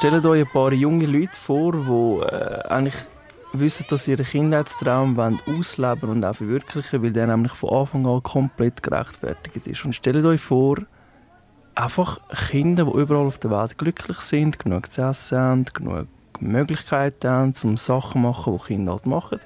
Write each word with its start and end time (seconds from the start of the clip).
stellt 0.00 0.24
euch 0.24 0.46
ein 0.46 0.50
paar 0.50 0.72
junge 0.72 1.04
Leute 1.04 1.34
vor, 1.34 1.72
die 1.72 2.34
äh, 2.34 2.62
eigentlich 2.68 2.94
wissen, 3.52 3.84
dass 3.90 4.04
sie 4.04 4.12
ihren 4.12 4.24
Kindheitstraum 4.24 5.18
ausleben 5.18 6.08
und 6.08 6.24
auch 6.24 6.34
verwirklichen 6.34 7.02
weil 7.02 7.12
der 7.12 7.26
nämlich 7.26 7.52
von 7.52 7.68
Anfang 7.68 8.06
an 8.06 8.22
komplett 8.22 8.82
gerechtfertigt 8.82 9.66
ist. 9.66 9.84
Und 9.84 9.94
stellt 9.94 10.24
euch 10.24 10.40
vor, 10.40 10.78
einfach 11.74 12.18
Kinder, 12.48 12.86
die 12.86 12.98
überall 12.98 13.26
auf 13.26 13.38
der 13.40 13.50
Welt 13.50 13.76
glücklich 13.76 14.20
sind, 14.22 14.58
genug 14.58 14.90
zu 14.90 15.02
essen 15.02 15.38
haben, 15.38 15.64
genug 15.66 16.06
Möglichkeiten 16.40 17.28
haben, 17.28 17.54
um 17.62 17.76
Sachen 17.76 18.12
zu 18.12 18.18
machen, 18.20 18.56
die 18.56 18.64
Kinder 18.64 18.92
halt 18.92 19.04
machen. 19.04 19.40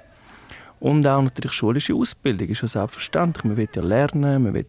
Und 0.79 1.05
auch 1.05 1.21
natürlich 1.21 1.53
schulische 1.53 1.97
Ausbildung 1.97 2.47
ist 2.47 2.63
ja 2.63 2.69
selbstverständlich. 2.69 3.43
Man 3.43 3.57
will 3.57 3.69
ja 3.75 3.83
lernen, 3.83 4.45
man 4.45 4.55
will 4.55 4.67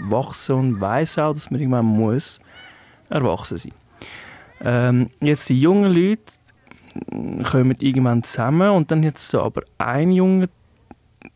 wachsen 0.00 0.56
und 0.56 0.80
weiß 0.80 1.18
auch, 1.18 1.34
dass 1.34 1.48
man 1.48 1.60
irgendwann 1.60 1.86
muss 1.86 2.40
erwachsen 3.08 3.58
sein. 3.58 3.72
Ähm, 4.64 5.10
jetzt 5.20 5.48
die 5.48 5.60
jungen 5.60 5.92
Leute 5.92 6.22
kommen 7.50 7.76
irgendwann 7.80 8.22
zusammen 8.22 8.70
und 8.70 8.90
dann 8.90 9.02
jetzt 9.02 9.32
da 9.34 9.42
aber 9.42 9.62
ein 9.78 10.10
junger 10.10 10.48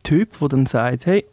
Typ, 0.03 0.39
der 0.39 0.49
dann 0.49 0.67
sagt, 0.67 1.07
hey, 1.07 1.25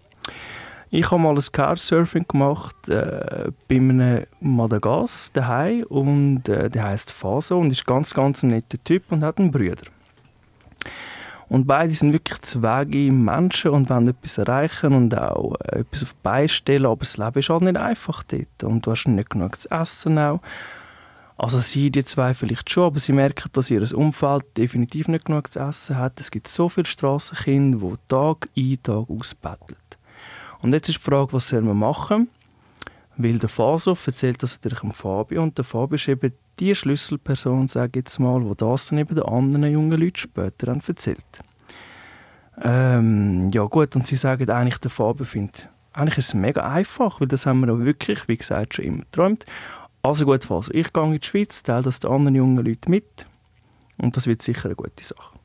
ich 0.90 1.10
habe 1.10 1.22
mal 1.22 1.36
ein 1.36 1.44
Couchsurfing 1.52 2.28
gemacht 2.28 2.88
äh, 2.88 3.52
bei 3.68 3.76
einem 3.78 4.26
Madagas 4.40 5.32
daheim 5.34 5.84
und 5.90 6.48
äh, 6.48 6.70
der 6.70 6.84
heißt 6.84 7.12
Faso 7.12 7.60
und 7.60 7.72
ist 7.72 7.86
ganz 7.86 8.14
ganz 8.14 8.44
ein 8.44 8.50
netter 8.50 8.78
Typ 8.84 9.12
und 9.12 9.24
hat 9.24 9.40
einen 9.40 9.52
Bruder. 9.52 9.86
Und 11.50 11.66
beide 11.66 11.92
sind 11.92 12.14
wirklich 12.14 12.42
zwei 12.42 12.86
Menschen 12.86 13.72
und 13.72 13.90
wollen 13.90 14.08
etwas 14.08 14.38
erreichen 14.38 14.94
und 14.94 15.18
auch 15.18 15.56
äh, 15.62 15.80
etwas 15.80 16.04
auf 16.04 16.14
die 16.14 16.20
Beine 16.22 16.50
stellen, 16.50 16.86
aber 16.86 16.98
das 16.98 17.18
Leben 17.18 17.40
ist 17.40 17.50
halt 17.50 17.62
nicht 17.62 17.78
einfach 17.78 18.24
dort 18.24 18.64
und 18.64 18.86
du 18.86 18.92
hast 18.92 19.08
nicht 19.08 19.32
genug 19.32 19.58
zu 19.58 19.72
essen 19.72 20.20
auch. 20.20 20.42
Also 21.44 21.60
sie, 21.60 21.92
die 21.92 22.06
zwei 22.06 22.34
vielleicht 22.34 22.70
schon, 22.70 22.86
aber 22.86 23.00
sie 23.00 23.12
merken, 23.12 23.50
dass 23.52 23.70
ihr 23.70 23.84
Umfeld 23.98 24.46
definitiv 24.56 25.10
nicht 25.10 25.26
genug 25.26 25.52
zu 25.52 25.60
essen 25.60 25.98
hat. 25.98 26.18
Es 26.22 26.32
gibt 26.32 26.48
so 26.48 26.70
viele 26.70 26.86
Strassenkinder, 26.86 27.80
die 27.80 27.98
Tag 28.08 28.48
ein, 28.56 28.78
Tag 28.82 29.10
ausbetteln. 29.10 29.78
Und 30.62 30.74
jetzt 30.74 30.88
ist 30.88 31.00
die 31.00 31.04
Frage, 31.04 31.34
was 31.34 31.50
soll 31.50 31.62
man 31.62 31.78
machen? 31.78 32.30
Weil 33.18 33.40
der 33.40 33.50
Faso 33.50 33.98
erzählt 34.06 34.42
das 34.42 34.54
natürlich 34.54 34.80
dem 34.80 34.94
Fabio 34.94 35.44
und 35.44 35.58
der 35.58 35.66
Fabio 35.66 35.96
ist 35.96 36.08
eben 36.08 36.32
die 36.60 36.74
Schlüsselperson, 36.74 37.68
sage 37.68 38.00
ich 38.00 38.06
jetzt 38.06 38.20
mal, 38.20 38.42
wo 38.46 38.54
das 38.54 38.88
dann 38.88 39.00
eben 39.00 39.14
den 39.14 39.26
anderen 39.26 39.70
jungen 39.70 40.00
Leuten 40.00 40.16
später 40.16 40.68
dann 40.68 40.82
erzählt. 40.88 41.26
Ähm, 42.62 43.52
ja 43.54 43.66
gut, 43.66 43.98
und 43.98 44.08
sie 44.08 44.16
sagen 44.16 44.50
eigentlich, 44.50 44.78
der 44.78 44.92
Fabio 44.92 45.26
findet, 45.26 45.68
eigentlich 45.92 46.20
ist 46.20 46.30
es 46.30 46.34
mega 46.36 46.62
einfach, 46.72 47.20
weil 47.20 47.28
das 47.28 47.46
haben 47.46 47.60
wir 47.60 47.74
auch 47.74 47.80
wirklich, 47.80 48.28
wie 48.30 48.38
gesagt, 48.38 48.76
schon 48.76 48.86
immer 48.86 49.00
geträumt. 49.00 49.46
Also 50.06 50.26
gut, 50.26 50.44
Faso, 50.44 50.70
ich 50.74 50.92
gehe 50.92 51.04
in 51.06 51.18
die 51.18 51.26
Schweiz, 51.26 51.64
teile 51.64 51.84
das 51.84 52.02
den 52.02 52.12
anderen 52.12 52.36
jungen 52.36 52.66
Leuten 52.66 52.92
mit 52.92 53.26
und 53.98 54.18
das 54.18 54.28
wird 54.28 54.42
sicher 54.42 54.66
eine 54.66 54.76
gute 54.76 55.02
Sache. 55.02 55.40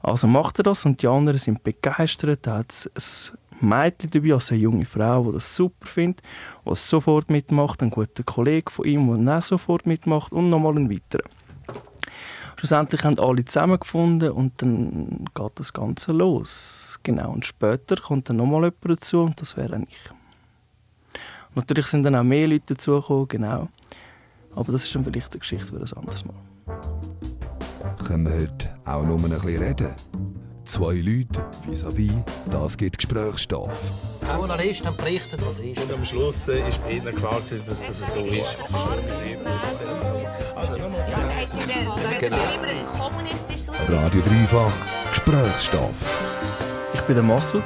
Also 0.00 0.26
macht 0.26 0.60
er 0.60 0.64
das 0.64 0.84
und 0.84 1.00
die 1.00 1.08
anderen 1.08 1.38
sind 1.38 1.64
begeistert, 1.64 2.46
da 2.46 2.58
hat 2.58 2.90
es 2.94 3.32
Mädchen 3.58 4.10
dabei, 4.10 4.34
also 4.34 4.52
eine 4.52 4.62
junge 4.62 4.84
Frau, 4.84 5.24
die 5.24 5.32
das 5.32 5.56
super 5.56 5.86
findet, 5.86 6.20
die 6.66 6.74
sofort 6.74 7.30
mitmacht, 7.30 7.82
ein 7.82 7.88
guter 7.88 8.24
Kollege 8.24 8.70
von 8.70 8.84
ihm, 8.84 9.24
der 9.24 9.38
auch 9.38 9.42
sofort 9.42 9.86
mitmacht 9.86 10.32
und 10.32 10.50
nochmal 10.50 10.76
ein 10.76 10.90
weiterer. 10.90 11.24
Schlussendlich 12.56 13.04
haben 13.04 13.18
alle 13.18 13.46
zusammengefunden 13.46 14.32
und 14.32 14.60
dann 14.60 15.24
geht 15.34 15.52
das 15.54 15.72
Ganze 15.72 16.12
los. 16.12 17.00
Genau, 17.04 17.32
und 17.32 17.46
später 17.46 17.96
kommt 17.96 18.28
dann 18.28 18.36
nochmal 18.36 18.64
jemand 18.64 19.00
dazu 19.00 19.22
und 19.22 19.40
das 19.40 19.56
wäre 19.56 19.80
ich. 19.88 20.25
Natürlich 21.56 21.86
sind 21.86 22.02
dann 22.02 22.14
auch 22.14 22.22
mehr 22.22 22.46
Leute 22.46 22.74
dazugekommen, 22.74 23.28
genau. 23.28 23.68
Aber 24.54 24.72
das 24.72 24.84
ist 24.84 24.94
dann 24.94 25.04
vielleicht 25.04 25.32
eine 25.32 25.40
Geschichte 25.40 25.66
für 25.66 25.76
ein 25.76 25.92
anderes 25.98 26.24
Mal. 26.24 26.34
Können 28.06 28.26
wir 28.26 28.42
heute 28.42 28.68
auch 28.84 29.02
nur 29.04 29.16
ein 29.18 29.30
bisschen 29.30 29.62
reden? 29.62 29.94
Zwei 30.66 30.94
Leute 30.94 31.44
vis-à-vis, 31.66 32.12
das 32.50 32.76
gibt 32.76 32.98
Gesprächsstoff. 32.98 33.72
Die 34.20 34.26
Journalisten 34.26 34.96
berichtet, 34.96 35.40
was 35.46 35.60
ist. 35.60 35.80
Und 35.80 35.92
am 35.94 36.04
Schluss 36.04 36.48
äh, 36.48 36.68
ist 36.68 36.82
bei 36.82 36.92
ihnen 36.92 37.14
klar, 37.14 37.40
dass, 37.40 37.52
es 37.52 38.12
so 38.12 38.20
ist. 38.20 38.58
Also 40.56 40.76
nochmal. 40.76 41.06
Genau. 42.20 42.36
Radio 43.88 44.20
Dreifach, 44.20 44.72
Gesprächsstoff. 45.10 45.94
Ich 46.92 47.00
bin 47.02 47.14
der 47.14 47.24
Massoud, 47.24 47.62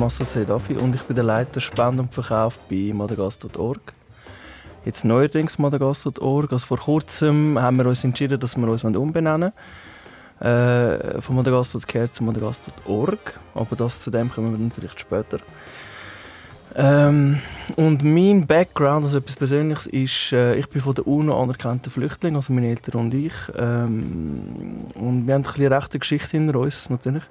Massoud 0.00 0.28
Seidafi, 0.28 0.76
und 0.76 0.94
ich 0.94 1.02
bin 1.02 1.14
der 1.14 1.24
Leiter 1.24 1.60
Spende 1.60 2.00
und 2.02 2.14
Verkauf 2.14 2.56
bei 2.70 2.90
madagass.org. 2.94 3.92
Jetzt 4.86 5.04
neuerdings 5.04 5.58
madagass.org. 5.58 6.50
Also 6.50 6.66
vor 6.66 6.78
kurzem 6.78 7.58
haben 7.60 7.76
wir 7.76 7.84
uns 7.84 8.02
entschieden, 8.02 8.40
dass 8.40 8.56
wir 8.56 8.66
uns 8.66 8.82
umbenennen 8.82 9.52
wollen 10.40 11.16
äh, 11.16 11.20
von 11.20 11.36
Madagaskar 11.36 12.10
zu 12.10 12.24
Madagaskar.org. 12.24 13.38
Aber 13.54 13.76
das 13.76 14.00
zu 14.00 14.10
dem 14.10 14.32
kommen 14.32 14.52
wir 14.52 14.58
dann 14.58 14.70
vielleicht 14.70 14.98
später. 15.00 15.38
Ähm, 16.76 17.40
und 17.76 18.02
mein 18.02 18.46
Background, 18.46 19.04
also 19.04 19.18
etwas 19.18 19.36
Persönliches, 19.36 19.86
ist, 19.86 20.32
äh, 20.32 20.54
ich 20.54 20.68
bin 20.70 20.80
von 20.80 20.94
der 20.94 21.06
UNO 21.06 21.42
anerkannter 21.42 21.90
Flüchtling, 21.90 22.36
also 22.36 22.54
meine 22.54 22.68
Eltern 22.68 23.00
und 23.02 23.12
ich. 23.12 23.34
Ähm, 23.54 24.86
und 24.94 25.26
wir 25.26 25.34
haben 25.34 25.44
eine 25.44 25.70
rechte 25.70 25.98
Geschichte 25.98 26.30
hinter 26.30 26.58
uns, 26.58 26.88
natürlich. 26.88 27.24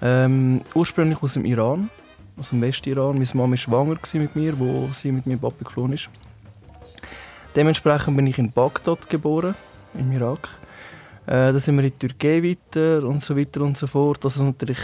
Ähm, 0.00 0.60
ursprünglich 0.74 1.22
aus 1.22 1.34
dem 1.34 1.44
Iran, 1.44 1.90
aus 2.38 2.50
dem 2.50 2.60
Westiran. 2.62 3.14
Meine 3.14 3.28
Mama 3.34 3.50
war 3.50 3.56
schwanger 3.56 3.98
mit 4.14 4.36
mir, 4.36 4.58
wo 4.58 4.88
sie 4.92 5.12
mit 5.12 5.26
meinem 5.26 5.40
Papa 5.40 5.64
geflohen 5.64 5.92
ist. 5.92 6.08
Dementsprechend 7.56 8.16
bin 8.16 8.26
ich 8.26 8.38
in 8.38 8.52
Bagdad 8.52 9.10
geboren, 9.10 9.54
im 9.94 10.12
Irak. 10.12 10.48
Äh, 11.26 11.52
dann 11.52 11.60
sind 11.60 11.76
wir 11.76 11.84
in 11.84 11.90
die 11.90 12.08
Türkei 12.08 12.42
weiter 12.42 13.04
und 13.06 13.24
so 13.24 13.36
weiter 13.36 13.62
und 13.62 13.76
so 13.76 13.86
fort. 13.86 14.24
Also 14.24 14.44
natürlich, 14.44 14.78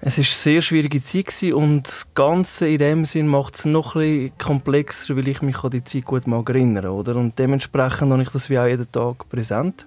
es 0.00 0.18
ist 0.18 0.28
eine 0.28 0.54
sehr 0.54 0.62
schwierige 0.62 1.02
Zeit 1.02 1.52
und 1.52 1.84
das 1.88 2.12
Ganze 2.14 2.68
in 2.68 2.78
dem 2.78 3.04
Sinn 3.04 3.28
macht 3.28 3.54
es 3.54 3.64
noch 3.64 3.94
bisschen 3.94 4.36
komplexer, 4.36 5.16
weil 5.16 5.28
ich 5.28 5.40
mich 5.42 5.64
an 5.64 5.70
die 5.70 5.84
Zeit 5.84 6.04
gut 6.04 6.26
mag 6.26 6.48
erinnern 6.50 6.86
oder? 6.86 7.16
Und 7.16 7.38
dementsprechend 7.38 8.12
habe 8.12 8.22
ich 8.22 8.30
das 8.30 8.50
wie 8.50 8.58
auch 8.58 8.66
jeden 8.66 8.90
Tag 8.92 9.28
präsent. 9.28 9.86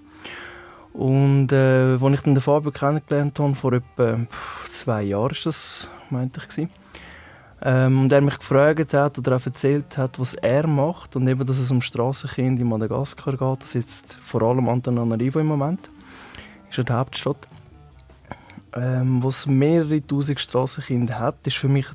Und 0.98 1.52
äh, 1.52 1.98
als 2.02 2.14
ich 2.14 2.22
dann 2.22 2.36
den 2.36 2.42
Fabio 2.42 2.72
kennengelernt 2.72 3.38
habe, 3.38 3.54
vor 3.54 3.74
etwa 3.74 4.20
zwei 4.72 5.04
Jahren 5.04 5.32
ist 5.32 5.46
das, 5.46 5.90
meinte 6.10 6.40
ich, 6.40 6.68
ähm, 7.62 8.04
und 8.04 8.12
er 8.12 8.22
mich 8.22 8.38
gefragt 8.38 8.94
hat 8.94 9.18
oder 9.18 9.36
auch 9.36 9.46
erzählt 9.46 9.98
hat, 9.98 10.20
was 10.20 10.36
er 10.36 10.68
macht 10.68 11.16
und 11.16 11.28
eben, 11.28 11.46
dass 11.46 11.58
es 11.58 11.72
um 11.72 11.82
Strassenkinder 11.82 12.62
in 12.62 12.70
Madagaskar 12.70 13.36
geht, 13.36 13.64
das 13.64 13.74
jetzt 13.74 14.14
vor 14.14 14.42
allem 14.44 14.70
Antananarivo 14.70 15.40
im 15.40 15.48
Moment, 15.48 15.80
ist 16.70 16.78
ja 16.78 16.84
die 16.84 16.94
Hauptstadt, 16.94 17.48
ähm, 18.74 19.24
wo 19.24 19.30
es 19.30 19.48
mehrere 19.48 20.06
tausend 20.06 20.40
Strassenkinder 20.40 21.20
hat, 21.20 21.36
ist 21.46 21.58
für 21.58 21.68
mich 21.68 21.88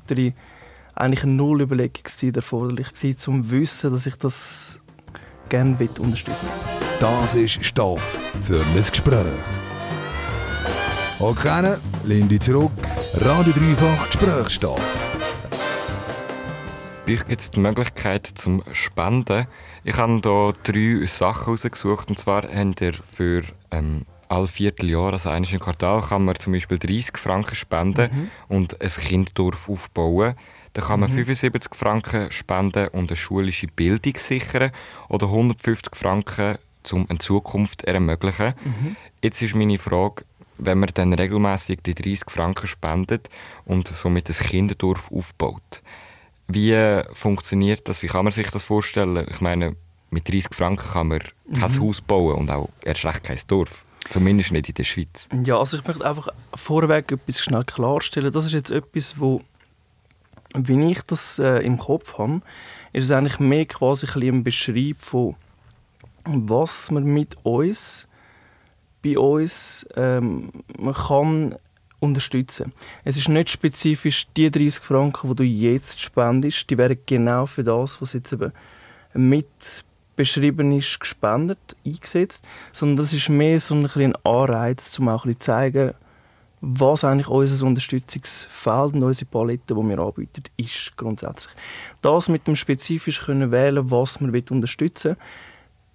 eigentlich 0.93 1.23
eine 1.23 1.33
Nullüberlegungszeit 1.33 2.35
erforderlich 2.35 2.93
gewesen, 2.93 3.31
um 3.31 3.43
zu 3.43 3.51
wissen, 3.51 3.91
dass 3.91 4.05
ich 4.05 4.15
das 4.15 4.80
gerne 5.51 5.77
unterstützen 5.99 6.49
Das 6.99 7.35
ist 7.35 7.63
Stoff 7.63 8.17
für 8.43 8.59
ein 8.59 8.85
Gespräch. 8.89 9.25
Okay, 11.19 11.75
Lindy 12.05 12.39
zurück, 12.39 12.71
Radio 13.19 13.53
Dreifach 13.53 14.07
Gesprächsstoff 14.07 15.01
euch 17.07 17.27
gibt 17.27 17.41
es 17.41 17.51
die 17.51 17.59
Möglichkeit 17.59 18.25
zum 18.35 18.63
Spenden. 18.71 19.47
Ich 19.83 19.97
habe 19.97 20.21
hier 20.23 20.53
drei 20.63 21.05
Sachen 21.07 21.53
rausgesucht. 21.53 22.09
Und 22.09 22.17
zwar 22.17 22.43
habt 22.43 22.79
ihr 22.81 22.93
für 23.05 23.43
ähm, 23.71 24.05
alle 24.29 24.47
Vierteljahr, 24.47 25.11
also 25.11 25.29
eines 25.29 25.51
im 25.51 25.59
Quartal, 25.59 26.01
kann 26.01 26.23
man 26.23 26.35
zum 26.35 26.53
Beispiel 26.53 26.79
30 26.79 27.17
Franken 27.17 27.55
spenden 27.55 28.09
mhm. 28.13 28.31
und 28.47 28.81
ein 28.81 28.89
Kinddorf 28.89 29.67
aufbauen. 29.67 30.35
Dann 30.73 30.85
kann 30.85 30.99
man 31.01 31.11
mhm. 31.11 31.25
75 31.25 31.75
Franken 31.75 32.31
spenden 32.31 32.87
und 32.89 33.09
eine 33.09 33.17
schulische 33.17 33.67
Bildung 33.67 34.13
sichern 34.17 34.71
oder 35.09 35.27
150 35.27 35.95
Franken, 35.95 36.57
um 36.91 37.05
eine 37.09 37.19
Zukunft 37.19 37.83
ermöglichen. 37.83 38.53
Mhm. 38.63 38.95
Jetzt 39.21 39.41
ist 39.41 39.55
meine 39.55 39.77
Frage, 39.77 40.23
wenn 40.57 40.79
man 40.79 40.89
dann 40.93 41.13
regelmäßig 41.13 41.81
die 41.83 41.95
30 41.95 42.29
Franken 42.29 42.67
spendet 42.67 43.29
und 43.65 43.87
somit 43.87 44.29
ein 44.29 44.35
Kinderdorf 44.35 45.11
aufbaut. 45.11 45.81
Wie 46.47 47.01
funktioniert 47.13 47.87
das? 47.87 48.03
Wie 48.03 48.07
kann 48.07 48.25
man 48.25 48.31
sich 48.31 48.49
das 48.49 48.63
vorstellen? 48.63 49.25
Ich 49.29 49.41
meine, 49.41 49.75
mit 50.09 50.27
30 50.27 50.53
Franken 50.53 50.89
kann 50.91 51.07
man 51.07 51.21
mhm. 51.47 51.53
kein 51.59 51.79
Haus 51.79 52.01
bauen 52.01 52.35
und 52.35 52.51
auch 52.51 52.69
erst 52.83 53.05
recht 53.05 53.23
kein 53.23 53.39
Dorf. 53.47 53.85
Zumindest 54.09 54.51
nicht 54.51 54.67
in 54.67 54.75
der 54.75 54.83
Schweiz. 54.83 55.29
Ja, 55.45 55.57
also 55.57 55.77
ich 55.77 55.87
möchte 55.87 56.05
einfach 56.05 56.27
vorweg 56.53 57.11
etwas 57.11 57.39
schnell 57.39 57.63
klarstellen. 57.63 58.31
Das 58.31 58.45
ist 58.45 58.51
jetzt 58.51 58.71
etwas, 58.71 59.19
wo, 59.19 59.41
wie 60.55 60.91
ich 60.91 61.01
das 61.03 61.39
äh, 61.39 61.59
im 61.59 61.77
Kopf 61.77 62.17
habe, 62.17 62.41
ist 62.93 63.05
es 63.05 63.11
eigentlich 63.11 63.39
mehr 63.39 63.65
quasi 63.65 64.07
ein, 64.07 64.35
ein 64.35 64.43
Beschreib 64.43 65.01
von, 65.01 65.35
was 66.25 66.91
man 66.91 67.03
mit 67.03 67.37
uns, 67.43 68.07
bei 69.03 69.17
uns, 69.17 69.85
ähm, 69.95 70.51
man 70.77 70.93
kann 70.93 71.55
unterstützen. 71.99 72.73
Es 73.03 73.17
ist 73.17 73.29
nicht 73.29 73.49
spezifisch 73.49 74.27
die 74.35 74.51
30 74.51 74.83
Franken, 74.83 75.29
die 75.29 75.35
du 75.35 75.43
jetzt 75.43 76.01
spendest, 76.01 76.69
die 76.69 76.77
wären 76.77 76.97
genau 77.05 77.45
für 77.45 77.63
das, 77.63 78.01
was 78.01 78.13
jetzt 78.13 78.33
eben 78.33 78.51
mit 79.13 79.47
beschrieben 80.15 80.71
ist, 80.71 80.99
gespendet, 80.99 81.75
eingesetzt, 81.85 82.45
sondern 82.71 82.97
das 82.97 83.13
ist 83.13 83.29
mehr 83.29 83.59
so 83.59 83.75
ein, 83.75 83.85
ein 83.85 84.15
Anreiz, 84.23 84.97
um 84.99 85.09
auch 85.09 85.25
ein 85.25 85.29
bisschen 85.29 85.39
zu 85.39 85.45
zeigen, 85.45 85.93
was 86.61 87.03
eigentlich 87.03 87.27
unser 87.27 87.65
Unterstützungsfeld 87.65 88.93
und 88.93 89.03
unsere 89.03 89.29
Palette, 89.29 89.73
die 89.73 89.75
wir 89.75 89.99
anbieten, 89.99 90.43
ist 90.57 90.95
grundsätzlich. 90.95 91.53
Das 92.01 92.29
mit 92.29 92.45
dem 92.45 92.55
spezifisch 92.55 93.21
können 93.21 93.51
wählen, 93.51 93.89
was 93.89 94.21
man 94.21 94.29
unterstützen 94.31 95.11
will, 95.11 95.17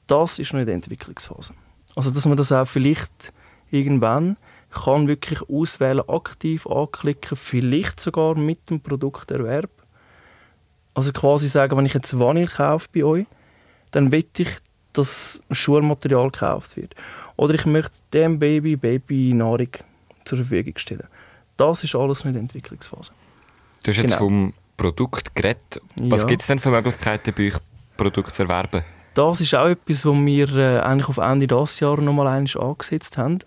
das 0.08 0.38
ist 0.38 0.52
noch 0.52 0.60
in 0.60 0.66
der 0.66 0.74
Entwicklungsphase. 0.74 1.54
Also 1.94 2.10
dass 2.10 2.26
man 2.26 2.36
das 2.36 2.52
auch 2.52 2.66
vielleicht 2.66 3.32
irgendwann 3.70 4.36
kann 4.70 5.08
wirklich 5.08 5.40
auswählen, 5.48 6.06
aktiv 6.08 6.66
anklicken, 6.66 7.36
vielleicht 7.36 8.00
sogar 8.00 8.36
mit 8.36 8.68
dem 8.68 8.80
Produkterwerb. 8.80 9.70
Also 10.94 11.12
quasi 11.12 11.48
sagen, 11.48 11.76
wenn 11.76 11.86
ich 11.86 11.94
jetzt 11.94 12.18
Vanille 12.18 12.48
kaufe 12.48 12.88
bei 12.92 13.04
euch, 13.04 13.26
dann 13.92 14.12
will 14.12 14.26
ich, 14.36 14.58
dass 14.92 15.40
Schulmaterial 15.50 16.30
gekauft 16.30 16.76
wird. 16.76 16.94
Oder 17.36 17.54
ich 17.54 17.66
möchte 17.66 17.94
dem 18.12 18.38
Baby 18.38 18.76
Babynahrung 18.76 19.68
zur 20.26 20.38
Verfügung 20.38 20.76
stellen. 20.76 21.06
Das 21.56 21.82
ist 21.82 21.94
alles 21.94 22.24
nicht 22.24 22.36
Entwicklungsphase. 22.36 23.12
Du 23.82 23.90
hast 23.90 23.96
jetzt 23.96 24.04
genau. 24.12 24.18
vom 24.18 24.54
Produkt 24.76 25.34
geredet. 25.34 25.80
Was 25.96 26.22
ja. 26.22 26.28
gibt 26.28 26.42
es 26.42 26.48
denn 26.48 26.58
für 26.58 26.70
Möglichkeiten 26.70 27.32
bei 27.36 27.46
euch, 27.48 27.54
Produkte 27.96 28.32
zu 28.32 28.42
erwerben? 28.42 28.82
Das 29.14 29.40
ist 29.40 29.54
auch 29.54 29.66
etwas, 29.66 30.04
was 30.04 30.14
wir 30.14 30.54
äh, 30.56 30.80
eigentlich 30.80 31.08
auf 31.08 31.16
Ende 31.16 31.46
dieses 31.46 31.80
Jahres 31.80 32.04
nochmal 32.04 32.26
angesetzt 32.26 33.16
haben. 33.16 33.38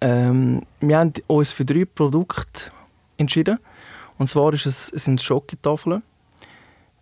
Ähm, 0.00 0.60
wir 0.80 0.98
haben 0.98 1.12
uns 1.26 1.52
für 1.52 1.64
drei 1.64 1.86
Produkte 1.86 2.70
entschieden. 3.16 3.58
Und 4.18 4.28
zwar 4.28 4.52
ist 4.52 4.66
es, 4.66 4.88
sind 4.88 5.20
es 5.20 5.24
Schokotafeln. 5.24 6.02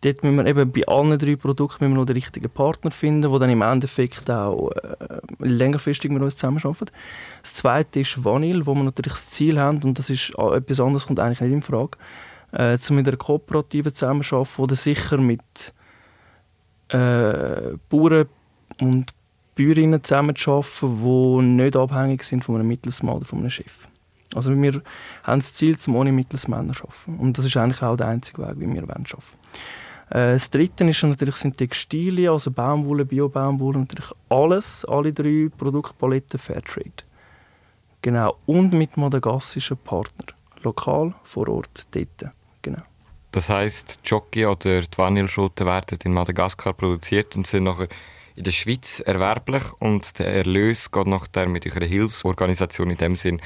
Dort 0.06 0.23
müssen 0.23 0.37
wir 0.37 0.47
eben 0.47 0.70
bei 0.70 0.87
allen 0.87 1.19
drei 1.19 1.35
Produkten 1.35 1.82
müssen 1.82 1.94
wir 1.94 2.00
noch 2.00 2.06
den 2.06 2.14
richtigen 2.14 2.49
Partner 2.49 2.93
finden, 2.93 3.29
der 3.29 3.41
dann 3.41 3.50
im 3.50 3.61
Endeffekt 3.61 4.31
auch 4.31 4.70
äh, 4.70 5.19
längerfristig 5.41 6.12
mit 6.12 6.23
uns 6.23 6.37
zusammenarbeitet. 6.37 6.93
Das 7.43 7.55
zweite 7.55 7.99
ist 8.00 8.25
Vanille, 8.25 8.64
wo 8.67 8.75
wir 8.76 8.85
natürlich 8.85 9.14
das 9.14 9.31
Ziel 9.31 9.58
haben, 9.58 9.82
und 9.82 9.99
das 9.99 10.08
ist 10.08 10.31
etwas 10.31 10.79
anderes, 10.79 11.08
kommt 11.08 11.19
eigentlich 11.19 11.41
nicht 11.41 11.53
in 11.53 11.62
Frage, 11.62 11.99
äh, 12.53 12.79
zu 12.79 12.94
mit 12.94 13.08
einer 13.08 13.17
Kooperativen 13.17 13.93
zusammenarbeiten, 13.94 14.62
oder 14.62 14.76
sicher 14.76 15.19
mit 15.19 15.43
äh, 16.91 17.76
Bauern 17.88 18.29
und 18.81 19.12
Bäuerinnen 19.56 20.05
zusammenzuarbeiten, 20.05 21.02
die 21.02 21.43
nicht 21.43 21.76
abhängig 21.76 22.23
sind 22.23 22.44
von 22.44 22.55
einem 22.55 22.69
Mittelsmann 22.69 23.17
oder 23.17 23.25
von 23.25 23.41
einem 23.41 23.50
Chef. 23.50 23.88
Also 24.37 24.55
wir 24.55 24.82
haben 25.25 25.41
das 25.41 25.52
Ziel, 25.55 25.76
zum 25.76 25.97
ohne 25.97 26.12
Mittelsmänner 26.12 26.75
zu 26.75 26.85
arbeiten. 26.85 27.19
Und 27.19 27.38
das 27.38 27.44
ist 27.44 27.56
eigentlich 27.56 27.82
auch 27.82 27.97
der 27.97 28.06
einzige 28.06 28.47
Weg, 28.47 28.55
wie 28.61 28.73
wir 28.73 28.82
arbeiten 28.82 29.05
wollen. 29.11 29.23
Äh, 30.11 30.32
das 30.35 30.50
dritte 30.50 30.85
ist 30.85 31.03
natürlich 31.03 31.37
sind 31.37 31.56
Textilien, 31.56 32.32
also 32.32 32.50
Baumwolle, 32.50 33.05
Bio-Baumwolle, 33.05 33.81
natürlich 33.81 34.11
alles, 34.29 34.85
alle 34.85 35.12
drei 35.12 35.49
Produktpaletten 35.56 36.38
Fairtrade. 36.38 37.05
Genau, 38.03 38.37
und 38.47 38.73
mit 38.73 38.97
madagassischen 38.97 39.76
Partnern. 39.79 40.37
Lokal, 40.62 41.14
vor 41.25 41.49
Ort, 41.49 41.87
dort. 41.91 42.32
Genau. 42.62 42.82
Das 43.32 43.49
die 43.49 44.08
Jockey 44.08 44.47
oder 44.47 44.81
die 44.81 44.99
Vanilleschoten 44.99 45.67
werden 45.67 45.99
in 46.05 46.14
Madagaskar 46.14 46.73
produziert 46.73 47.37
und 47.37 47.47
sind 47.47 47.64
nachher 47.64 47.88
in 48.35 48.44
der 48.44 48.52
Schweiz 48.52 49.00
erwerblich 49.00 49.64
und 49.81 50.19
der 50.19 50.29
Erlös 50.29 50.91
geht 50.91 51.06
nachher 51.06 51.49
mit 51.49 51.67
eurer 51.67 51.85
Hilfsorganisation 51.85 52.91
in 52.91 52.97
dem 52.97 53.17
Sinn 53.17 53.41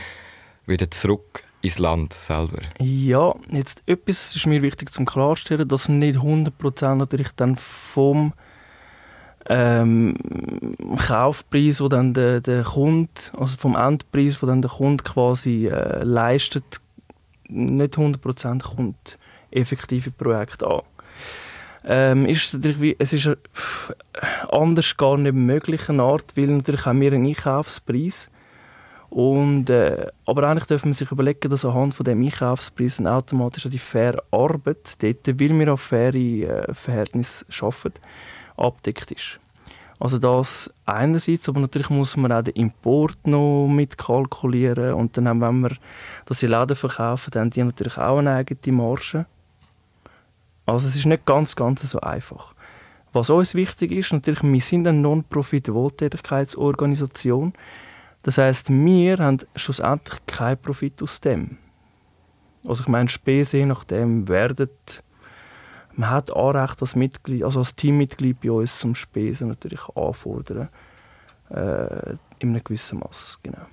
wieder 0.67 0.91
zurück 0.91 1.45
ins 1.63 1.79
Land 1.79 2.13
selber? 2.15 2.59
Ja, 2.79 3.35
jetzt 3.51 3.83
etwas 3.87 4.35
ist 4.35 4.47
mir 4.47 4.63
wichtig 4.63 4.93
zum 4.93 5.05
klarstellen, 5.05 5.69
dass 5.69 5.89
nicht 5.89 6.19
100% 6.19 6.95
natürlich 6.95 7.29
dann 7.37 7.57
vom 7.57 8.33
ähm, 9.49 10.15
Kaufpreis, 10.97 11.81
wo 11.81 11.89
dann 11.89 12.15
der, 12.15 12.41
der 12.41 12.63
Kunde, 12.63 13.11
also 13.37 13.57
vom 13.57 13.77
Endpreis, 13.77 14.43
wo 14.43 14.47
dann 14.47 14.63
der 14.63 14.71
Kunde 14.71 15.03
quasi 15.03 15.67
äh, 15.67 16.03
leistet, 16.03 16.81
nicht 17.49 17.95
100% 17.95 18.63
kommt 18.63 19.19
effektiv 19.51 20.07
im 20.07 20.13
Projekt 20.13 20.63
an. 20.63 20.83
Ähm, 21.85 22.27
ist 22.27 22.53
natürlich 22.53 22.81
wie, 22.81 22.97
es 22.99 23.13
ist 23.13 23.27
äh, 23.27 23.37
anders 24.51 24.97
gar 24.97 25.17
nicht 25.17 25.35
möglich, 25.35 25.89
eine 25.89 26.03
Art, 26.03 26.37
weil 26.37 26.47
natürlich 26.47 26.85
haben 26.85 27.01
wir 27.01 27.13
einen 27.13 27.27
Einkaufspreis 27.27 28.30
und, 29.11 29.69
äh, 29.71 30.07
aber 30.25 30.49
eigentlich 30.49 30.67
dürfen 30.67 30.91
wir 30.91 30.95
sich 30.95 31.11
überlegen, 31.11 31.51
dass 31.51 31.65
anhand 31.65 31.95
von 31.95 32.05
dem 32.05 32.23
Einkaufspreis 32.23 33.05
automatisch 33.05 33.65
die 33.65 33.79
faire 33.79 34.23
Arbeit, 34.31 35.03
dort, 35.03 35.27
weil 35.27 35.59
wir 35.59 35.73
auf 35.73 35.81
faire 35.81 36.15
äh, 36.15 36.73
Verhältnisse 36.73 37.45
arbeiten, 37.61 37.99
abdeckt 38.57 39.11
ist. 39.11 39.41
Also 39.99 40.19
das 40.19 40.73
einerseits, 40.87 41.49
aber 41.49 41.59
natürlich 41.61 41.91
muss 41.91 42.17
man 42.17 42.31
auch 42.33 42.43
den 42.43 42.55
Import 42.55 43.19
noch 43.27 43.67
mitkalkulieren 43.67 44.95
und 44.95 45.17
dann 45.17 45.27
haben, 45.29 45.41
wenn 45.43 45.61
wir 45.61 45.77
das 46.25 46.43
in 46.43 46.51
Läden 46.51 46.77
verkaufen, 46.77 47.31
dann 47.33 47.43
haben 47.43 47.51
die 47.51 47.65
natürlich 47.65 47.99
auch 47.99 48.19
eine 48.19 48.37
eigene 48.37 48.77
Marge. 48.77 49.27
Also 50.65 50.89
es 50.89 50.97
ist 50.97 51.05
nicht 51.05 51.27
ganz, 51.27 51.55
ganz 51.57 51.83
so 51.83 52.01
einfach. 52.01 52.55
Was 53.13 53.29
uns 53.29 53.57
wichtig 53.57 53.91
ist, 53.91 54.13
natürlich, 54.13 54.45
wir 54.45 54.61
sind 54.61 54.87
eine 54.87 55.01
Non-Profit-Wohltätigkeitsorganisation. 55.01 57.55
Das 58.23 58.39
heißt, 58.39 58.71
wir 58.71 59.19
haben 59.19 59.39
schlussendlich 59.57 60.19
keinen 60.27 60.59
Profit 60.59 61.03
aus 61.03 61.21
dem. 61.21 61.59
Also 62.65 62.83
ich 62.83 62.89
meine, 62.89 63.09
Spesen 63.09 63.69
nach 63.69 63.85
dem 63.85 64.29
werden 64.29 64.69
man 65.97 66.11
hat 66.11 66.35
Anrecht 66.35 66.81
als 66.81 66.97
Mitglied, 66.97 67.45
also 67.45 67.61
als 67.61 67.75
Teammitglied 67.75 68.41
bei 68.41 68.51
uns 68.51 68.79
zum 68.79 68.95
Spesen 68.95 69.49
natürlich 69.49 69.87
anfordern 69.95 70.69
äh, 71.51 72.13
in 72.39 72.51
einem 72.51 72.65
gewissen 72.65 73.01
Maß, 73.01 73.39
genau. 73.43 73.67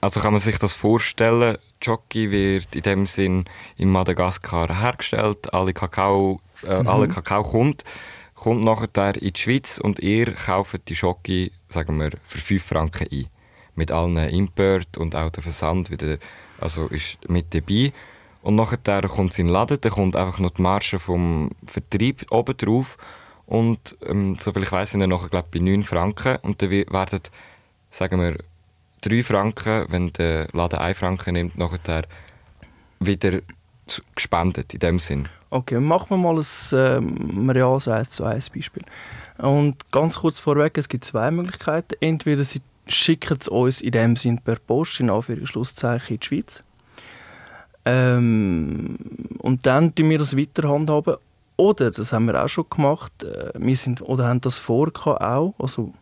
Also 0.00 0.18
kann 0.18 0.32
man 0.32 0.40
sich 0.40 0.58
das 0.58 0.74
vorstellen, 0.74 1.58
Jockey 1.80 2.30
wird 2.30 2.74
in 2.74 2.82
dem 2.82 3.06
Sinn 3.06 3.44
in 3.76 3.90
Madagaskar 3.90 4.80
hergestellt, 4.80 5.54
alle 5.54 5.72
Kakao, 5.72 6.40
äh, 6.66 6.80
mhm. 6.80 6.88
alle 6.88 7.06
Kakao 7.06 7.44
kommt, 7.44 7.84
kommt 8.34 8.64
nachher 8.64 9.14
in 9.22 9.32
die 9.32 9.40
Schweiz 9.40 9.78
und 9.78 10.00
ihr 10.00 10.32
kauft 10.32 10.88
die 10.88 10.94
Jockey, 10.94 11.52
sagen 11.68 12.00
wir, 12.00 12.10
für 12.26 12.38
5 12.38 12.64
Franken 12.64 13.06
ein 13.12 13.26
mit 13.74 13.90
allen 13.90 14.16
Import 14.16 14.96
und 14.98 15.14
auch 15.14 15.30
der 15.30 15.42
Versand 15.42 15.90
wieder, 15.90 16.18
also 16.60 16.86
ist 16.86 17.28
mit 17.28 17.54
dabei. 17.54 17.92
Und 18.42 18.56
nachher 18.56 19.02
kommt 19.02 19.32
es 19.32 19.38
in 19.38 19.46
den 19.46 19.52
Laden, 19.52 19.80
dann 19.80 19.92
kommt 19.92 20.16
einfach 20.16 20.40
noch 20.40 20.50
die 20.50 20.62
Marge 20.62 20.98
vom 20.98 21.50
Vertrieb 21.66 22.26
oben 22.30 22.56
drauf 22.56 22.98
und 23.46 23.96
ähm, 24.06 24.36
soviel 24.36 24.64
ich 24.64 24.72
weiß 24.72 24.90
sind 24.90 25.00
dann 25.00 25.10
nachher 25.10 25.28
glaube 25.28 25.48
bei 25.52 25.60
9 25.60 25.84
Franken 25.84 26.36
und 26.42 26.60
dann 26.60 26.70
werden, 26.70 27.20
sagen 27.90 28.20
wir, 28.20 28.38
3 29.02 29.22
Franken, 29.22 29.86
wenn 29.90 30.12
der 30.12 30.48
Laden 30.52 30.78
1 30.78 30.98
Franken 30.98 31.34
nimmt, 31.34 31.58
nachher 31.58 32.02
wieder 32.98 33.40
gespendet 34.14 34.74
in 34.74 34.80
dem 34.80 34.98
Sinn. 34.98 35.28
Okay, 35.50 35.80
machen 35.80 36.10
wir 36.10 36.16
mal 36.16 36.38
ein 36.38 36.46
ähm, 36.72 37.50
reales 37.50 37.88
1 37.88 38.10
zu 38.10 38.24
1 38.24 38.50
Beispiel. 38.50 38.84
Und 39.38 39.90
ganz 39.90 40.18
kurz 40.20 40.38
vorweg, 40.38 40.78
es 40.78 40.88
gibt 40.88 41.04
zwei 41.04 41.30
Möglichkeiten. 41.30 41.94
Entweder 42.00 42.44
sie 42.44 42.62
schicken 42.86 43.38
es 43.40 43.48
uns 43.48 43.80
in 43.80 43.92
dem 43.92 44.16
Sinn 44.16 44.38
per 44.38 44.56
Post, 44.56 45.00
in 45.00 45.10
Anführungszeichen, 45.10 46.14
in 46.14 46.20
die 46.20 46.26
Schweiz. 46.26 46.64
Ähm, 47.84 48.96
und 49.38 49.66
dann 49.66 49.94
tun 49.94 50.10
wir 50.10 50.18
das 50.18 50.36
weiter 50.36 50.68
handhaben. 50.68 51.16
Oder, 51.56 51.90
das 51.90 52.12
haben 52.12 52.26
wir 52.26 52.42
auch 52.42 52.48
schon 52.48 52.66
gemacht, 52.70 53.24
äh, 53.24 53.50
wir 53.54 53.76
sind, 53.76 54.02
oder 54.02 54.26
haben 54.26 54.40
das 54.40 54.58
vor 54.58 54.90
auch. 55.04 55.54
Also, 55.58 55.92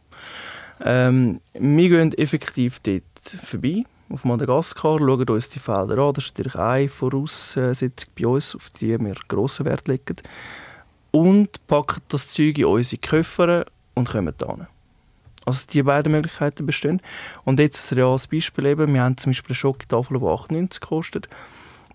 ähm, 0.83 1.41
wir 1.55 1.89
gehen 1.89 2.13
effektiv 2.15 2.81
dort 2.81 3.03
vorbei, 3.43 3.85
auf 4.09 4.25
Madagaskar, 4.25 4.99
schauen 4.99 5.29
uns 5.29 5.49
die 5.51 5.59
Felder 5.59 5.99
an. 5.99 6.15
Das 6.15 6.25
ist 6.25 6.39
natürlich 6.39 6.57
eine 6.57 6.89
Voraussetzung 6.89 8.11
bei 8.19 8.27
uns, 8.27 8.55
auf 8.55 8.71
die 8.71 8.99
wir 8.99 9.15
grossen 9.29 9.67
Wert 9.67 9.89
legen. 9.89 10.17
Und 11.11 11.67
packen 11.67 12.03
das 12.09 12.29
Zeug 12.29 12.59
in 12.59 12.67
unsere 12.67 13.01
Koffer 13.01 13.67
und 13.95 14.09
kommen 14.09 14.35
dann. 14.39 14.69
Also 15.51 15.67
die 15.73 15.83
beiden 15.83 16.13
Möglichkeiten 16.13 16.65
bestehen. 16.65 17.03
Und 17.45 17.59
jetzt 17.59 17.91
ein 17.91 17.99
reales 17.99 18.29
Beispiel 18.29 18.67
eben, 18.67 18.95
wir 18.95 19.03
haben 19.03 19.17
zum 19.17 19.31
Beispiel 19.31 19.51
eine 19.51 19.57
Schokotafel, 19.57 20.21
die 20.21 20.25
98 20.25 20.81
kostet, 20.81 21.29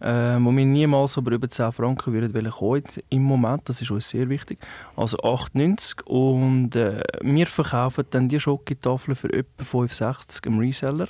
äh, 0.01 0.35
wo 0.39 0.51
wir 0.51 0.65
niemals 0.65 1.17
aber 1.17 1.31
über 1.31 1.49
10 1.49 1.71
Franken 1.71 2.11
würden 2.11 2.51
kommen 2.51 2.83
im 3.09 3.23
Moment, 3.23 3.61
das 3.69 3.81
ist 3.81 3.91
uns 3.91 4.09
sehr 4.09 4.27
wichtig, 4.27 4.59
also 4.97 5.17
98 5.19 6.05
und 6.05 6.75
äh, 6.75 7.01
wir 7.21 7.47
verkaufen 7.47 8.03
dann 8.09 8.27
die 8.27 8.41
Schokotafel 8.41 9.15
für 9.15 9.31
etwa 9.31 9.63
65 9.63 10.45
im 10.47 10.59
Reseller. 10.59 11.07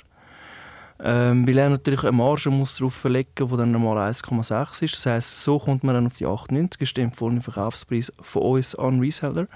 Ähm, 0.98 1.46
weil 1.46 1.58
er 1.58 1.68
natürlich 1.68 2.04
eine 2.04 2.12
Marge 2.12 2.48
muss 2.48 2.76
drauf 2.76 3.04
muss, 3.04 3.26
die 3.38 3.56
dann 3.56 3.72
normal 3.72 4.08
1,6 4.08 4.82
ist. 4.84 4.96
Das 4.96 5.06
heisst, 5.06 5.44
so 5.44 5.58
kommt 5.58 5.84
man 5.84 5.94
dann 5.94 6.06
auf 6.06 6.16
die 6.16 6.24
98, 6.24 6.80
ist 6.80 6.96
der 6.96 7.04
empfohlene 7.04 7.42
Verkaufspreis 7.42 8.12
von 8.22 8.42
uns 8.42 8.74
an 8.76 9.00
Reseller. 9.00 9.46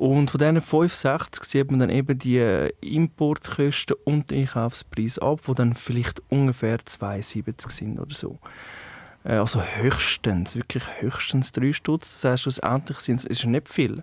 Und 0.00 0.30
von 0.30 0.38
diesen 0.38 0.62
65 0.62 1.44
sieht 1.44 1.70
man 1.70 1.80
dann 1.80 1.90
eben 1.90 2.18
die 2.18 2.38
äh, 2.38 2.72
Importkosten 2.80 3.96
und 4.04 4.30
den 4.30 4.40
Einkaufspreis 4.40 5.18
ab, 5.18 5.40
die 5.46 5.52
dann 5.52 5.74
vielleicht 5.74 6.22
ungefähr 6.30 6.78
2,70 6.78 7.70
sind 7.70 8.00
oder 8.00 8.14
so. 8.14 8.38
Äh, 9.24 9.34
also 9.34 9.60
höchstens, 9.62 10.56
wirklich 10.56 10.84
höchstens 11.00 11.52
3 11.52 11.74
Stutz. 11.74 12.14
Das 12.14 12.24
heisst, 12.24 12.44
schlussendlich 12.44 12.98
sind 13.00 13.16
es, 13.16 13.26
ist 13.26 13.44
nicht 13.44 13.68
viel. 13.68 14.02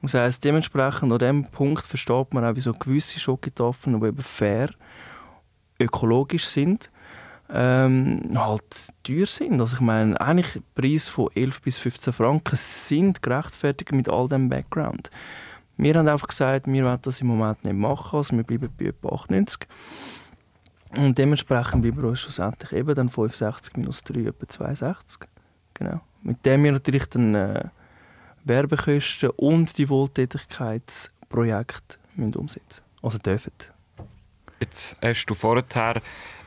Das 0.00 0.14
heisst, 0.14 0.44
dementsprechend 0.44 1.10
an 1.10 1.18
diesem 1.18 1.44
Punkt 1.50 1.88
versteht 1.88 2.32
man 2.32 2.44
auch, 2.44 2.54
wieso 2.54 2.72
gewisse 2.72 3.18
Schokotafeln, 3.18 4.00
die 4.00 4.06
eben 4.06 4.22
fair, 4.22 4.70
ökologisch 5.80 6.46
sind, 6.46 6.88
ähm, 7.52 8.30
halt 8.34 8.92
teuer 9.02 9.26
sind. 9.26 9.60
Also 9.60 9.76
ich 9.76 9.80
meine, 9.80 10.20
eigentlich 10.20 10.62
Preis 10.74 11.08
von 11.08 11.28
11 11.34 11.62
bis 11.62 11.78
15 11.78 12.12
Franken 12.12 12.56
sind 12.56 13.22
gerechtfertigt 13.22 13.92
mit 13.92 14.08
all 14.08 14.28
dem 14.28 14.48
Background. 14.48 15.10
Wir 15.76 15.94
haben 15.94 16.08
einfach 16.08 16.28
gesagt, 16.28 16.66
wir 16.66 16.84
wollen 16.84 16.98
das 17.02 17.20
im 17.20 17.28
Moment 17.28 17.64
nicht 17.64 17.76
machen, 17.76 18.16
also 18.16 18.36
wir 18.36 18.44
bleiben 18.44 18.70
bei 18.78 18.86
etwa 18.86 19.10
98. 19.10 19.66
Und 20.98 21.16
dementsprechend 21.16 21.82
bleiben 21.82 22.02
wir 22.02 22.10
uns 22.10 22.20
schlussendlich 22.20 22.72
eben 22.72 22.94
dann 22.94 23.08
65 23.08 23.76
minus 23.76 24.04
3 24.04 24.20
etwa 24.20 24.48
62. 24.48 25.20
Genau. 25.74 26.00
Mit 26.22 26.44
dem 26.44 26.64
wir 26.64 26.72
natürlich 26.72 27.06
dann 27.06 27.34
äh, 27.34 27.64
Werbekosten 28.44 29.30
und 29.30 29.78
die 29.78 29.88
Wohltätigkeitsprojekte 29.88 31.96
müssen 32.16 32.34
umsetzen 32.34 32.82
Also 33.00 33.16
dürfen. 33.18 33.52
Jetzt 34.60 34.98
hast 35.02 35.24
du 35.26 35.34
vorher 35.34 35.66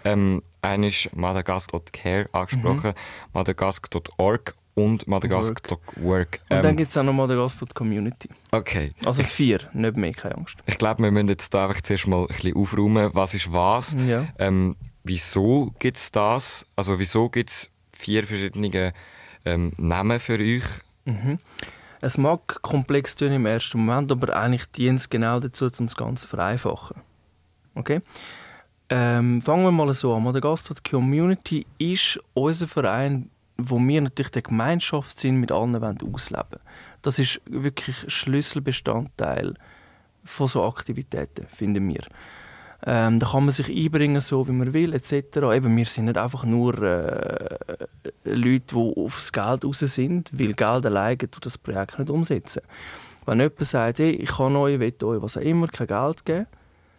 ähm, 0.06 0.42
einmal 0.62 0.92
Madagaskar.care 1.14 2.30
angesprochen, 2.32 2.92
mhm. 2.92 3.30
madagaskar.org 3.34 4.56
und 4.76 5.08
madagaskar.work. 5.08 6.42
Ähm, 6.50 6.58
und 6.58 6.64
dann 6.64 6.78
gibt 6.78 6.92
es 6.92 6.98
auch 6.98 7.04
noch 7.04 7.14
madagaskar.community. 7.14 8.30
Okay. 8.52 8.94
Also 9.06 9.24
vier, 9.24 9.60
nicht 9.74 9.98
mehr, 9.98 10.14
keine 10.14 10.36
Angst. 10.36 10.58
Ich 10.66 10.78
glaube, 10.78 11.04
wir 11.04 11.12
müssen 11.12 11.30
jetzt 11.30 11.54
da 11.54 11.68
einfach 11.68 11.82
zuerst 11.82 12.08
mal 12.08 12.22
ein 12.22 12.28
bisschen 12.28 12.56
aufräumen, 12.56 13.10
was 13.14 13.34
ist 13.34 13.52
was. 13.52 13.96
Ja. 14.06 14.28
Ähm, 14.38 14.76
wieso 15.04 15.74
gibt 15.80 15.98
es 15.98 16.12
das? 16.12 16.66
Also 16.76 17.00
wieso 17.00 17.30
gibt 17.30 17.50
es 17.50 17.70
vier 17.94 18.26
verschiedene 18.26 18.94
ähm, 19.46 19.74
Namen 19.78 20.20
für 20.20 20.38
euch? 20.40 20.64
Mhm. 21.06 21.40
Es 22.02 22.18
mag 22.18 22.62
komplex 22.62 23.16
tun 23.16 23.32
im 23.32 23.46
ersten 23.46 23.84
Moment, 23.84 24.12
aber 24.12 24.36
eigentlich 24.36 24.66
dient 24.72 25.00
es 25.00 25.10
genau 25.10 25.40
dazu, 25.40 25.66
um 25.66 25.88
das 25.88 25.96
Ganze 25.96 26.28
vereinfachen. 26.28 27.02
Okay? 27.76 28.02
Ähm, 28.90 29.42
fangen 29.42 29.64
wir 29.64 29.72
mal 29.72 29.94
so 29.94 30.14
an. 30.14 30.24
Madagaskar 30.24 30.78
Community 30.88 31.66
ist 31.78 32.20
unser 32.34 32.68
Verein, 32.68 33.30
wo 33.58 33.80
wir 33.80 34.02
natürlich 34.02 34.32
der 34.32 34.44
Gemeinschaft 34.44 35.20
sind, 35.20 35.40
mit 35.40 35.52
allen 35.52 35.76
ausleben 35.76 36.60
Das 37.02 37.20
ist 37.20 37.42
wirklich 37.46 38.06
Schlüsselbestandteil 38.08 39.56
von 40.24 40.48
so 40.48 40.64
Aktivitäten, 40.64 41.48
finden 41.48 41.88
wir. 41.88 42.04
Ähm, 42.86 43.20
da 43.20 43.28
kann 43.28 43.46
man 43.46 43.54
sich 43.54 43.70
einbringen, 43.70 44.22
so 44.22 44.48
wie 44.48 44.52
man 44.52 44.74
will, 44.74 44.94
etc. 44.94 45.38
Eben, 45.54 45.76
wir 45.76 45.86
sind 45.86 46.06
nicht 46.06 46.18
einfach 46.18 46.44
nur 46.44 46.80
äh, 46.84 47.58
Leute, 48.26 48.76
die 48.76 48.94
aufs 48.98 49.32
Geld 49.32 49.66
raus 49.66 49.80
sind, 49.80 50.30
weil 50.38 50.54
Geld 50.54 50.86
alleine 50.86 51.18
tut 51.18 51.46
das 51.46 51.58
Projekt 51.58 51.98
nicht 51.98 52.12
umsetzen. 52.12 52.62
Wenn 53.26 53.40
jemand 53.40 53.66
sagt, 53.66 54.00
hey, 54.00 54.12
ich 54.12 54.30
kann 54.30 54.56
euch, 54.56 54.80
will 54.80 54.94
euch 55.04 55.22
was 55.22 55.38
auch 55.38 55.42
immer, 55.42 55.68
kein 55.68 55.88
Geld 55.88 56.26
geben, 56.26 56.46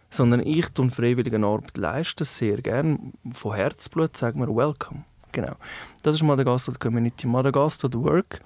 sondern 0.09 0.45
ich 0.45 0.69
tue 0.69 0.89
freiwillige 0.89 1.37
Arbeit 1.43 1.77
leisten, 1.77 2.23
sehr 2.23 2.61
gerne, 2.61 2.99
von 3.33 3.55
Herzblut, 3.55 4.17
sagen 4.17 4.39
wir 4.39 4.47
Welcome. 4.47 5.03
Genau. 5.31 5.55
Das 6.03 6.15
ist 6.15 6.23
Madagaskar 6.23 6.75
Community. 6.79 7.27
Madagaskar 7.27 7.93
Work 7.93 8.39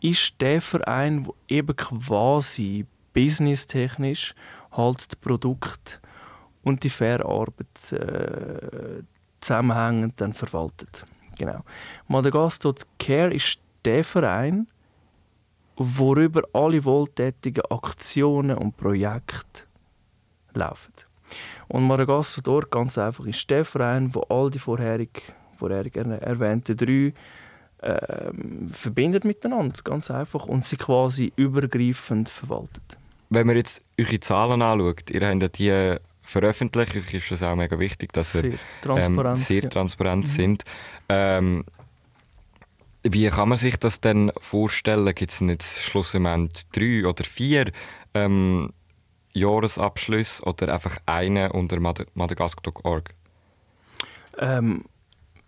ist 0.00 0.40
der 0.40 0.60
Verein, 0.60 1.24
der 1.24 1.34
eben 1.48 1.76
quasi 1.76 2.86
businesstechnisch 3.12 4.34
halt 4.72 5.06
das 5.08 5.16
Produkt 5.16 6.00
und 6.62 6.82
die 6.82 6.90
faire 6.90 7.24
Arbeit 7.26 7.92
äh, 7.92 9.02
zusammenhängend 9.40 10.20
dann 10.20 10.32
verwaltet. 10.32 11.04
Genau. 11.36 11.60
Madagaskar 12.08 12.74
Care 12.98 13.34
ist 13.34 13.58
der 13.84 14.04
Verein, 14.04 14.66
worüber 15.76 16.42
alle 16.52 16.84
wohltätigen 16.84 17.64
Aktionen 17.70 18.56
und 18.56 18.76
Projekte 18.76 19.63
laufen. 20.56 20.92
Und 21.68 21.86
Madagaskar 21.86 22.62
ganz 22.70 22.98
einfach 22.98 23.26
ist 23.26 23.48
der 23.50 23.64
Verein, 23.64 24.14
wo 24.14 24.20
all 24.28 24.50
die 24.50 24.58
vorherig, 24.58 25.22
vorherig 25.58 25.96
erwähnten 25.96 26.76
drei 26.76 27.12
äh, 27.78 28.32
verbindet 28.72 29.24
miteinander, 29.24 29.76
ganz 29.82 30.10
einfach, 30.10 30.46
und 30.46 30.64
sie 30.64 30.76
quasi 30.76 31.32
übergreifend 31.36 32.28
verwaltet. 32.28 32.98
Wenn 33.30 33.46
man 33.46 33.56
jetzt 33.56 33.82
eure 33.98 34.20
Zahlen 34.20 34.62
anschaut, 34.62 35.10
ihr 35.10 35.26
habt 35.26 35.42
ja 35.42 35.48
die 35.48 35.98
veröffentlicht. 36.24 36.96
Euch 36.96 37.14
ist 37.14 37.32
es 37.32 37.42
auch 37.42 37.56
mega 37.56 37.78
wichtig, 37.78 38.12
dass 38.12 38.32
sehr 38.32 38.44
ihr 38.44 38.58
transparent, 38.82 39.38
ähm, 39.38 39.44
sehr 39.44 39.68
transparent 39.68 40.24
mhm. 40.24 40.28
sind. 40.28 40.64
Ähm, 41.08 41.64
wie 43.02 43.28
kann 43.28 43.50
man 43.50 43.58
sich 43.58 43.76
das 43.76 44.00
denn 44.00 44.32
vorstellen? 44.40 45.14
Gibt 45.14 45.32
es 45.32 45.40
jetzt 45.40 45.82
schlussendlich 45.82 46.66
drei 46.72 47.06
oder 47.06 47.24
vier 47.24 47.70
ähm, 48.14 48.72
Jahresabschlüsse 49.34 50.42
oder 50.44 50.72
einfach 50.72 50.96
einen 51.06 51.50
unter 51.50 51.78
Mad 51.80 52.06
madagaskar.org? 52.14 53.14
Ähm, 54.38 54.84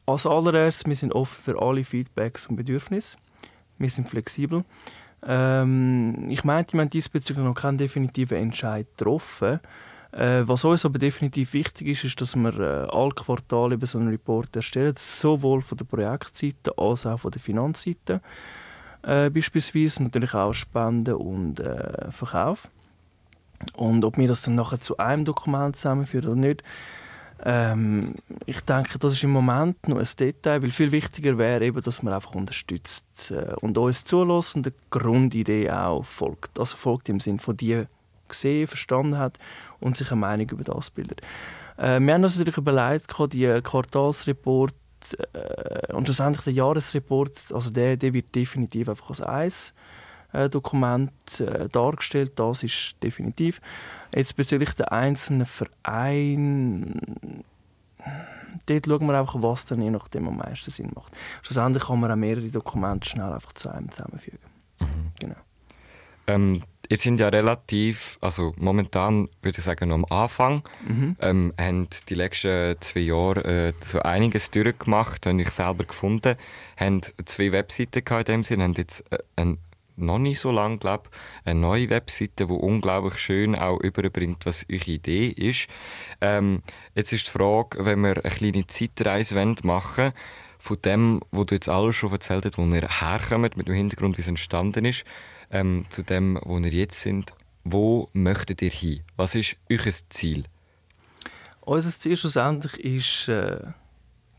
als 0.07 0.26
allererstes, 0.26 0.87
wir 0.87 0.95
sind 0.95 1.12
offen 1.12 1.43
für 1.43 1.61
alle 1.61 1.83
Feedbacks 1.85 2.47
und 2.47 2.57
Bedürfnisse. 2.57 3.16
Wir 3.78 3.90
sind 3.90 4.09
flexibel. 4.09 4.64
Ähm, 5.26 6.26
ich 6.28 6.45
meinte, 6.45 6.75
wir 6.75 6.83
haben 6.83 6.90
diesbezüglich 6.90 7.45
noch 7.45 7.55
keinen 7.55 7.78
definitiven 7.78 8.38
Entscheid 8.38 8.87
getroffen. 8.97 9.61
Äh, 10.12 10.43
was 10.47 10.64
uns 10.64 10.85
aber 10.85 10.99
definitiv 10.99 11.52
wichtig 11.52 11.88
ist, 11.88 12.05
ist, 12.05 12.21
dass 12.21 12.37
wir 12.37 12.59
äh, 12.59 12.88
alle 12.90 13.11
Quartale 13.11 13.75
über 13.75 13.87
so 13.87 13.99
einen 13.99 14.09
Report 14.09 14.55
erstellen, 14.55 14.95
sowohl 14.97 15.62
von 15.62 15.78
der 15.78 15.85
Projektseite 15.85 16.78
als 16.78 17.05
auch 17.05 17.21
von 17.21 17.33
der 17.33 17.40
Finanzseite. 17.40 18.21
Äh, 19.02 19.31
beispielsweise 19.31 20.05
natürlich 20.05 20.33
auch 20.35 20.52
Spenden 20.52 21.14
und 21.14 21.61
äh, 21.61 22.11
Verkauf. 22.11 22.69
Und 23.75 24.04
ob 24.04 24.18
wir 24.18 24.28
das 24.28 24.42
dann 24.42 24.54
nachher 24.54 24.80
zu 24.80 24.96
einem 24.98 25.25
Dokument 25.25 25.76
zusammenführen 25.76 26.28
oder 26.28 26.36
nicht, 26.36 26.62
ähm, 27.44 28.14
ich 28.46 28.60
denke, 28.62 28.98
das 28.98 29.12
ist 29.12 29.22
im 29.22 29.30
Moment 29.30 29.88
noch 29.88 29.98
ein 29.98 30.08
Detail, 30.18 30.62
weil 30.62 30.70
viel 30.70 30.90
wichtiger 30.90 31.36
wäre 31.36 31.64
eben, 31.64 31.82
dass 31.82 32.02
man 32.02 32.14
einfach 32.14 32.34
unterstützt 32.34 33.30
äh, 33.30 33.54
und 33.60 33.76
uns 33.76 34.04
zulässt 34.04 34.56
und 34.56 34.66
der 34.66 34.72
Grundidee 34.90 35.70
auch 35.70 36.02
folgt. 36.02 36.58
Also 36.58 36.76
folgt 36.76 37.08
im 37.08 37.20
Sinne 37.20 37.38
von 37.38 37.56
die 37.56 37.84
gesehen, 38.28 38.66
verstanden 38.66 39.18
hat 39.18 39.38
und 39.80 39.96
sich 39.96 40.10
eine 40.10 40.20
Meinung 40.20 40.48
über 40.50 40.64
das 40.64 40.90
bildet. 40.90 41.20
Äh, 41.76 42.00
wir 42.00 42.14
haben 42.14 42.25
uns 42.25 42.38
natürlich 42.38 42.56
überlegt, 42.56 43.14
die 43.32 43.60
Quartalsreport 43.62 44.75
äh, 45.34 45.92
und 45.92 46.06
schlussendlich 46.06 46.44
der 46.44 46.54
Jahresreport, 46.54 47.38
also 47.52 47.70
der, 47.70 47.96
der 47.96 48.14
wird 48.14 48.34
definitiv 48.34 48.88
einfach 48.88 49.10
als 49.10 49.20
eins 49.20 49.75
äh, 50.37 50.49
Dokument 50.49 51.12
äh, 51.40 51.69
dargestellt, 51.69 52.33
das 52.37 52.62
ist 52.62 52.97
definitiv. 53.02 53.61
Jetzt 54.14 54.37
bezüglich 54.37 54.73
der 54.75 54.93
einzelnen 54.93 55.47
Vereine, 55.47 56.95
dort 58.66 58.87
schauen 58.87 59.07
wir 59.07 59.19
einfach, 59.19 59.43
was 59.43 59.64
dann 59.66 59.83
je 59.83 59.90
nachdem 59.90 60.28
am 60.28 60.38
meisten 60.38 60.71
Sinn 60.71 60.93
macht. 60.95 61.12
Schlussendlich 61.43 61.85
kann 61.85 62.00
man 62.00 62.11
auch 62.11 62.16
mehrere 62.16 62.49
Dokumente 62.49 63.09
schnell 63.09 63.33
einfach 63.33 63.52
zu 63.52 63.69
einem 63.71 63.90
zusammenfügen. 63.90 64.38
Mhm. 64.81 65.12
Genau. 65.19 65.37
Ähm, 66.28 66.62
ihr 66.88 66.99
seid 66.99 67.21
ja 67.21 67.28
relativ, 67.28 68.19
also 68.21 68.55
momentan 68.57 69.28
würde 69.43 69.59
ich 69.59 69.64
sagen, 69.64 69.88
noch 69.88 69.97
am 69.97 70.05
Anfang. 70.07 70.62
Mhm. 70.87 71.16
Ähm, 71.21 71.52
haben 71.59 71.88
die 72.09 72.14
letzten 72.14 72.76
zwei 72.81 73.00
Jahre 73.00 73.45
äh, 73.69 73.73
so 73.81 74.00
einiges 74.00 74.50
durchgemacht, 74.50 75.26
habe 75.26 75.40
ich 75.40 75.50
selber 75.50 75.85
gefunden. 75.85 76.37
Haben 76.76 77.00
zwei 77.25 77.52
Webseiten 77.52 78.05
gehabt 78.05 78.28
in 78.28 78.37
dem 78.37 78.45
Sinne, 78.45 78.64
haben 78.64 78.75
jetzt 78.75 79.05
äh, 79.12 79.19
ein, 79.37 79.59
noch 79.97 80.19
nicht 80.19 80.41
so 80.41 80.50
lange, 80.50 80.79
glaube 80.79 81.11
eine 81.45 81.61
neue 81.61 81.91
Webseite, 81.91 82.47
die 82.47 82.53
unglaublich 82.53 83.19
schön 83.19 83.55
auch 83.57 83.81
überbringt, 83.81 84.47
was 84.47 84.67
eure 84.71 84.91
Idee 84.91 85.29
ist. 85.29 85.69
Ähm, 86.21 86.62
jetzt 86.95 87.12
ist 87.12 87.26
die 87.26 87.31
Frage, 87.31 87.85
wenn 87.85 88.00
wir 88.00 88.25
eine 88.25 88.35
kleine 88.35 88.67
Zeitreise 88.67 89.35
machen 89.62 89.97
wollen, 89.97 90.12
von 90.59 90.79
dem, 90.83 91.21
was 91.31 91.47
du 91.47 91.55
jetzt 91.55 91.69
alles 91.69 91.97
schon 91.97 92.12
erzählt 92.12 92.45
hast, 92.45 92.59
wo 92.59 92.65
ihr 92.67 92.88
herkommt, 92.88 93.57
mit 93.57 93.69
dem 93.69 93.75
Hintergrund, 93.75 94.19
wie 94.19 94.23
es 94.23 94.29
entstanden 94.29 94.85
ist, 94.85 95.05
ähm, 95.50 95.87
zu 95.91 96.03
dem, 96.03 96.38
wo 96.43 96.59
ihr 96.59 96.73
jetzt 96.73 97.00
sind. 97.00 97.35
Wo 97.65 98.11
möchtet 98.12 98.62
ihr 98.62 98.71
hin? 98.71 99.03
Was 99.17 99.35
ist 99.35 99.57
euer 99.71 99.93
Ziel? 100.11 100.45
Unser 101.61 101.99
Ziel 101.99 102.17
schlussendlich 102.17 102.79
ist, 102.79 103.29
äh, 103.29 103.61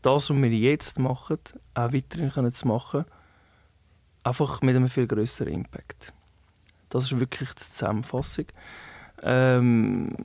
das, 0.02 0.30
was 0.30 0.36
wir 0.36 0.50
jetzt 0.50 0.98
machen, 0.98 1.38
auch 1.74 1.92
weiterhin 1.92 2.52
zu 2.52 2.68
machen, 2.68 3.04
einfach 4.28 4.62
mit 4.62 4.76
einem 4.76 4.88
viel 4.88 5.06
größeren 5.06 5.52
Impact. 5.52 6.12
Das 6.90 7.04
ist 7.04 7.18
wirklich 7.18 7.52
die 7.54 7.70
Zusammenfassung. 7.70 8.46
Ähm, 9.22 10.16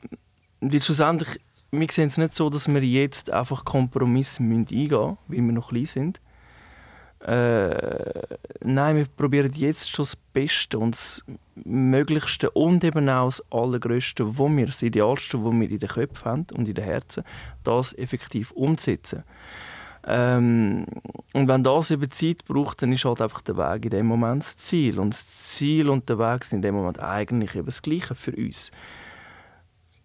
weil 0.62 0.81
schlussendlich, 0.81 1.39
wir 1.72 1.88
sehen 1.91 2.07
es 2.07 2.17
nicht 2.17 2.36
so, 2.36 2.50
dass 2.50 2.67
wir 2.67 2.83
jetzt 2.83 3.31
einfach 3.31 3.65
Kompromisse 3.65 4.43
eingehen 4.43 4.60
müssen, 4.60 5.17
weil 5.27 5.38
wir 5.38 5.51
noch 5.53 5.69
klein 5.69 5.86
sind, 5.86 6.22
äh, 7.25 8.22
nein, 8.65 8.98
wir 8.98 9.05
probieren 9.05 9.51
jetzt 9.55 9.89
schon 9.89 10.03
das 10.03 10.15
Beste 10.15 10.77
und 10.77 10.93
das 10.93 11.24
Möglichste 11.55 12.51
und 12.51 12.83
eben 12.83 13.07
auch 13.07 13.27
das 13.27 13.43
Allergrößte, 13.50 14.38
wo 14.38 14.50
wir, 14.50 14.65
das 14.65 14.81
Idealste, 14.81 15.41
was 15.43 15.53
wir 15.53 15.69
in 15.69 15.79
den 15.79 15.89
Köpfen 15.89 16.25
haben 16.25 16.48
und 16.53 16.67
in 16.67 16.75
den 16.75 16.83
Herzen, 16.83 17.24
das 17.63 17.93
effektiv 17.93 18.51
umzusetzen. 18.51 19.24
Ähm, 20.05 20.86
Und 21.33 21.48
wenn 21.48 21.63
das 21.63 21.89
eben 21.89 22.12
Zeit 22.12 22.45
braucht, 22.45 22.81
dann 22.81 22.91
ist 22.91 23.05
halt 23.05 23.22
einfach 23.22 23.41
der 23.41 23.57
Weg 23.57 23.86
in 23.86 23.91
dem 23.91 24.05
Moment 24.05 24.43
das 24.43 24.57
Ziel. 24.57 25.00
Und 25.00 25.13
das 25.13 25.25
Ziel 25.55 25.89
und 25.89 26.07
der 26.07 26.19
Weg 26.19 26.45
sind 26.45 26.57
in 26.57 26.62
dem 26.62 26.75
Moment 26.75 27.00
eigentlich 27.00 27.55
eben 27.55 27.65
das 27.65 27.81
Gleiche 27.81 28.13
für 28.13 28.33
uns. 28.33 28.72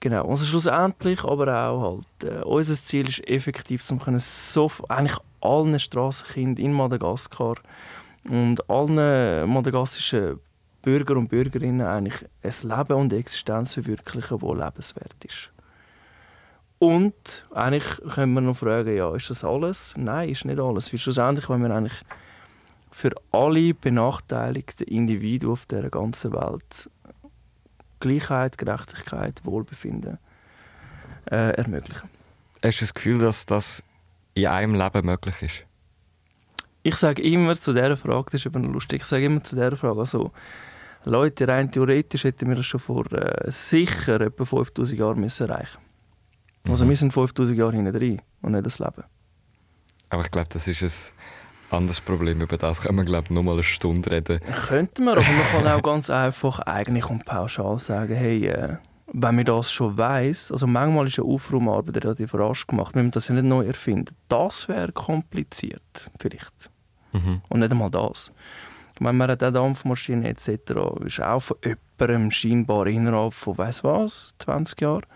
Genau. 0.01 0.25
Und 0.25 0.39
schlussendlich 0.39 1.25
aber 1.25 1.69
auch 1.69 2.03
halt, 2.23 2.33
äh, 2.33 2.45
unser 2.45 2.77
Ziel 2.77 3.09
ist 3.09 3.27
effektiv, 3.29 3.85
zu 3.85 3.97
können 3.97 4.21
so 4.21 4.71
eigentlich 4.89 5.19
allen 5.41 5.79
Strassenkindern 5.79 6.65
in 6.65 6.73
Madagaskar 6.73 7.57
und 8.29 8.71
allen 8.71 9.51
madagassischen 9.51 10.39
Bürger 10.83 11.17
und 11.17 11.29
Bürgerinnen 11.29 11.87
eigentlich 11.87 12.25
ein 12.43 12.69
Leben 12.71 12.95
und 12.95 13.13
Existenz 13.13 13.75
verwirklichen, 13.75 14.39
die 14.39 14.47
lebenswert 14.47 15.25
ist. 15.25 15.51
Und 16.79 17.47
eigentlich 17.53 17.85
können 18.15 18.35
wir 18.35 18.41
noch 18.41 18.57
fragen, 18.57 18.97
ja, 18.97 19.15
ist 19.15 19.31
das 19.31 19.45
alles? 19.45 19.95
Nein, 19.97 20.29
ist 20.29 20.45
nicht 20.45 20.61
alles. 20.61 20.93
Weil 20.93 21.01
schlussendlich, 21.01 21.49
wenn 21.49 21.63
wir 21.63 21.71
eigentlich 21.71 22.05
für 22.91 23.11
alle 23.33 23.75
benachteiligten 23.75 24.87
Individuen 24.87 25.53
auf 25.53 25.67
der 25.67 25.91
ganzen 25.91 26.33
Welt 26.33 26.91
Gleichheit, 28.01 28.59
Gerechtigkeit, 28.59 29.41
Wohlbefinden 29.45 30.19
äh, 31.31 31.51
ermöglichen. 31.57 32.09
Hast 32.65 32.81
du 32.81 32.85
das 32.85 32.95
Gefühl, 32.95 33.19
dass 33.19 33.45
das 33.47 33.83
in 34.35 34.47
einem 34.47 34.75
Leben 34.75 35.05
möglich 35.05 35.43
ist? 35.43 35.65
Ich 36.85 36.97
sage 36.97 37.23
immer 37.23 37.55
zu 37.57 37.73
dieser 37.73 37.97
Frage, 37.97 38.27
das 38.31 38.35
ist 38.35 38.47
eben 38.47 38.73
lustig, 38.73 39.03
ich 39.03 39.09
sage 39.09 39.25
immer 39.25 39.43
zu 39.43 39.57
dieser 39.57 39.77
Frage, 39.77 39.99
also 39.99 40.31
Leute, 41.05 41.49
rein 41.49 41.71
theoretisch 41.71 42.25
hätten 42.25 42.49
wir 42.49 42.57
das 42.57 42.67
schon 42.67 42.81
vor 42.81 43.13
äh, 43.13 43.51
sicher 43.51 44.21
etwa 44.21 44.45
5000 44.45 44.99
Jahren 44.99 45.21
müssen 45.21 45.49
erreichen 45.49 45.79
Also 46.69 46.85
mhm. 46.85 46.91
wir 46.91 46.97
sind 46.97 47.13
5000 47.13 47.59
Jahre 47.59 47.73
hinten 47.73 47.93
drin 47.93 48.23
und 48.43 48.53
nicht 48.53 48.67
das 48.67 48.79
Leben. 48.79 49.05
Aber 50.11 50.23
ich 50.23 50.31
glaube, 50.31 50.49
das 50.53 50.67
ist 50.69 50.83
ein 50.83 51.77
anderes 51.77 52.01
Problem. 52.01 52.41
Über 52.41 52.57
das 52.57 52.81
können 52.81 52.97
wir, 52.97 53.05
glaube 53.05 53.25
ich, 53.25 53.31
noch 53.31 53.43
mal 53.43 53.53
eine 53.53 53.65
Stunde 53.65 54.11
reden. 54.11 54.39
Könnten 54.69 55.05
wir, 55.05 55.13
aber 55.13 55.23
man 55.23 55.65
kann 55.65 55.67
auch 55.73 55.83
ganz 55.83 56.11
einfach 56.11 56.61
eigentlich 56.61 57.09
und 57.11 57.25
pauschal 57.25 57.79
sagen, 57.79 58.15
hey, 58.15 58.47
äh, 58.47 58.77
wenn 59.13 59.37
man 59.37 59.45
das 59.45 59.73
schon 59.73 59.97
weiß, 59.97 60.53
also 60.53 60.67
manchmal 60.67 61.07
ist 61.07 61.19
eine 61.19 61.29
Aufraumarbeit 61.29 62.05
relativ 62.05 62.35
rasch 62.35 62.67
gemacht, 62.67 62.95
wenn 62.95 63.07
man 63.07 63.11
das 63.11 63.29
ja 63.29 63.35
nicht 63.35 63.45
neu 63.45 63.67
erfinden. 63.67 64.15
Das 64.29 64.69
wäre 64.69 64.93
kompliziert, 64.93 66.11
vielleicht. 66.19 66.71
Mhm. 67.13 67.41
Und 67.49 67.61
nicht 67.61 67.73
einmal 67.73 67.91
das. 67.91 68.31
Ich 68.95 69.01
meine, 69.01 69.17
man 69.17 69.31
hat 69.31 69.43
auch 69.43 69.53
Dampfmaschinen 69.53 70.25
etc. 70.25 70.73
ist 71.05 71.23
auch 71.23 71.41
von 71.41 71.57
jemandem 71.65 72.31
scheinbar 72.31 72.87
innerhalb 72.87 73.33
von, 73.33 73.57
weiß 73.57 73.85
was, 73.85 74.35
20 74.41 74.81
Jahren 74.81 75.07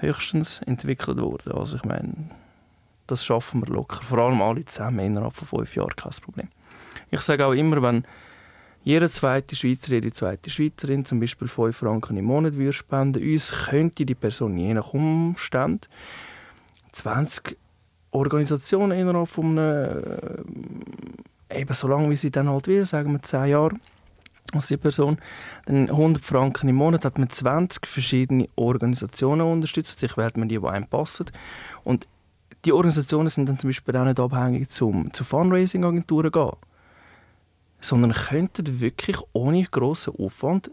höchstens 0.00 0.60
entwickelt 0.62 1.18
worden. 1.18 1.52
Also 1.52 1.76
ich 1.76 1.84
meine, 1.84 2.12
das 3.06 3.24
schaffen 3.24 3.66
wir 3.66 3.72
locker. 3.72 4.02
Vor 4.02 4.18
allem 4.18 4.42
alle 4.42 4.64
zusammen 4.64 5.00
innerhalb 5.00 5.34
von 5.34 5.48
fünf 5.48 5.74
Jahren, 5.76 5.96
kein 5.96 6.12
Problem. 6.22 6.48
Ich 7.10 7.20
sage 7.22 7.46
auch 7.46 7.52
immer, 7.52 7.82
wenn 7.82 8.04
jeder 8.84 9.10
zweite 9.10 9.56
Schweizer, 9.56 9.92
jede 9.92 10.12
zweite 10.12 10.50
Schweizerin 10.50 11.04
zum 11.04 11.20
Beispiel 11.20 11.48
5 11.48 11.76
Franken 11.76 12.16
im 12.16 12.26
Monat 12.26 12.54
würde 12.54 12.72
spenden, 12.72 13.22
uns 13.22 13.52
könnte 13.68 14.06
die 14.06 14.14
Person 14.14 14.56
je 14.56 14.72
nach 14.72 14.94
Umstand 14.94 15.88
20 16.92 17.58
Organisationen 18.10 18.98
innerhalb 18.98 19.28
von 19.28 19.58
einem, 19.58 20.02
äh, 21.50 21.60
eben 21.60 21.74
so 21.74 21.88
lange 21.88 22.08
wie 22.10 22.16
sie 22.16 22.30
dann 22.30 22.48
halt 22.48 22.66
will, 22.66 22.86
sagen 22.86 23.12
wir 23.12 23.22
10 23.22 23.46
Jahre, 23.46 23.74
als 24.54 24.68
die 24.68 24.76
Person, 24.76 25.18
dann 25.66 25.88
100 25.90 26.24
Franken 26.24 26.68
im 26.68 26.76
Monat 26.76 27.04
hat 27.04 27.18
man 27.18 27.30
20 27.30 27.86
verschiedene 27.86 28.48
Organisationen 28.56 29.52
unterstützt. 29.52 30.02
Ich 30.02 30.16
werde 30.16 30.40
mir 30.40 30.46
die, 30.46 30.58
die 30.58 30.66
einem 30.66 30.86
passen. 30.86 31.26
Und 31.84 32.06
die 32.64 32.72
Organisationen 32.72 33.28
sind 33.28 33.48
dann 33.48 33.58
zum 33.58 33.68
Beispiel 33.68 33.96
auch 33.96 34.04
nicht 34.04 34.20
abhängig 34.20 34.68
zum, 34.70 35.12
zu 35.12 35.24
Fundraising-Agenturen 35.24 36.32
gehen 36.32 36.50
sondern 37.80 38.12
könnten 38.12 38.80
wirklich 38.80 39.18
ohne 39.32 39.62
grossen 39.64 40.14
Aufwand 40.18 40.70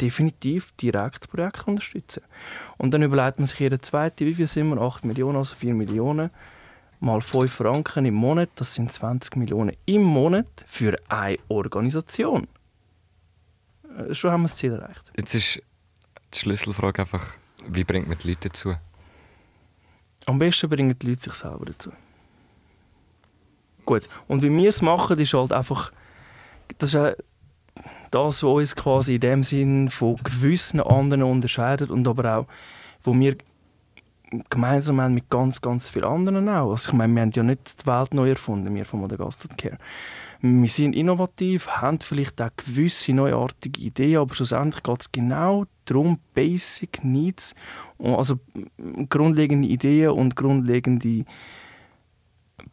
definitiv 0.00 0.72
direkt 0.72 1.28
Projekte 1.30 1.66
unterstützen. 1.66 2.22
Und 2.76 2.94
dann 2.94 3.02
überlegt 3.02 3.38
man 3.38 3.46
sich 3.46 3.58
jeder 3.58 3.80
zweite, 3.80 4.26
wie 4.26 4.34
viel 4.34 4.46
sind 4.46 4.68
wir? 4.68 4.80
8 4.80 5.04
Millionen, 5.04 5.36
also 5.36 5.56
4 5.56 5.74
Millionen, 5.74 6.30
mal 7.00 7.20
5 7.20 7.50
Franken 7.50 8.06
im 8.06 8.14
Monat, 8.14 8.50
das 8.56 8.74
sind 8.74 8.92
20 8.92 9.36
Millionen 9.36 9.76
im 9.86 10.02
Monat 10.02 10.46
für 10.66 10.96
eine 11.08 11.38
Organisation. 11.48 12.46
Äh, 13.98 14.14
schon 14.14 14.30
haben 14.30 14.42
wir 14.42 14.48
das 14.48 14.56
Ziel 14.56 14.72
erreicht. 14.72 15.02
Jetzt 15.16 15.34
ist 15.34 15.62
die 16.34 16.38
Schlüsselfrage 16.38 17.02
einfach, 17.02 17.34
wie 17.66 17.84
bringt 17.84 18.08
man 18.08 18.18
die 18.18 18.28
Leute 18.28 18.48
dazu? 18.48 18.74
Am 20.26 20.38
besten 20.38 20.68
bringen 20.68 20.96
die 20.98 21.06
Leute 21.06 21.22
sich 21.22 21.34
selber 21.34 21.66
dazu. 21.66 21.90
Gut, 23.84 24.08
und 24.26 24.42
wie 24.42 24.50
wir 24.50 24.68
es 24.68 24.82
machen, 24.82 25.18
ist 25.18 25.32
halt 25.32 25.52
einfach 25.52 25.92
das 26.76 26.94
ist 26.94 27.16
das, 28.10 28.42
was 28.42 28.42
uns 28.42 28.76
quasi 28.76 29.14
in 29.14 29.20
dem 29.20 29.42
Sinn 29.42 29.88
von 29.88 30.16
gewissen 30.16 30.80
anderen 30.80 31.22
unterscheidet 31.22 31.90
und 31.90 32.06
aber 32.06 32.38
auch, 32.38 32.46
wo 33.02 33.14
wir 33.14 33.36
gemeinsam 34.50 35.00
haben 35.00 35.14
mit 35.14 35.30
ganz, 35.30 35.60
ganz 35.60 35.88
vielen 35.88 36.04
anderen 36.04 36.48
auch. 36.48 36.70
Also 36.70 36.90
ich 36.90 36.94
meine, 36.94 37.14
wir 37.14 37.22
haben 37.22 37.30
ja 37.30 37.42
nicht 37.42 37.82
die 37.82 37.86
Welt 37.86 38.12
neu 38.12 38.30
erfunden, 38.30 38.74
wir 38.74 38.84
von 38.84 39.00
Madagaskar 39.00 39.56
Care. 39.56 39.78
Wir 40.40 40.68
sind 40.68 40.94
innovativ, 40.94 41.66
haben 41.66 41.98
vielleicht 42.00 42.40
auch 42.40 42.50
gewisse 42.56 43.12
neuartige 43.12 43.80
Ideen, 43.80 44.18
aber 44.18 44.34
schlussendlich 44.34 44.82
geht 44.84 45.00
es 45.00 45.12
genau 45.12 45.66
darum, 45.84 46.18
Basic 46.34 47.02
Needs, 47.02 47.54
also 47.98 48.38
grundlegende 49.08 49.66
Ideen 49.66 50.10
und 50.10 50.36
grundlegende 50.36 51.24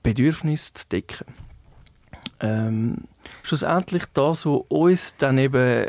Bedürfnisse 0.04 0.74
zu 0.74 0.90
decken. 0.90 1.26
Ähm, 2.40 3.06
schlussendlich 3.42 4.04
das, 4.14 4.46
was 4.46 4.62
uns 4.68 5.16
dann 5.18 5.38
eben 5.40 5.88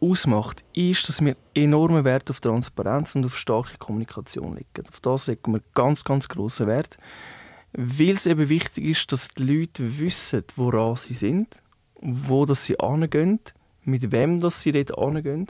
ausmacht, 0.00 0.64
ist, 0.74 1.08
dass 1.08 1.24
wir 1.24 1.36
enormen 1.54 2.04
Wert 2.04 2.30
auf 2.30 2.40
Transparenz 2.40 3.14
und 3.14 3.24
auf 3.24 3.38
starke 3.38 3.78
Kommunikation 3.78 4.56
legen. 4.56 4.88
Auf 4.88 5.00
das 5.00 5.26
legen 5.26 5.52
wir 5.52 5.62
ganz, 5.74 6.04
ganz 6.04 6.28
großen 6.28 6.66
Wert, 6.66 6.98
weil 7.72 8.10
es 8.10 8.26
eben 8.26 8.48
wichtig 8.48 8.84
ist, 8.84 9.12
dass 9.12 9.28
die 9.28 9.44
Leute 9.44 9.98
wissen, 9.98 10.44
woran 10.56 10.96
sie 10.96 11.14
sind, 11.14 11.62
wo 12.00 12.46
dass 12.46 12.64
sie 12.64 12.78
angehen, 12.80 13.40
mit 13.84 14.12
wem 14.12 14.40
dass 14.40 14.62
sie 14.62 14.72
dort 14.72 14.96
angehen 14.98 15.48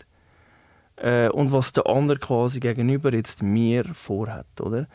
äh, 0.97 1.29
und 1.29 1.53
was 1.53 1.73
der 1.73 1.87
andere 1.87 2.19
quasi 2.19 2.61
gegenüber 2.61 3.13
jetzt 3.13 3.43
mir 3.43 3.85
vorhat, 3.95 4.61
oder? 4.61 4.87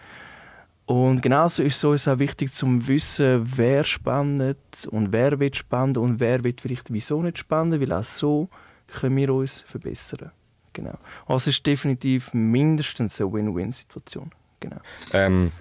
Und 0.86 1.24
genauso 1.24 1.64
ist 1.64 1.78
es 1.78 1.84
uns 1.84 2.08
auch 2.08 2.20
wichtig 2.20 2.54
zu 2.54 2.68
wissen, 2.88 3.44
wer 3.56 3.84
spendet 3.84 4.88
und 4.92 5.12
wer 5.12 5.40
will 5.40 5.54
spenden 5.54 5.98
und 5.98 6.20
wer 6.20 6.44
will 6.44 6.56
vielleicht 6.62 6.94
wieso 6.94 7.24
nicht 7.24 7.40
spenden, 7.40 7.82
weil 7.82 7.92
auch 7.92 8.04
so 8.04 8.50
können 8.88 9.18
wir 9.18 9.34
uns 9.34 9.62
verbessern. 9.62 10.32
Genau. 10.74 10.98
Also 11.26 11.50
es 11.50 11.58
ist 11.58 11.66
definitiv 11.66 12.34
mindestens 12.34 13.20
eine 13.20 13.34
Win-Win-Situation. 13.34 14.32
Genau. 14.60 14.78
Ähm, 15.14 15.52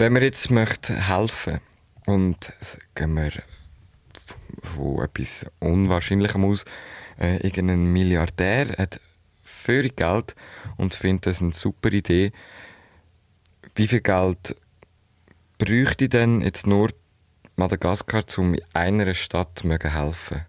wenn 0.00 0.14
wir 0.14 0.22
jetzt 0.22 0.50
möchten 0.50 0.96
helfen 0.96 1.60
und 2.06 2.54
gehen 2.94 3.12
wir 3.12 3.32
von 4.74 5.04
etwas 5.04 5.44
Unwahrscheinlichem 5.58 6.42
aus, 6.42 6.64
äh, 7.18 7.36
irgendein 7.46 7.84
Milliardär 7.84 8.68
hat 8.78 8.98
viel 9.42 9.90
Geld 9.90 10.34
und 10.78 10.94
findet 10.94 11.26
das 11.26 11.42
eine 11.42 11.52
super 11.52 11.92
Idee, 11.92 12.32
wie 13.74 13.88
viel 13.88 14.00
Geld 14.00 14.56
bräuchte 15.58 16.08
denn 16.08 16.40
jetzt 16.40 16.66
nur 16.66 16.88
Madagaskar, 17.56 18.24
um 18.38 18.56
einer 18.72 19.12
Stadt 19.12 19.62
helfen? 19.62 20.46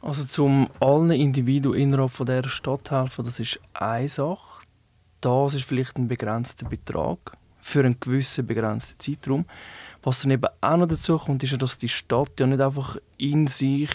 Also 0.00 0.24
zum 0.24 0.68
allen 0.80 1.12
Individuen 1.12 1.78
innerhalb 1.78 2.16
dieser 2.16 2.48
Stadt 2.48 2.90
helfen, 2.90 3.24
das 3.24 3.38
ist 3.38 3.60
eine 3.74 4.08
Sache. 4.08 4.64
Das 5.20 5.54
ist 5.54 5.62
vielleicht 5.62 5.96
ein 5.96 6.08
begrenzter 6.08 6.68
Betrag 6.68 7.38
für 7.62 7.80
einen 7.80 7.98
gewissen 7.98 8.46
begrenzten 8.46 9.00
Zeitraum. 9.00 9.46
Was 10.02 10.22
dann 10.22 10.32
eben 10.32 10.50
auch 10.60 10.76
noch 10.76 10.88
dazu 10.88 11.16
kommt, 11.16 11.42
ist, 11.44 11.62
dass 11.62 11.78
die 11.78 11.88
Stadt 11.88 12.38
ja 12.38 12.46
nicht 12.46 12.60
einfach 12.60 12.98
in 13.16 13.46
sich 13.46 13.90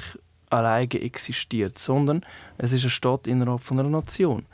alleine 0.50 1.02
existiert, 1.02 1.78
sondern 1.78 2.26
es 2.58 2.72
ist 2.74 2.84
eine 2.84 2.90
Stadt 2.90 3.28
innerhalb 3.28 3.62
von 3.62 3.80
einer 3.80 3.90
Nation. 3.90 4.46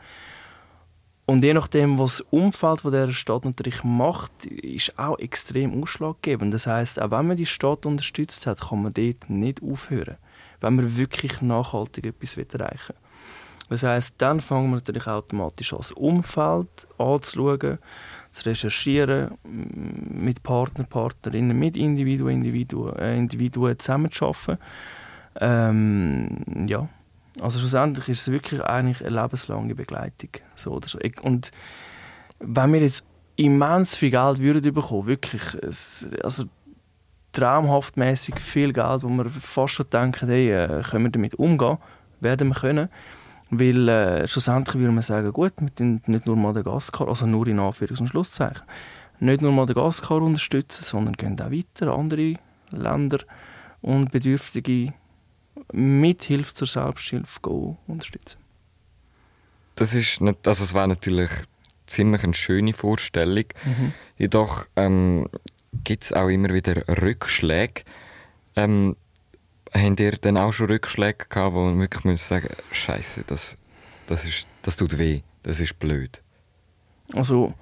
Und 1.25 1.43
je 1.43 1.53
nachdem, 1.53 1.99
was 1.99 2.17
das 2.17 2.27
Umfeld 2.31 2.81
von 2.81 2.91
dieser 2.91 3.13
Stadt 3.13 3.45
natürlich 3.45 3.83
macht, 3.83 4.45
ist 4.45 4.97
auch 4.99 5.17
extrem 5.19 5.81
ausschlaggebend. 5.81 6.53
Das 6.53 6.67
heißt, 6.67 7.01
auch 7.01 7.11
wenn 7.11 7.27
man 7.27 7.37
die 7.37 7.45
Stadt 7.45 7.85
unterstützt 7.85 8.45
hat, 8.45 8.59
kann 8.59 8.83
man 8.83 8.93
dort 8.93 9.29
nicht 9.29 9.61
aufhören, 9.63 10.17
wenn 10.59 10.75
man 10.75 10.97
wirklich 10.97 11.41
nachhaltig 11.41 12.07
etwas 12.07 12.35
erreichen 12.35 12.89
will. 12.89 13.03
Das 13.69 13.83
heißt, 13.83 14.15
dann 14.17 14.41
fangen 14.41 14.71
wir 14.71 14.75
natürlich 14.75 15.07
automatisch 15.07 15.69
das 15.69 15.93
Umfeld 15.93 16.87
anzuschauen, 16.97 17.79
zu 18.33 18.49
recherchieren, 18.49 19.37
mit 19.43 20.43
Partner, 20.43 20.85
Partnerinnen, 20.85 21.57
mit 21.57 21.77
Individuen, 21.77 22.35
Individuen, 22.35 22.97
äh, 22.97 23.15
Individuen 23.15 23.77
zusammenzuarbeiten. 23.79 24.57
Ähm, 25.39 26.67
ja, 26.67 26.89
also 27.39 27.59
schlussendlich 27.59 28.09
ist 28.09 28.21
es 28.21 28.31
wirklich 28.31 28.61
eigentlich 28.61 29.05
eine 29.05 29.21
lebenslange 29.21 29.75
Begleitung. 29.75 30.29
So 30.55 30.71
oder 30.71 30.87
so. 30.87 30.99
Und 31.21 31.51
wenn 32.39 32.73
wir 32.73 32.81
jetzt 32.81 33.05
immens 33.35 33.95
viel 33.95 34.11
Geld 34.11 34.39
würden 34.39 34.73
bekommen, 34.73 35.07
wirklich, 35.07 35.43
also 36.23 36.45
traumhaft 37.31 37.97
mäßig 37.97 38.39
viel 38.39 38.73
Geld, 38.73 39.03
wo 39.03 39.09
wir 39.09 39.29
fast 39.29 39.75
schon 39.75 39.89
denken, 39.91 40.29
hey, 40.29 40.51
äh, 40.51 40.81
können 40.83 41.05
wir 41.05 41.11
damit 41.11 41.35
umgehen, 41.35 41.77
werden 42.19 42.49
wir 42.49 42.55
können. 42.55 42.89
Weil 43.55 43.87
äh, 43.87 44.27
schlussendlich 44.27 44.81
würde 44.81 44.91
man 44.91 45.03
sagen, 45.03 45.31
gut, 45.31 45.53
wir 45.59 45.73
tun 45.75 46.01
nicht 46.07 46.25
nur 46.25 46.35
Madagaskar, 46.35 47.07
also 47.07 47.27
nur 47.27 47.47
in 47.47 47.59
Anführungs- 47.59 47.99
und 47.99 48.07
Schlusszeichen, 48.07 48.63
nicht 49.19 49.41
nur 49.41 49.51
Madagaskar 49.51 50.21
unterstützen, 50.21 50.83
sondern 50.83 51.13
gehen 51.13 51.39
auch 51.39 51.51
weiter, 51.51 51.93
andere 51.93 52.35
Länder 52.71 53.19
und 53.81 54.11
Bedürftige 54.11 54.93
mit 55.71 56.23
Hilfe 56.23 56.55
zur 56.55 56.67
Selbsthilfe 56.67 57.77
unterstützen. 57.85 58.39
Das 59.75 59.93
ist 59.93 60.19
nicht, 60.21 60.47
also 60.47 60.63
es 60.63 60.73
wäre 60.73 60.87
natürlich 60.87 61.29
ziemlich 61.85 62.23
eine 62.23 62.33
schöne 62.33 62.73
Vorstellung. 62.73 63.45
Mhm. 63.65 63.93
Jedoch 64.17 64.65
ähm, 64.75 65.27
gibt 65.83 66.05
es 66.05 66.13
auch 66.13 66.29
immer 66.29 66.49
wieder 66.53 66.87
Rückschläge. 66.87 67.83
Ähm, 68.55 68.95
habt 69.73 69.99
ihr 69.99 70.11
dann 70.13 70.37
auch 70.37 70.51
schon 70.51 70.67
Rückschläge 70.67 71.25
gehabt, 71.29 71.55
wo 71.55 71.61
man 71.61 71.79
wirklich 71.79 72.03
muss 72.03 72.27
sagen 72.27 72.49
Scheiße, 72.71 73.23
das, 73.27 73.57
das, 74.07 74.25
das 74.61 74.77
tut 74.77 74.97
weh, 74.97 75.21
das 75.43 75.59
ist 75.59 75.79
blöd? 75.79 76.21
Also, 77.13 77.53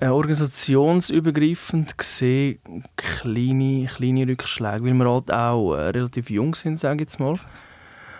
äh, 0.00 0.08
organisationsübergreifend 0.08 1.96
gesehen 1.96 2.58
kleine, 2.96 3.86
kleine 3.86 4.26
Rückschläge, 4.26 4.84
weil 4.84 4.94
wir 4.94 5.10
halt 5.10 5.32
auch 5.32 5.74
äh, 5.74 5.90
relativ 5.90 6.30
jung 6.30 6.54
sind, 6.54 6.80
sage 6.80 6.96
ich 6.96 7.08
jetzt 7.08 7.20
mal. 7.20 7.38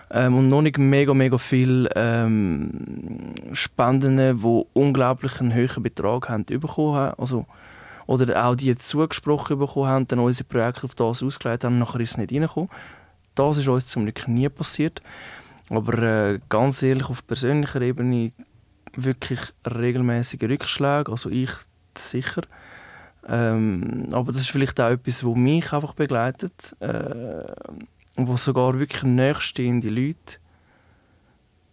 Ähm, 0.09 0.37
und 0.37 0.47
noch 0.47 0.61
nicht 0.61 0.77
mega, 0.77 1.13
mega 1.13 1.37
viele 1.37 1.89
ähm, 1.95 3.33
Spenden, 3.53 4.17
die 4.17 4.65
unglaublich 4.73 5.39
einen 5.41 5.53
hohen 5.53 5.83
Betrag 5.83 6.29
haben, 6.29 6.45
bekommen 6.45 6.95
haben. 6.95 7.19
Also, 7.19 7.45
oder 8.07 8.45
auch 8.45 8.55
die 8.55 8.75
zugesprochen 8.77 9.59
bekommen 9.59 9.87
haben, 9.87 10.07
dann 10.07 10.19
unsere 10.19 10.47
Projekte 10.47 10.85
auf 10.85 10.95
das 10.95 11.23
ausgelegt 11.23 11.63
haben 11.63 11.73
und 11.73 11.79
nachher 11.79 11.99
ist 12.01 12.11
es 12.11 12.17
nicht 12.17 12.31
reingekommen. 12.31 12.69
Das 13.35 13.57
ist 13.57 13.67
uns 13.67 13.87
zum 13.87 14.03
Glück 14.03 14.27
nie 14.27 14.49
passiert. 14.49 15.01
Aber 15.69 15.97
äh, 15.99 16.39
ganz 16.49 16.83
ehrlich, 16.83 17.09
auf 17.09 17.25
persönlicher 17.25 17.81
Ebene 17.81 18.31
wirklich 18.95 19.39
regelmäßige 19.65 20.43
Rückschläge. 20.43 21.11
Also 21.11 21.29
ich 21.29 21.49
sicher. 21.97 22.43
Ähm, 23.27 24.09
aber 24.11 24.33
das 24.33 24.41
ist 24.41 24.51
vielleicht 24.51 24.79
auch 24.79 24.89
etwas, 24.89 25.25
was 25.25 25.35
mich 25.35 25.73
einfach 25.73 25.93
begleitet. 25.93 26.75
Äh, 26.79 27.43
wo 28.15 28.37
sogar 28.37 28.79
wirklich 28.79 29.03
nächststehende 29.03 29.89
Leute 29.89 30.37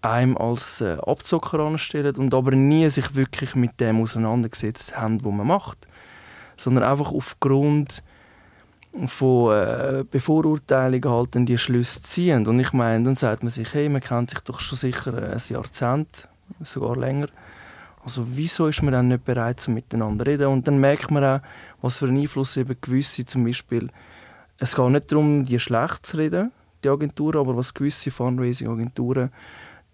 einem 0.03 0.37
als 0.38 0.81
äh, 0.81 0.97
Abzocker 1.07 1.61
anstellen 1.61 2.16
und 2.16 2.33
aber 2.33 2.53
nie 2.53 2.88
sich 2.88 3.14
wirklich 3.14 3.55
mit 3.55 3.79
dem 3.81 4.01
auseinandergesetzt 4.01 4.97
haben, 4.97 5.23
was 5.25 5.33
man 5.33 5.47
macht. 5.47 5.87
Sondern 6.61 6.85
einfach 6.85 7.11
aufgrund 7.11 8.03
von 9.07 9.55
äh, 9.55 10.05
Bevorurteilungen 10.11 11.09
halt 11.09 11.35
dann 11.35 11.46
die 11.46 11.57
Schlüsse 11.57 12.03
ziehen. 12.03 12.46
Und 12.46 12.61
ich 12.61 12.75
meine, 12.75 13.05
dann 13.05 13.16
sagt 13.16 13.42
man 13.42 13.51
sich, 13.51 13.73
hey, 13.73 13.88
man 13.88 14.03
kennt 14.03 14.31
sich 14.31 14.40
doch 14.40 14.61
schon 14.61 14.77
sicher 14.77 15.14
ein 15.14 15.40
Jahrzehnt, 15.49 16.29
sogar 16.62 16.96
länger. 16.96 17.29
Also 18.05 18.27
wieso 18.31 18.66
ist 18.66 18.83
man 18.83 18.92
dann 18.92 19.09
nicht 19.09 19.25
bereit, 19.25 19.61
so 19.61 19.70
miteinander 19.70 20.25
zu 20.25 20.31
reden? 20.31 20.46
Und 20.49 20.68
dann 20.68 20.79
merkt 20.79 21.11
man 21.11 21.25
auch, 21.25 21.40
was 21.81 21.99
für 21.99 22.09
einen 22.09 22.20
Einfluss 22.20 22.57
eben 22.57 22.77
gewisse, 22.79 23.25
zum 23.25 23.44
Beispiel, 23.44 23.88
es 24.59 24.75
geht 24.75 24.90
nicht 24.90 25.11
darum, 25.11 25.44
die 25.44 25.59
schlecht 25.59 26.05
zu 26.05 26.18
reden, 26.18 26.53
die 26.85 26.88
Agenturen, 26.90 27.40
aber 27.40 27.57
was 27.57 27.73
gewisse 27.73 28.11
Fundraising-Agenturen 28.11 29.31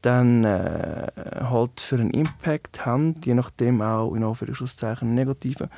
dann 0.03 0.45
äh, 0.45 1.09
halt 1.51 1.81
für 1.81 1.97
einen 1.97 2.11
Impact 2.11 2.87
haben, 2.87 3.15
je 3.25 3.35
nachdem 3.35 3.83
auch 3.83 4.15
in 4.15 4.23
Anführungszeichen 4.23 5.15
negativen, 5.15 5.69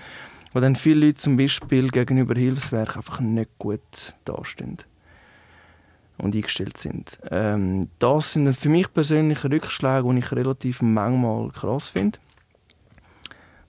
wo 0.52 0.60
dann 0.60 0.76
viele 0.76 1.06
Leute 1.06 1.18
zum 1.18 1.36
Beispiel 1.36 1.88
gegenüber 1.90 2.34
Hilfswerk 2.34 2.96
einfach 2.96 3.20
nicht 3.20 3.50
gut 3.58 4.14
dastehen 4.24 4.78
und 6.18 6.34
eingestellt 6.34 6.78
sind. 6.78 7.18
Ähm, 7.30 7.88
das 7.98 8.32
sind 8.32 8.52
für 8.54 8.68
mich 8.68 8.92
persönlich 8.92 9.44
Rückschläge, 9.44 10.08
die 10.12 10.18
ich 10.18 10.32
relativ 10.32 10.82
manchmal 10.82 11.50
krass 11.50 11.90
finde. 11.90 12.18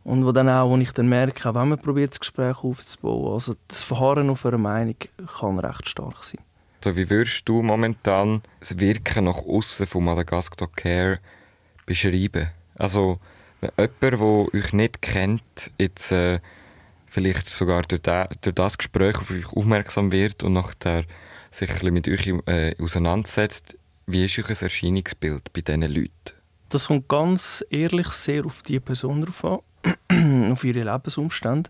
Und 0.04 0.26
wo 0.26 0.32
dann 0.32 0.50
auch, 0.50 0.70
wo 0.70 0.78
ich 0.78 0.92
dann 0.92 1.08
merke, 1.08 1.48
auch 1.48 1.56
wenn 1.56 1.70
man 1.70 1.78
probiert, 1.78 2.12
das 2.12 2.20
Gespräch 2.20 2.63
aufzubauen, 2.63 3.34
also 3.34 3.56
das 3.68 3.84
Verharren 3.84 4.30
auf 4.30 4.46
einer 4.46 4.58
Meinung 4.58 4.96
kann 5.39 5.60
recht 5.60 5.88
stark 5.88 6.24
sein. 6.24 6.42
Also 6.84 6.98
wie 6.98 7.10
würdest 7.10 7.48
du 7.48 7.62
momentan 7.62 8.42
das 8.62 8.80
Wirken 8.80 9.26
nach 9.26 9.46
außen 9.46 9.86
von 9.86 10.06
Madagascar 10.06 10.70
Care 10.76 11.20
beschreiben? 11.86 12.48
Also 12.76 13.20
wenn 13.60 13.72
jemand, 13.78 14.02
der 14.02 14.22
euch 14.22 14.74
nicht 14.74 15.02
kennt, 15.02 15.72
jetzt 15.78 16.12
äh, 16.12 16.39
vielleicht 17.10 17.48
sogar 17.50 17.84
durch, 17.84 18.02
durch, 18.02 18.56
das 18.56 18.78
Gespräch 18.78 19.17
auf 19.17 19.32
euch 19.32 19.52
aufmerksam 19.56 20.12
wird 20.12 20.43
und 20.43 20.54
nachher 20.54 21.04
sich 21.52 21.84
ein 21.84 21.93
mit 21.93 22.08
euch 22.08 22.34
äh, 22.45 22.76
auseinandersetzt, 22.82 23.78
wie 24.06 24.26
ist 24.26 24.38
euch 24.39 24.50
ein 24.50 24.58
Erscheinungsbild 24.63 25.54
bei 25.54 25.62
diesen 25.62 25.82
Leuten? 25.82 26.12
Das 26.69 26.88
kommt 26.88 27.08
ganz 27.08 27.65
ehrlich 27.69 28.08
sehr 28.10 28.45
auf 28.45 28.62
die 28.63 28.80
Person 28.80 29.22
drauf 29.22 29.43
an, 30.10 30.52
auf 30.52 30.63
ihre 30.63 30.84
Lebensumstände. 30.84 31.69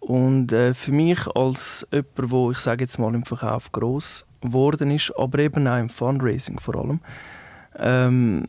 Und 0.00 0.52
äh, 0.52 0.74
für 0.74 0.92
mich 0.92 1.26
als 1.34 1.86
jemand, 1.90 2.30
wo 2.30 2.50
ich 2.50 2.58
sage 2.58 2.84
jetzt 2.84 2.98
mal 2.98 3.14
im 3.14 3.24
Verkauf 3.24 3.72
groß 3.72 4.26
geworden 4.40 4.90
ist, 4.90 5.12
aber 5.16 5.38
eben 5.40 5.66
auch 5.66 5.78
im 5.78 5.88
Fundraising 5.88 6.60
vor 6.60 6.76
allem, 6.76 7.00
ähm, 7.76 8.44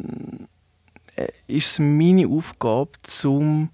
äh, 1.15 1.27
ist 1.47 1.71
es 1.71 1.79
meine 1.79 2.27
Aufgabe, 2.27 2.91
um 3.23 3.69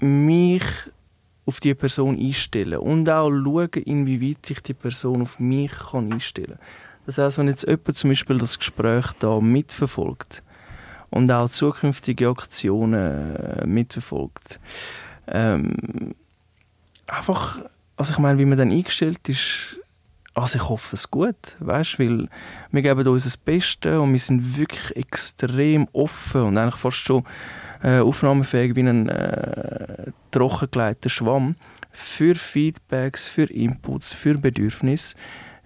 mich 0.00 0.64
auf 1.46 1.60
die 1.60 1.74
Person 1.74 2.18
einstellen 2.18 2.78
und 2.78 3.08
auch 3.08 3.30
schauen, 3.30 3.82
inwieweit 3.84 4.44
sich 4.44 4.60
die 4.60 4.74
Person 4.74 5.22
auf 5.22 5.38
mich 5.38 5.70
kann 5.70 6.12
einstellen 6.12 6.58
kann. 6.58 6.66
Das 7.06 7.18
heißt, 7.18 7.38
wenn 7.38 7.46
jetzt 7.46 7.66
jemand 7.66 7.96
zum 7.96 8.10
Beispiel 8.10 8.38
das 8.38 8.58
Gespräch 8.58 9.06
da 9.20 9.40
mitverfolgt 9.40 10.42
und 11.10 11.30
auch 11.30 11.48
zukünftige 11.48 12.28
Aktionen 12.28 13.36
äh, 13.36 13.66
mitverfolgt, 13.66 14.58
ähm, 15.28 16.14
einfach, 17.06 17.62
also 17.96 18.12
ich 18.12 18.18
meine, 18.18 18.38
wie 18.40 18.44
man 18.44 18.58
dann 18.58 18.72
eingestellt 18.72 19.28
ist, 19.28 19.78
also 20.34 20.58
ich 20.58 20.68
hoffe 20.68 20.96
es 20.96 21.10
gut, 21.10 21.56
weißt, 21.60 21.98
weil 21.98 22.28
wir 22.70 22.82
geben 22.82 23.06
uns 23.06 23.24
das 23.24 23.36
Beste 23.36 24.00
und 24.00 24.12
wir 24.12 24.18
sind 24.18 24.58
wirklich 24.58 24.94
extrem 24.96 25.88
offen 25.92 26.42
und 26.42 26.58
eigentlich 26.58 26.74
fast 26.74 26.98
schon 26.98 27.24
äh, 27.86 28.00
aufnahmefähig 28.00 28.74
wie 28.74 28.80
ein 28.80 29.08
äh, 29.08 30.10
trockengelegter 30.32 31.08
Schwamm 31.08 31.54
für 31.92 32.34
Feedbacks, 32.34 33.28
für 33.28 33.44
Inputs, 33.44 34.12
für 34.12 34.36
Bedürfnisse, 34.36 35.14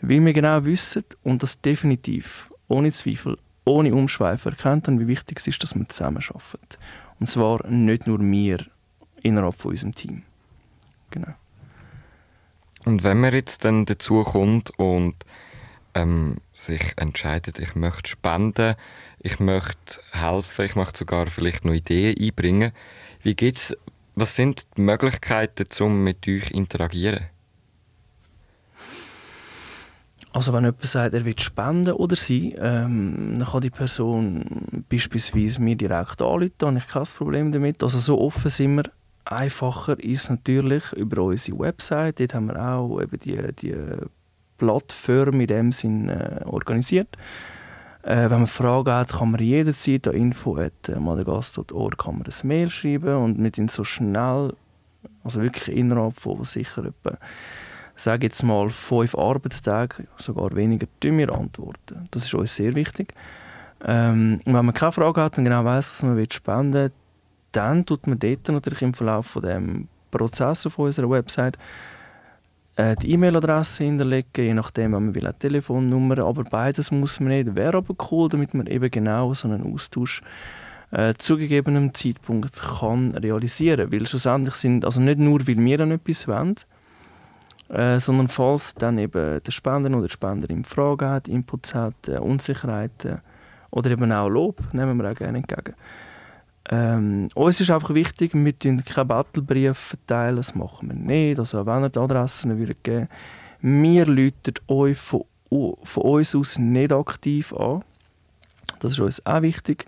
weil 0.02 0.22
wir 0.22 0.34
genau 0.34 0.62
wissen 0.66 1.04
und 1.22 1.42
das 1.42 1.62
definitiv, 1.62 2.52
ohne 2.68 2.92
Zweifel, 2.92 3.38
ohne 3.64 3.94
Umschweife 3.94 4.50
erkennt, 4.50 4.86
wie 4.86 5.06
wichtig 5.06 5.38
es 5.38 5.46
ist, 5.46 5.62
dass 5.62 5.74
wir 5.74 5.88
zusammen 5.88 6.22
arbeiten. 6.28 6.76
Und 7.20 7.26
zwar 7.26 7.66
nicht 7.66 8.06
nur 8.06 8.20
wir 8.20 8.66
innerhalb 9.22 9.54
von 9.54 9.70
unserem 9.70 9.94
Team. 9.94 10.22
Genau. 11.10 11.34
Und 12.84 13.02
wenn 13.02 13.18
man 13.20 13.32
jetzt 13.32 13.64
dann 13.64 13.86
dazu 13.86 14.24
kommt 14.24 14.78
und 14.78 15.14
ähm, 15.94 16.36
sich 16.52 16.92
entscheidet, 16.96 17.58
ich 17.58 17.74
möchte 17.74 18.10
spenden, 18.10 18.74
ich 19.22 19.38
möchte 19.38 20.00
helfen, 20.12 20.64
ich 20.64 20.76
möchte 20.76 20.98
sogar 20.98 21.26
vielleicht 21.28 21.64
noch 21.64 21.74
Ideen 21.74 22.16
einbringen. 22.18 22.72
Wie 23.22 23.34
geht's, 23.34 23.76
was 24.14 24.34
sind 24.34 24.66
die 24.76 24.82
Möglichkeiten, 24.82 25.66
um 25.84 26.02
mit 26.02 26.26
euch 26.26 26.46
zu 26.46 26.54
interagieren? 26.54 27.26
Also 30.32 30.52
wenn 30.52 30.64
jemand 30.64 30.84
sagt, 30.84 31.12
er 31.12 31.24
will 31.24 31.38
spenden 31.38 31.92
oder 31.92 32.14
sie, 32.14 32.52
ähm, 32.52 33.38
dann 33.38 33.48
kann 33.48 33.62
die 33.62 33.70
Person 33.70 34.84
beispielsweise 34.88 35.60
mir 35.60 35.76
direkt 35.76 36.22
anrufen, 36.22 36.52
habe 36.62 36.78
ich 36.78 36.86
kein 36.86 37.04
Problem 37.04 37.52
damit. 37.52 37.82
Also 37.82 37.98
so 37.98 38.20
offen 38.20 38.50
sind 38.50 38.76
wir. 38.76 38.84
Einfacher 39.24 39.98
ist 40.00 40.30
natürlich 40.30 40.92
über 40.92 41.22
unsere 41.22 41.58
Website. 41.58 42.20
Dort 42.20 42.34
haben 42.34 42.46
wir 42.46 42.64
auch 42.64 43.00
eben 43.00 43.18
die, 43.20 43.38
die 43.60 43.76
Plattform 44.56 45.40
in 45.40 45.46
dem 45.46 45.72
Sinn 45.72 46.08
äh, 46.08 46.42
organisiert. 46.44 47.16
Äh, 48.02 48.30
wenn 48.30 48.38
man 48.38 48.46
Fragen 48.46 48.92
hat, 48.92 49.12
kann 49.12 49.32
man 49.32 49.40
jederzeit 49.40 50.08
an 50.08 50.14
info.madagast.org 50.14 52.06
ein 52.06 52.24
Mail 52.44 52.70
schreiben 52.70 53.16
und 53.16 53.38
mit 53.38 53.58
ihnen 53.58 53.68
so 53.68 53.84
schnell, 53.84 54.54
also 55.22 55.42
wirklich 55.42 55.76
innerhalb 55.76 56.18
von 56.18 56.42
sicher 56.44 56.86
etwa, 56.86 57.18
sage 57.96 58.26
jetzt 58.26 58.42
mal 58.42 58.70
fünf 58.70 59.14
Arbeitstage, 59.14 60.06
sogar 60.16 60.56
weniger, 60.56 60.86
wir 61.02 61.32
antworten. 61.32 62.08
Das 62.10 62.24
ist 62.24 62.34
uns 62.34 62.54
sehr 62.54 62.74
wichtig. 62.74 63.12
Ähm, 63.84 64.40
und 64.44 64.54
wenn 64.54 64.64
man 64.64 64.74
keine 64.74 64.92
Frage 64.92 65.20
hat 65.20 65.36
und 65.36 65.44
genau 65.44 65.64
weiß, 65.64 65.92
was 65.92 66.02
man 66.02 66.26
spenden 66.30 66.72
will, 66.72 66.92
dann 67.52 67.84
tut 67.84 68.06
man 68.06 68.18
dort 68.18 68.48
natürlich 68.48 68.82
im 68.82 68.94
Verlauf 68.94 69.26
von 69.26 69.42
dem 69.42 69.88
Prozess 70.10 70.66
auf 70.66 70.78
unserer 70.78 71.10
Website 71.10 71.58
die 72.96 73.12
E-Mail-Adresse 73.12 73.84
hinterlegen, 73.84 74.44
je 74.44 74.54
nachdem, 74.54 74.92
man 74.92 75.14
will 75.14 75.26
eine 75.26 75.38
Telefonnummer, 75.38 76.18
aber 76.18 76.44
beides 76.44 76.90
muss 76.90 77.20
man 77.20 77.30
nicht. 77.30 77.54
Wäre 77.54 77.78
aber 77.78 77.94
cool, 78.10 78.28
damit 78.28 78.54
man 78.54 78.66
eben 78.66 78.90
genau 78.90 79.34
so 79.34 79.48
einen 79.48 79.72
Austausch 79.72 80.22
äh, 80.90 81.14
zu 81.14 81.36
gegebenem 81.36 81.92
Zeitpunkt 81.94 82.56
kann 82.56 83.12
realisieren. 83.12 83.90
Weil 83.92 84.06
schlussendlich 84.06 84.54
sind, 84.54 84.84
also 84.84 85.00
nicht 85.00 85.18
nur, 85.18 85.46
weil 85.46 85.58
wir 85.58 85.80
an 85.80 85.90
etwas 85.92 86.26
wollen, 86.28 86.56
Äh, 87.70 88.00
sondern 88.00 88.26
falls 88.26 88.74
dann 88.74 88.98
eben 88.98 89.40
der 89.44 89.52
Spender 89.52 89.96
oder 89.96 90.08
die 90.08 90.12
Spenderin 90.12 90.64
Fragen 90.64 91.08
hat, 91.08 91.28
Inputs 91.28 91.72
hat, 91.72 92.08
äh, 92.08 92.18
Unsicherheiten 92.18 93.20
oder 93.70 93.90
eben 93.92 94.10
auch 94.10 94.28
Lob, 94.28 94.58
nehmen 94.72 94.98
wir 94.98 95.08
auch 95.08 95.14
gerne 95.14 95.38
entgegen. 95.38 95.76
Ähm, 96.72 97.28
uns 97.34 97.60
ist 97.60 97.70
einfach 97.70 97.94
wichtig, 97.94 98.30
wir 98.32 98.56
tun 98.56 98.84
keinen 98.84 99.08
Battlebrief 99.08 99.76
verteilen, 99.76 100.36
das 100.36 100.54
machen 100.54 100.88
wir 100.88 100.94
nicht. 100.94 101.40
Also 101.40 101.66
wenn 101.66 101.82
ihr 101.82 101.88
die 101.88 101.98
Adressen 101.98 102.58
würdet 102.58 102.84
geben 102.84 103.08
wir 103.62 104.06
läuten 104.06 104.54
euch 104.68 104.96
von, 104.96 105.24
von 105.50 106.02
uns 106.02 106.34
aus 106.34 106.58
nicht 106.58 106.92
aktiv 106.92 107.52
an. 107.52 107.82
Das 108.78 108.92
ist 108.92 109.00
uns 109.00 109.26
auch 109.26 109.42
wichtig. 109.42 109.86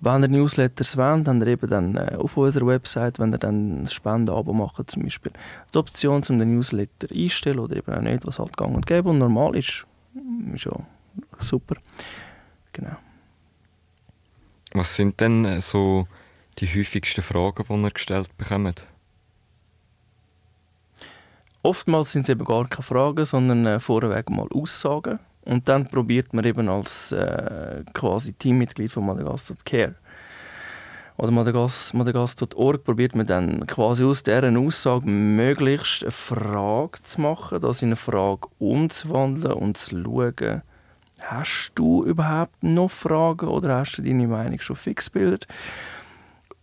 Wenn 0.00 0.22
ihr 0.22 0.28
Newsletters 0.28 0.96
wollt, 0.96 1.26
dann 1.26 1.46
eben 1.46 1.70
dann 1.70 1.96
äh, 1.96 2.16
auf 2.16 2.36
unserer 2.36 2.66
Website, 2.66 3.18
wenn 3.18 3.32
ihr 3.32 3.38
dann 3.38 3.82
ein 3.82 3.88
Spendenabo 3.88 4.52
macht, 4.52 4.90
zum 4.90 5.04
Beispiel 5.04 5.32
die 5.72 5.78
Option, 5.78 6.22
um 6.28 6.38
den 6.38 6.54
Newsletter 6.54 7.06
einstellen 7.10 7.60
oder 7.60 7.76
eben 7.76 7.94
auch 7.94 8.00
nicht, 8.00 8.26
was 8.26 8.38
halt 8.38 8.56
gang 8.56 8.74
und 8.74 8.86
gäbe 8.86 9.08
und 9.08 9.18
normal 9.18 9.56
ist, 9.56 9.86
ist 10.52 10.64
ja 10.64 10.72
super. 11.40 11.76
Genau. 12.72 12.96
Was 14.74 14.96
sind 14.96 15.20
denn 15.20 15.44
äh, 15.44 15.60
so 15.60 16.06
die 16.58 16.66
häufigsten 16.66 17.22
Fragen, 17.22 17.64
die 17.66 17.74
ihr 17.74 17.90
gestellt 17.90 18.36
bekommt? 18.36 18.86
Oftmals 21.62 22.12
sind 22.12 22.22
es 22.22 22.28
eben 22.28 22.44
gar 22.44 22.68
keine 22.68 22.82
Fragen, 22.82 23.24
sondern 23.24 23.64
äh, 23.64 23.80
vorweg 23.80 24.28
mal 24.28 24.48
Aussagen. 24.52 25.18
Und 25.46 25.68
dann 25.68 25.86
probiert 25.86 26.34
man 26.34 26.44
eben 26.44 26.68
als 26.68 27.12
äh, 27.12 27.84
quasi 27.94 28.32
Teammitglied 28.32 28.92
von 28.92 29.06
Madagascar 29.06 29.56
Care 29.64 29.94
oder 31.16 31.30
Madagascar.org 31.30 32.82
probiert 32.82 33.14
man 33.14 33.26
dann 33.26 33.66
quasi 33.66 34.04
aus 34.04 34.24
dieser 34.24 34.58
Aussage 34.58 35.06
möglichst 35.06 36.02
eine 36.02 36.10
Frage 36.10 37.02
zu 37.02 37.20
machen, 37.20 37.60
das 37.60 37.82
in 37.82 37.88
eine 37.88 37.96
Frage 37.96 38.48
umzuwandeln 38.58 39.52
und 39.52 39.78
zu 39.78 40.02
schauen, 40.02 40.62
hast 41.30 41.72
du 41.74 42.04
überhaupt 42.04 42.62
noch 42.62 42.90
Fragen 42.90 43.48
oder 43.48 43.76
hast 43.76 43.98
du 43.98 44.02
deine 44.02 44.26
Meinung 44.26 44.60
schon 44.60 44.76
fix 44.76 45.12
gebildet? 45.12 45.46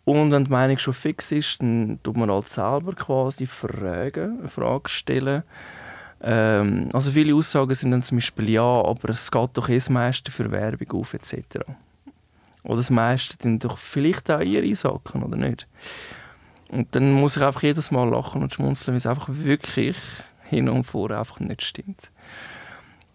Und 0.04 0.32
wenn 0.32 0.46
die 0.46 0.52
Meinung 0.52 0.78
schon 0.78 0.94
fix 0.94 1.32
ist, 1.32 1.62
dann 1.62 2.00
tut 2.04 2.18
man 2.18 2.32
halt 2.32 2.50
selber 2.50 2.94
quasi 2.94 3.46
Fragen, 3.46 4.40
eine 4.40 4.50
Frage 4.50 4.90
stellen 4.90 5.44
ähm, 6.24 6.90
also 6.94 7.12
viele 7.12 7.36
Aussagen 7.36 7.74
sind 7.74 7.92
dann 7.92 8.04
zum 8.04 8.18
Beispiel 8.18 8.50
ja, 8.52 8.62
aber 8.62 9.10
es 9.10 9.32
geht 9.32 9.50
doch 9.54 9.70
eh 9.70 9.76
das 9.76 9.90
meiste 9.90 10.32
für 10.32 10.52
Werbung 10.52 11.02
auf 11.02 11.14
etc. 11.14 11.66
Oder 12.64 12.76
das 12.76 12.90
meiste 12.90 13.38
dann 13.40 13.60
doch 13.60 13.78
vielleicht 13.78 14.30
auch 14.30 14.40
ihr 14.40 14.62
einsacken, 14.62 15.24
oder 15.24 15.36
nicht? 15.36 15.68
Und 16.70 16.96
dann 16.96 17.12
muss 17.12 17.38
ich 17.38 17.44
einfach 17.44 17.64
jedes 17.64 17.92
Mal 17.92 18.08
lachen 18.10 18.44
und 18.44 18.54
schmunzeln, 18.54 18.94
weil 18.94 19.00
es 19.00 19.08
einfach 19.08 19.30
wirklich 19.30 19.98
hin 20.44 20.70
und 20.70 20.84
vor 20.84 21.12
einfach 21.12 21.40
nicht 21.40 21.64
stimmt. 21.64 22.12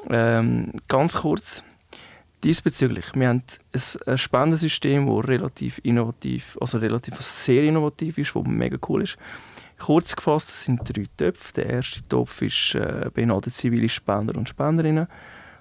Ähm, 0.08 0.72
ganz 0.88 1.14
kurz, 1.14 1.62
diesbezüglich, 2.44 3.06
wir 3.14 3.28
haben 3.28 3.42
ein 4.06 4.18
Spendensystem, 4.18 5.06
das 5.06 5.28
relativ 5.28 5.80
innovativ, 5.82 6.56
also 6.60 6.78
relativ 6.78 7.14
sehr 7.20 7.64
innovativ 7.64 8.18
ist, 8.18 8.34
das 8.34 8.44
mega 8.44 8.78
cool 8.88 9.02
ist. 9.02 9.16
Kurz 9.78 10.16
gefasst, 10.16 10.48
es 10.48 10.64
sind 10.64 10.80
drei 10.88 11.04
Töpfe. 11.16 11.52
Der 11.54 11.66
erste 11.66 12.02
Topf 12.08 12.40
ist, 12.40 12.74
äh, 12.74 13.10
beinhaltet 13.12 13.54
zivile 13.54 13.88
Spender 13.88 14.36
und 14.36 14.48
Spenderinnen, 14.48 15.06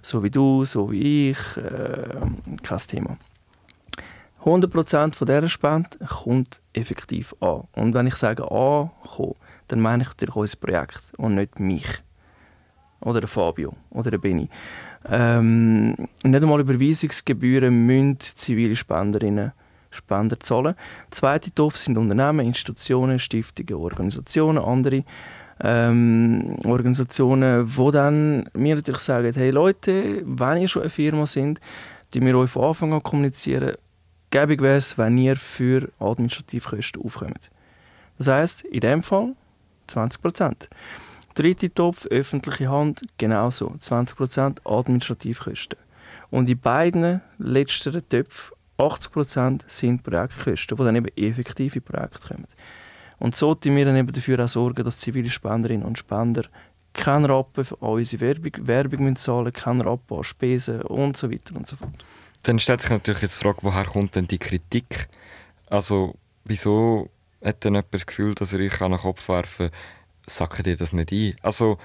so 0.01 0.23
wie 0.23 0.29
du, 0.29 0.63
so 0.63 0.91
wie 0.91 1.31
ich, 1.31 1.57
äh, 1.57 2.15
kein 2.63 2.77
Thema. 2.79 3.17
100% 4.45 5.15
von 5.15 5.25
dieser 5.25 5.49
Spende 5.49 5.89
kommt 6.07 6.61
effektiv 6.73 7.35
an. 7.39 7.63
Und 7.73 7.93
wenn 7.93 8.07
ich 8.07 8.15
sage 8.15 8.43
ankommen, 8.43 9.35
dann 9.67 9.81
meine 9.81 10.03
ich 10.03 10.09
natürlich 10.09 10.35
unser 10.35 10.57
Projekt 10.57 11.01
und 11.17 11.35
nicht 11.35 11.59
mich. 11.59 12.03
Oder 13.05 13.21
der 13.21 13.29
Fabio 13.29 13.73
oder 13.91 14.11
der 14.11 14.17
Benny. 14.17 14.49
Ähm, 15.09 15.95
nicht 16.23 16.43
einmal 16.43 16.59
Überweisungsgebühren 16.59 17.85
müssen 17.85 18.19
zivile 18.19 18.75
Spenderinnen 18.75 19.53
Spender 19.95 20.39
zahlen. 20.39 20.75
Zweite 21.11 21.53
Topf 21.53 21.77
sind 21.77 21.97
Unternehmen, 21.97 22.45
Institutionen, 22.45 23.17
Stiftungen, 23.17 23.81
Organisationen, 23.81 24.57
andere 24.63 25.03
ähm, 25.61 26.57
Organisationen, 26.65 27.67
die 27.67 27.91
dann 27.91 28.49
mir 28.53 28.75
natürlich 28.75 29.01
sagen, 29.01 29.31
hey 29.33 29.51
Leute, 29.51 30.21
wenn 30.25 30.61
ihr 30.61 30.67
schon 30.67 30.81
eine 30.81 30.89
Firma 30.89 31.25
sind, 31.25 31.61
die 32.13 32.21
wir 32.21 32.37
euch 32.37 32.49
von 32.49 32.65
Anfang 32.65 32.93
an 32.93 33.03
kommunizieren, 33.03 33.75
gäbig 34.31 34.61
wäre 34.61 34.77
es, 34.77 34.97
wenn 34.97 35.17
ihr 35.17 35.37
für 35.37 35.89
Administrativkosten 35.99 37.01
aufkommt. 37.01 37.49
Das 38.17 38.27
heißt, 38.27 38.61
in 38.65 38.81
dem 38.81 39.01
Fall 39.01 39.33
20%. 39.89 40.67
Dritte 41.35 41.73
Topf, 41.73 42.05
öffentliche 42.07 42.69
Hand, 42.69 43.01
genauso. 43.17 43.75
20% 43.79 44.59
Administrativkosten. 44.65 45.77
Und 46.31 46.49
in 46.49 46.59
beiden 46.59 47.21
letzteren 47.37 48.07
Töpfen 48.07 48.55
80% 48.77 49.61
sind 49.67 50.03
Projektkosten, 50.03 50.77
die 50.77 50.83
dann 50.83 50.95
eben 50.95 51.07
effektive 51.15 51.81
Projekte 51.81 52.19
kommen. 52.27 52.47
Und 53.19 53.35
so 53.35 53.55
tun 53.55 53.75
wir 53.75 53.85
dann 53.85 53.95
eben 53.95 54.11
dafür 54.11 54.43
auch 54.43 54.47
sorgen, 54.47 54.83
dass 54.83 54.99
zivile 54.99 55.29
Spenderinnen 55.29 55.85
und 55.85 55.97
Spender 55.97 56.43
keinen 56.93 57.25
Rappen 57.25 57.65
an 57.81 57.89
unsere 57.89 58.21
Werbung, 58.21 58.67
Werbung 58.67 59.03
müssen 59.03 59.15
zahlen 59.17 59.53
keinen 59.53 59.81
Rappen 59.81 60.17
an 60.17 60.23
Spesen 60.23 60.81
und 60.81 61.17
so 61.17 61.31
weiter 61.31 61.55
und 61.55 61.67
so 61.67 61.75
fort. 61.75 62.05
Dann 62.43 62.59
stellt 62.59 62.81
sich 62.81 62.89
natürlich 62.89 63.21
jetzt 63.21 63.39
die 63.39 63.45
Frage, 63.45 63.59
woher 63.61 63.85
kommt 63.85 64.15
denn 64.15 64.27
die 64.27 64.37
Kritik? 64.37 65.09
Also, 65.69 66.15
wieso 66.43 67.09
hat 67.43 67.63
denn 67.63 67.73
jemand 67.73 67.93
das 67.93 68.05
Gefühl, 68.05 68.35
dass 68.35 68.53
er 68.53 68.59
euch 68.59 68.81
an 68.81 68.91
den 68.91 68.99
Kopf 68.99 69.27
werfen 69.29 69.69
kann, 69.69 69.79
sacken 70.27 70.63
dir 70.63 70.75
das 70.75 70.93
nicht 70.93 71.11
ein? 71.11 71.35
Also, 71.41 71.77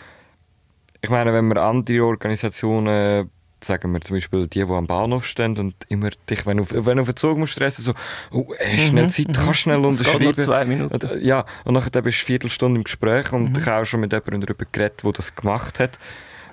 ich 1.02 1.10
meine, 1.10 1.32
wenn 1.32 1.48
man 1.48 1.58
andere 1.58 2.04
Organisationen 2.04 3.30
sagen 3.64 3.92
wir 3.92 4.00
zum 4.00 4.16
Beispiel 4.16 4.46
die, 4.46 4.64
die 4.64 4.72
am 4.72 4.86
Bahnhof 4.86 5.26
stehen 5.26 5.58
und 5.58 5.74
immer 5.88 6.10
dich, 6.28 6.46
wenn 6.46 6.58
du, 6.58 6.64
wenn 6.70 6.96
du 6.96 7.02
auf 7.02 7.08
den 7.08 7.16
Zug 7.16 7.38
musst 7.38 7.52
stressen, 7.52 7.84
so, 7.84 7.94
oh, 8.30 8.52
schnell 8.76 9.04
mhm, 9.04 9.10
Zeit, 9.10 9.28
mhm. 9.28 9.32
kannst 9.32 9.60
schnell 9.60 9.84
unterschreiben. 9.84 10.24
Nur 10.24 10.34
zwei 10.34 10.64
Minuten. 10.64 11.20
Ja, 11.22 11.44
und 11.64 11.74
nachher 11.74 12.02
bist 12.02 12.18
du 12.18 12.22
eine 12.22 12.26
Viertelstunde 12.26 12.78
im 12.78 12.84
Gespräch 12.84 13.32
und 13.32 13.50
mhm. 13.50 13.58
ich 13.58 13.66
habe 13.66 13.82
auch 13.82 13.86
schon 13.86 14.00
mit 14.00 14.12
jemandem 14.12 14.40
darüber 14.40 14.64
geredet, 14.70 15.02
der 15.04 15.12
das 15.12 15.34
gemacht 15.34 15.78
hat 15.78 15.98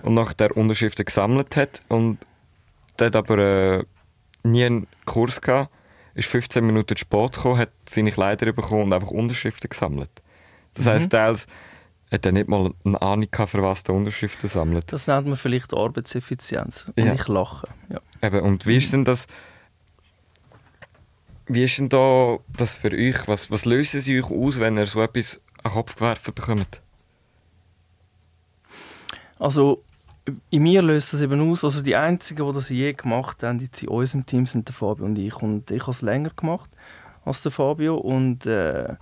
und 0.04 0.14
nachher 0.14 0.56
Unterschriften 0.56 1.06
gesammelt 1.06 1.56
hat 1.56 1.82
und 1.88 2.20
der 3.00 3.08
hat 3.08 3.16
aber 3.16 3.38
äh, 3.38 3.84
nie 4.44 4.66
einen 4.66 4.88
Kurs 5.06 5.42
gehabt, 5.42 5.72
ist 6.16 6.30
15 6.30 6.66
Minuten 6.66 6.96
zu 6.96 7.02
spät 7.02 7.34
gekommen, 7.34 7.58
hat 7.58 7.70
seine 7.88 8.12
Kleider 8.12 8.52
bekommen 8.52 8.84
und 8.84 8.94
einfach 8.94 9.12
Unterschriften 9.12 9.70
gesammelt. 9.70 10.10
Das 10.74 10.86
mhm. 10.86 10.90
heisst, 10.90 11.12
teils 11.12 11.48
hat 12.12 12.26
er 12.26 12.32
nicht 12.32 12.48
mal 12.48 12.74
eine 12.86 13.02
Ahnung 13.02 13.28
gehabt, 13.30 13.52
für 13.52 13.62
was 13.62 13.84
der 13.84 13.96
Unterschriften 13.96 14.50
sammelt. 14.50 14.92
Das 14.92 15.08
nennt 15.08 15.28
man 15.28 15.36
vielleicht 15.36 15.74
Arbeitseffizienz. 15.74 16.92
Und 16.96 17.06
ja. 17.06 17.14
ich 17.14 17.28
lache. 17.28 17.68
Ja. 17.90 18.00
Eben, 18.22 18.42
und 18.42 18.66
wie 18.66 18.78
ist 18.78 18.94
denn 18.94 19.06
das? 19.06 19.28
Wie 21.48 21.64
ist 21.64 21.78
denn 21.78 21.90
da 21.90 22.38
das 22.58 22.78
für 22.78 22.92
euch? 22.92 23.28
Was, 23.28 23.52
was 23.52 23.66
löst 23.66 23.96
es 23.96 24.08
euch 24.08 24.30
aus, 24.30 24.60
wenn 24.60 24.78
ihr 24.78 24.88
so 24.88 25.02
etwas 25.02 25.40
an 25.64 25.72
den 25.72 25.74
Kopf 25.74 25.96
geworfen 25.96 26.34
bekommt? 26.34 26.82
Also, 29.40 29.84
in 30.50 30.64
mir 30.64 30.82
löst 30.82 31.14
das 31.14 31.22
eben 31.22 31.40
aus. 31.50 31.64
Also, 31.64 31.82
die 31.82 31.96
Einzigen, 31.96 32.46
die 32.46 32.54
das 32.54 32.70
je 32.70 32.94
gemacht 32.94 33.44
haben, 33.44 33.60
die 33.60 33.70
in 33.82 33.88
unserem 33.90 34.26
Team, 34.26 34.46
sind 34.46 34.68
der 34.68 34.76
Fabio 34.76 35.06
und 35.06 35.18
ich. 35.18 35.36
Und 35.36 35.72
ich 35.72 35.82
habe 35.82 35.92
es 35.92 36.02
länger 36.02 36.32
gemacht 36.36 36.70
als 37.24 37.42
der 37.42 37.52
Fabio. 37.52 37.96
Und 37.96 38.46
äh, 38.46 38.96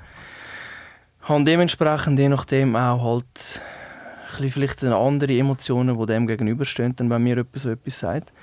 habe 1.30 1.44
dementsprechend 1.44 2.20
je 2.20 2.30
nachdem 2.30 2.76
auch 2.76 3.04
halt 3.04 3.62
vielleicht 4.52 4.84
eine 4.84 4.96
andere 4.96 5.38
Emotionen, 5.38 5.98
die 5.98 6.06
dem 6.06 6.28
gegenüberstehen, 6.28 6.96
wenn 6.98 7.24
mir 7.24 7.38
jemand 7.38 7.60
so 7.60 7.70
etwas 7.70 8.00
sagt. 8.00 8.34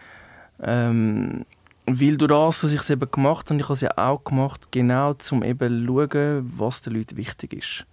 Ähm, 0.60 1.44
weil 1.86 2.16
durch 2.16 2.28
das, 2.28 2.60
dass 2.60 2.72
ich 2.72 2.80
es 2.80 2.90
eben 2.90 3.10
gemacht 3.10 3.50
habe, 3.50 3.58
ich 3.58 3.64
habe 3.64 3.74
es 3.74 3.80
ja 3.80 3.96
auch 3.96 4.22
gemacht, 4.24 4.68
genau 4.70 5.14
um 5.30 5.42
eben 5.42 5.86
schauen, 5.86 6.52
was 6.56 6.82
den 6.82 6.94
Leuten 6.94 7.16
wichtig 7.16 7.52
ist. 7.54 7.86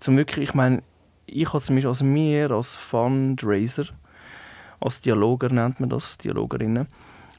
Zum 0.00 0.16
wirklich, 0.16 0.50
ich 0.50 0.54
meine, 0.54 0.82
ich 1.26 1.52
habe 1.52 1.62
zum 1.62 1.76
Beispiel, 1.76 1.88
also 1.88 2.04
mir 2.04 2.50
als 2.50 2.76
Fundraiser, 2.76 3.86
als 4.80 5.00
Dialoger 5.00 5.48
nennt 5.48 5.80
man 5.80 5.88
das, 5.88 6.18
Dialogerinnen, 6.18 6.86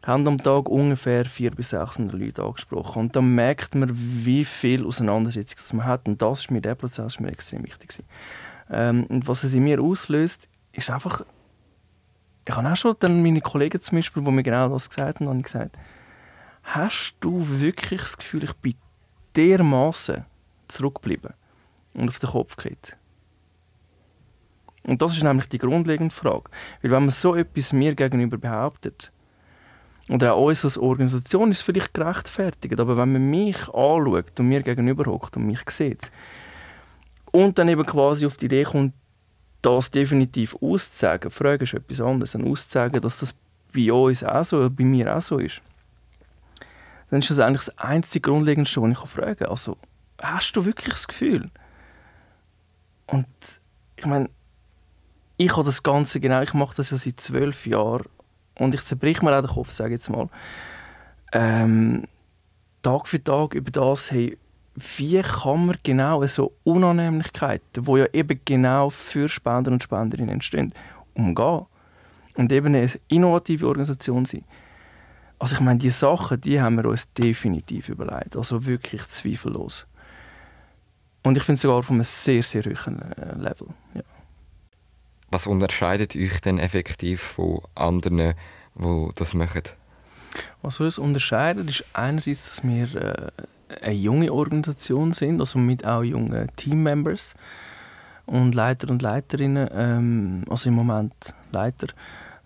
haben 0.03 0.27
am 0.27 0.37
Tag 0.37 0.69
ungefähr 0.69 1.25
400 1.25 1.57
bis 1.57 1.69
600 1.71 2.17
Leute 2.17 2.43
angesprochen. 2.43 2.99
Und 2.99 3.15
dann 3.15 3.35
merkt 3.35 3.75
man, 3.75 3.89
wie 3.93 4.45
viel 4.45 4.85
Auseinandersetzung 4.85 5.77
man 5.77 5.87
hat. 5.87 6.07
Und 6.07 6.21
das 6.21 6.41
ist 6.41 6.51
mir, 6.51 6.61
der 6.61 6.75
Prozess 6.75 7.13
ist 7.13 7.19
mir 7.19 7.31
extrem 7.31 7.63
wichtig. 7.63 8.03
Ähm, 8.69 9.05
und 9.05 9.27
was 9.27 9.43
es 9.43 9.53
in 9.53 9.63
mir 9.63 9.81
auslöst, 9.81 10.47
ist 10.71 10.89
einfach, 10.89 11.25
ich 12.45 12.55
habe 12.55 12.71
auch 12.71 12.75
schon 12.75 12.95
dann 12.99 13.21
meine 13.21 13.41
Kollegen 13.41 13.81
zum 13.81 13.97
Beispiel, 13.97 14.23
die 14.23 14.31
mir 14.31 14.43
genau 14.43 14.69
das 14.69 14.89
gesagt 14.89 15.19
haben, 15.19 15.27
habe 15.27 15.41
gesagt, 15.41 15.77
hast 16.63 17.15
du 17.19 17.45
wirklich 17.59 18.01
das 18.01 18.17
Gefühl, 18.17 18.43
ich 18.43 18.53
bin 18.53 18.75
dermaßen 19.35 20.25
zurückgeblieben 20.67 21.33
und 21.93 22.09
auf 22.09 22.19
den 22.19 22.29
Kopf 22.29 22.55
geht? 22.57 22.95
Und 24.83 25.01
das 25.01 25.15
ist 25.15 25.23
nämlich 25.23 25.49
die 25.49 25.57
grundlegende 25.57 26.13
Frage. 26.13 26.49
Weil 26.81 26.91
wenn 26.91 27.03
man 27.03 27.09
so 27.09 27.35
etwas 27.35 27.73
mir 27.73 27.95
gegenüber 27.95 28.37
behauptet, 28.37 29.11
und 30.09 30.23
auch 30.23 30.43
uns 30.43 30.65
als 30.65 30.77
Organisation 30.77 31.51
ist 31.51 31.61
vielleicht 31.61 31.93
gerechtfertigt, 31.93 32.79
aber 32.79 32.97
wenn 32.97 33.13
man 33.13 33.29
mich 33.29 33.57
anschaut 33.69 34.39
und 34.39 34.47
mir 34.49 34.63
gegenüber 34.63 35.05
hockt 35.05 35.37
und 35.37 35.45
mich 35.45 35.61
sieht 35.69 36.11
und 37.31 37.59
dann 37.59 37.69
eben 37.69 37.85
quasi 37.85 38.25
auf 38.25 38.35
die 38.35 38.47
Idee 38.47 38.63
kommt, 38.63 38.93
das 39.61 39.91
definitiv 39.91 40.55
auszuzeigen, 40.61 41.29
die 41.29 41.35
Frage 41.35 41.63
ist 41.63 41.75
etwas 41.75 42.01
anderes, 42.01 42.31
dann 42.31 42.47
auszuzeigen, 42.47 43.01
dass 43.01 43.19
das 43.19 43.35
bei 43.73 43.93
uns 43.93 44.23
auch 44.23 44.43
so, 44.43 44.67
bei 44.69 44.83
mir 44.83 45.15
auch 45.15 45.21
so 45.21 45.37
ist, 45.37 45.61
dann 47.11 47.19
ist 47.19 47.29
das 47.29 47.39
eigentlich 47.39 47.65
das 47.65 47.77
einzige 47.77 48.29
Grundlegendste, 48.29 48.81
was 48.81 48.91
ich 48.91 49.09
fragen 49.09 49.35
kann. 49.35 49.49
Also, 49.49 49.77
hast 50.19 50.53
du 50.53 50.65
wirklich 50.65 50.93
das 50.93 51.07
Gefühl? 51.07 51.51
Und 53.05 53.27
ich 53.95 54.05
meine, 54.05 54.29
ich 55.37 55.55
habe 55.55 55.65
das 55.65 55.83
Ganze 55.83 56.19
genau, 56.19 56.41
ich 56.41 56.53
mache 56.53 56.75
das 56.77 56.89
ja 56.89 56.97
seit 56.97 57.19
zwölf 57.19 57.67
Jahren 57.67 58.05
und 58.59 58.75
ich 58.75 58.83
zerbrich 58.83 59.21
mir 59.21 59.35
auch 59.35 59.41
den 59.41 59.49
Kopf, 59.49 59.71
sage 59.71 59.95
ich 59.95 59.99
jetzt 59.99 60.09
mal. 60.09 60.29
Ähm, 61.33 62.03
Tag 62.81 63.07
für 63.07 63.23
Tag 63.23 63.53
über 63.53 63.71
das, 63.71 64.11
hey, 64.11 64.37
wie 64.75 65.21
kann 65.21 65.65
man 65.67 65.77
genau 65.83 66.25
so 66.27 66.53
Unannehmlichkeiten, 66.63 67.83
die 67.83 67.91
ja 67.97 68.05
eben 68.13 68.39
genau 68.45 68.89
für 68.89 69.27
Spender 69.27 69.71
und 69.71 69.83
Spenderinnen 69.83 70.29
entstehen, 70.29 70.73
umgehen 71.13 71.65
und 72.35 72.51
eben 72.51 72.67
eine 72.67 72.89
innovative 73.07 73.67
Organisation 73.67 74.25
sein. 74.25 74.45
Also 75.39 75.55
ich 75.55 75.61
meine, 75.61 75.79
die 75.79 75.89
Sachen, 75.89 76.39
die 76.41 76.61
haben 76.61 76.77
wir 76.77 76.85
uns 76.85 77.11
definitiv 77.13 77.89
überlegt, 77.89 78.35
also 78.35 78.65
wirklich 78.65 79.07
zweifellos. 79.07 79.85
Und 81.23 81.37
ich 81.37 81.43
finde 81.43 81.59
sogar 81.59 81.83
von 81.83 81.97
einem 81.97 82.03
sehr, 82.03 82.43
sehr 82.43 82.63
hohen 82.63 83.01
äh, 83.13 83.35
Level. 83.35 83.67
Ja. 83.93 84.01
Was 85.31 85.47
unterscheidet 85.47 86.15
euch 86.15 86.41
denn 86.41 86.59
effektiv 86.59 87.21
von 87.21 87.61
anderen, 87.75 88.33
die 88.75 89.09
das 89.15 89.33
machen? 89.33 89.63
Was 90.61 90.79
uns 90.79 90.97
unterscheidet, 90.97 91.69
ist 91.69 91.85
einerseits, 91.93 92.55
dass 92.55 92.63
wir 92.63 92.95
äh, 92.95 93.31
eine 93.81 93.93
junge 93.93 94.31
Organisation 94.33 95.13
sind, 95.13 95.39
also 95.39 95.59
mit 95.59 95.85
auch 95.85 96.03
jungen 96.03 96.51
Teammembers 96.55 97.35
und 98.25 98.55
Leiter 98.55 98.89
und 98.89 99.01
Leiterinnen, 99.01 99.69
ähm, 99.71 100.43
also 100.49 100.69
im 100.69 100.75
Moment 100.75 101.33
Leiter, 101.51 101.87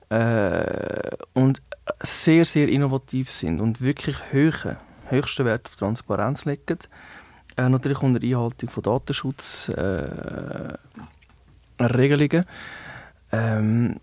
äh, 0.10 1.16
und 1.34 1.62
sehr, 2.02 2.46
sehr 2.46 2.70
innovativ 2.70 3.32
sind 3.32 3.60
und 3.60 3.82
wirklich 3.82 4.18
hohe, 4.32 4.78
höchsten 5.08 5.46
Wert 5.46 5.68
auf 5.68 5.76
Transparenz 5.76 6.46
legen. 6.46 6.80
Äh, 7.58 7.70
natürlich 7.70 8.02
unter 8.02 8.22
Einhaltung 8.22 8.70
von 8.70 8.84
Datenschutzregelungen. 8.84 10.72
Äh, 10.72 10.78
ähm, 13.32 14.00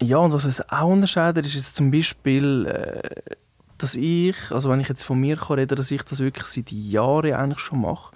ja, 0.00 0.18
und 0.18 0.32
was 0.32 0.44
uns 0.44 0.60
auch 0.70 0.88
unterscheidet, 0.88 1.46
ist 1.46 1.54
jetzt 1.54 1.76
zum 1.76 1.90
Beispiel, 1.90 2.66
äh, 2.66 3.32
dass 3.78 3.94
ich, 3.94 4.36
also 4.50 4.70
wenn 4.70 4.80
ich 4.80 4.88
jetzt 4.88 5.04
von 5.04 5.18
mir 5.18 5.38
reden, 5.50 5.76
dass 5.76 5.90
ich 5.90 6.02
das 6.02 6.20
wirklich 6.20 6.46
seit 6.46 6.70
Jahren 6.70 7.32
eigentlich 7.32 7.60
schon 7.60 7.80
mache 7.80 8.14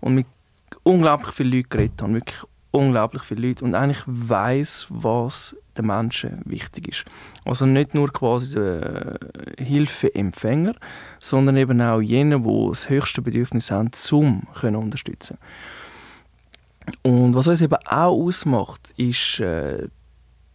und 0.00 0.14
mit 0.14 0.26
unglaublich 0.82 1.32
vielen 1.34 1.52
Leuten 1.52 1.68
geredet 1.68 2.02
habe, 2.02 2.14
wirklich 2.14 2.42
unglaublich 2.70 3.22
viele 3.22 3.48
Leute 3.48 3.64
und 3.64 3.74
eigentlich 3.74 4.02
weiß, 4.06 4.86
was 4.88 5.56
den 5.76 5.86
Menschen 5.86 6.42
wichtig 6.44 6.88
ist. 6.88 7.04
Also 7.44 7.66
nicht 7.66 7.94
nur 7.94 8.12
quasi 8.12 8.54
der 8.54 9.18
Hilfeempfänger, 9.58 10.74
sondern 11.20 11.56
eben 11.56 11.80
auch 11.80 12.00
jene, 12.00 12.40
die 12.40 12.68
das 12.68 12.88
höchste 12.88 13.22
Bedürfnis 13.22 13.70
haben, 13.70 13.92
zum 13.92 14.46
können 14.54 14.76
unterstützen. 14.76 15.38
Und 17.02 17.34
was 17.34 17.48
uns 17.48 17.62
eben 17.62 17.74
auch 17.74 18.12
ausmacht, 18.12 18.92
ist, 18.96 19.40
äh, 19.40 19.88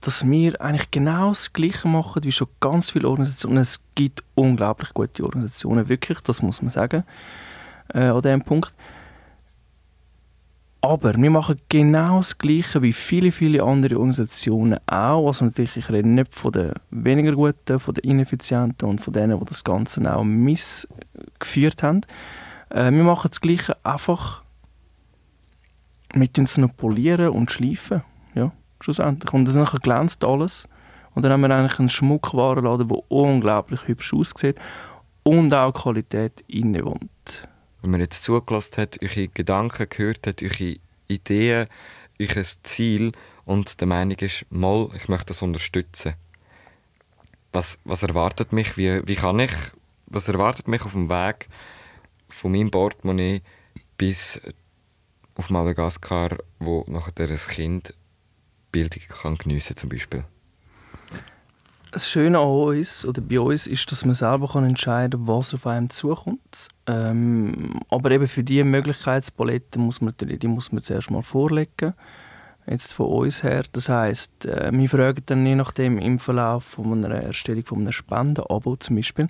dass 0.02 0.28
wir 0.28 0.60
eigentlich 0.62 0.92
genau 0.92 1.30
das 1.30 1.54
Gleiche 1.54 1.88
machen 1.88 2.24
wie 2.24 2.32
schon 2.32 2.48
ganz 2.60 2.92
viele 2.92 3.08
Organisationen. 3.08 3.58
Es 3.58 3.84
gibt 3.96 4.24
unglaublich 4.36 4.94
gute 4.94 5.24
Organisationen, 5.24 5.88
wirklich, 5.90 6.20
das 6.22 6.42
muss 6.42 6.62
man 6.62 6.70
sagen, 6.70 7.04
äh, 7.94 8.00
an 8.00 8.22
diesem 8.22 8.42
Punkt. 8.42 8.74
Aber 10.82 11.16
wir 11.16 11.32
machen 11.32 11.62
genau 11.70 12.18
das 12.18 12.38
Gleiche 12.38 12.82
wie 12.82 12.92
viele, 12.92 13.32
viele 13.32 13.64
andere 13.64 13.96
Organisationen 13.96 14.80
auch. 14.86 15.28
Also 15.28 15.46
natürlich, 15.46 15.78
ich 15.78 15.90
rede 15.90 16.10
nicht 16.10 16.36
von 16.36 16.52
den 16.52 16.74
weniger 16.90 17.32
guten, 17.32 17.80
von 17.80 17.94
den 17.94 18.04
ineffizienten 18.04 18.90
und 18.90 19.00
von 19.00 19.14
denen, 19.14 19.40
die 19.40 19.46
das 19.46 19.64
Ganze 19.64 20.14
auch 20.14 20.26
missgeführt 20.26 21.84
haben. 21.84 22.02
Äh, 22.70 22.92
wir 22.92 23.04
machen 23.04 23.30
das 23.30 23.40
Gleiche 23.40 23.78
einfach 23.86 24.44
mit 26.14 26.38
uns 26.38 26.58
noch 26.58 26.76
polieren 26.76 27.30
und 27.30 27.52
schleifen. 27.52 28.04
Ja, 28.36 28.52
schlussendlich. 28.80 29.34
Und 29.34 29.46
dann 29.46 29.66
glänzt 29.82 30.24
alles. 30.24 30.68
Und 31.16 31.24
dann 31.24 31.32
haben 31.32 31.42
wir 31.42 31.52
eigentlich 31.52 31.80
einen 31.80 31.90
Schmuckwarenladen, 31.90 32.88
der 32.88 33.12
unglaublich 33.12 33.88
hübsch 33.88 34.14
aussieht 34.14 34.58
und 35.24 35.54
auch 35.54 35.74
Qualität 35.74 36.44
innewohnt 36.48 37.48
wenn 37.84 37.92
man 37.92 38.00
jetzt 38.00 38.24
zugelassen 38.24 38.78
hat, 38.78 38.98
eure 39.04 39.28
Gedanken 39.28 39.88
gehört 39.90 40.26
hat, 40.26 40.42
eure 40.42 40.78
Ideen, 41.10 41.68
euer 42.20 42.44
Ziel 42.64 43.12
und 43.44 43.82
der 43.82 43.88
Meinung 43.88 44.18
ist, 44.20 44.46
mal, 44.50 44.90
ich 44.96 45.10
möchte 45.10 45.28
das 45.28 45.42
unterstützen. 45.42 46.16
Was, 47.52 47.78
was 47.84 48.02
erwartet 48.02 48.54
mich? 48.54 48.78
Wie, 48.78 49.06
wie 49.06 49.16
kann 49.16 49.40
ich, 49.40 49.52
was 50.08 50.30
erwartet 50.30 50.70
mich 50.70 50.84
auf 50.84 50.94
dem 50.94 51.10
Weg 51.10 51.50
von 52.30 52.54
meinem 52.54 52.72
Portemonnaie 52.72 53.42
bis 53.98 54.40
auf 55.36 55.50
Madagaskar, 55.50 56.38
wo 56.60 56.86
nachher 56.88 57.30
ein 57.30 57.38
Kind 57.38 57.96
Bildung 58.72 59.04
kann 59.08 59.38
geniessen 59.38 59.78
zum 59.78 59.90
Beispiel? 59.90 60.26
das 61.94 62.10
Schöne 62.10 62.40
an 62.40 62.48
uns 62.48 63.06
oder 63.06 63.22
bei 63.22 63.40
uns 63.40 63.68
ist, 63.68 63.92
dass 63.92 64.04
man 64.04 64.16
selber 64.16 64.48
kann 64.48 64.66
entscheiden 64.66 65.26
kann, 65.26 65.28
was 65.28 65.54
auf 65.54 65.68
einem 65.68 65.90
zukommt. 65.90 66.68
Ähm, 66.88 67.80
aber 67.90 68.12
eben 68.12 68.28
für 68.28 68.44
diese 68.44 68.64
Möglichkeitspalette 68.64 69.80
muss 69.80 70.02
man, 70.02 70.14
die 70.18 70.48
muss 70.48 70.72
man 70.72 70.84
zuerst 70.84 71.12
mal 71.12 71.22
vorlegen. 71.22 71.94
Jetzt 72.66 72.94
von 72.94 73.08
uns 73.08 73.44
her. 73.44 73.64
Das 73.74 73.90
heisst, 73.90 74.46
äh, 74.46 74.72
wir 74.74 74.90
fragen 74.90 75.22
dann 75.26 75.46
je 75.46 75.56
nachdem 75.56 76.00
im 76.00 76.18
Verlauf 76.18 76.64
von 76.64 77.06
einer 77.06 77.16
Erstellung 77.16 77.66
von 77.66 77.82
einem 77.82 77.92
Spendenabo 77.92 78.76
zum 78.78 78.96
Beispiel, 78.96 79.28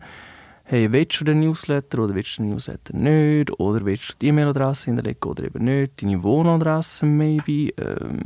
hey, 0.63 0.91
willst 0.91 1.19
du 1.19 1.25
den 1.25 1.41
Newsletter 1.41 1.99
oder 1.99 2.15
willst 2.15 2.37
du 2.37 2.43
den 2.43 2.51
Newsletter 2.51 2.95
nicht? 2.95 3.51
Oder 3.59 3.85
willst 3.85 4.09
du 4.09 4.13
die 4.21 4.27
E-Mail-Adresse 4.27 4.85
hinterlegen 4.85 5.29
oder 5.29 5.43
eben 5.43 5.63
nicht? 5.63 6.01
Deine 6.01 6.23
Wohnadresse 6.23 7.05
maybe, 7.05 7.73
ähm, 7.77 8.21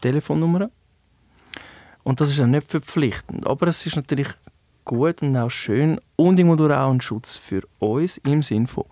Telefonnummer. 0.00 0.70
Und 2.02 2.20
das 2.20 2.30
ist 2.30 2.38
ja 2.38 2.46
nicht 2.46 2.70
verpflichtend. 2.70 3.46
Aber 3.46 3.68
es 3.68 3.86
ist 3.86 3.96
natürlich 3.96 4.28
gut 4.84 5.22
und 5.22 5.36
auch 5.36 5.50
schön 5.50 6.00
und 6.16 6.38
irgendwo 6.38 6.64
auch 6.64 6.90
ein 6.90 7.00
Schutz 7.00 7.36
für 7.36 7.62
uns 7.78 8.16
im 8.18 8.42
Sinne 8.42 8.66
von, 8.66 8.84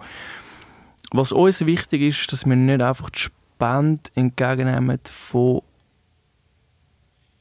was 1.13 1.33
uns 1.33 1.67
wichtig 1.67 2.03
ist, 2.03 2.33
dass 2.33 2.47
wir 2.47 2.55
nicht 2.55 2.83
einfach 2.83 3.11
die 3.11 3.19
Spende 3.19 4.03
entgegennehmen 4.15 5.01
von 5.11 5.63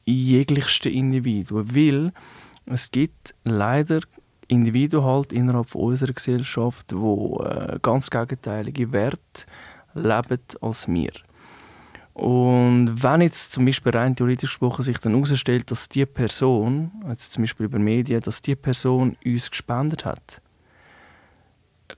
jeglichsten 0.04 0.92
Individuen, 0.92 1.72
weil 1.74 2.12
es 2.66 2.90
gibt 2.90 3.34
leider 3.44 4.00
Individuen 4.50 5.04
halt 5.04 5.32
innerhalb 5.32 5.74
unserer 5.74 6.12
Gesellschaft, 6.12 6.90
die 6.90 6.96
äh, 6.96 7.78
ganz 7.80 8.10
gegenteilige 8.10 8.92
Werte 8.92 9.46
leben 9.94 10.40
als 10.60 10.88
wir. 10.88 11.12
Und 12.14 13.02
wenn 13.02 13.20
jetzt 13.22 13.52
zum 13.52 13.64
Beispiel 13.64 13.92
rein 13.92 14.16
theoretisch 14.16 14.50
gesprochen 14.50 14.82
sich 14.82 14.98
dann 14.98 15.14
herausstellt, 15.14 15.70
dass 15.70 15.88
die 15.88 16.04
Person, 16.04 16.90
jetzt 17.08 17.32
zum 17.32 17.44
Beispiel 17.44 17.66
über 17.66 17.78
Medien, 17.78 18.20
dass 18.20 18.42
die 18.42 18.56
Person 18.56 19.16
uns 19.24 19.50
gespendet 19.50 20.04
hat, 20.04 20.42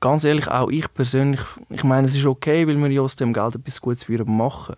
ganz 0.01 0.25
ehrlich, 0.25 0.49
auch 0.49 0.71
ich 0.71 0.93
persönlich, 0.93 1.41
ich 1.71 1.85
meine, 1.85 2.07
es 2.07 2.15
ist 2.15 2.27
okay, 2.27 2.67
weil 2.67 2.77
wir 2.77 2.91
ja 2.91 3.01
aus 3.01 3.17
dem 3.17 3.33
Geld 3.33 3.57
etwas 3.57 3.81
Gutes 3.81 4.09
machen. 4.09 4.77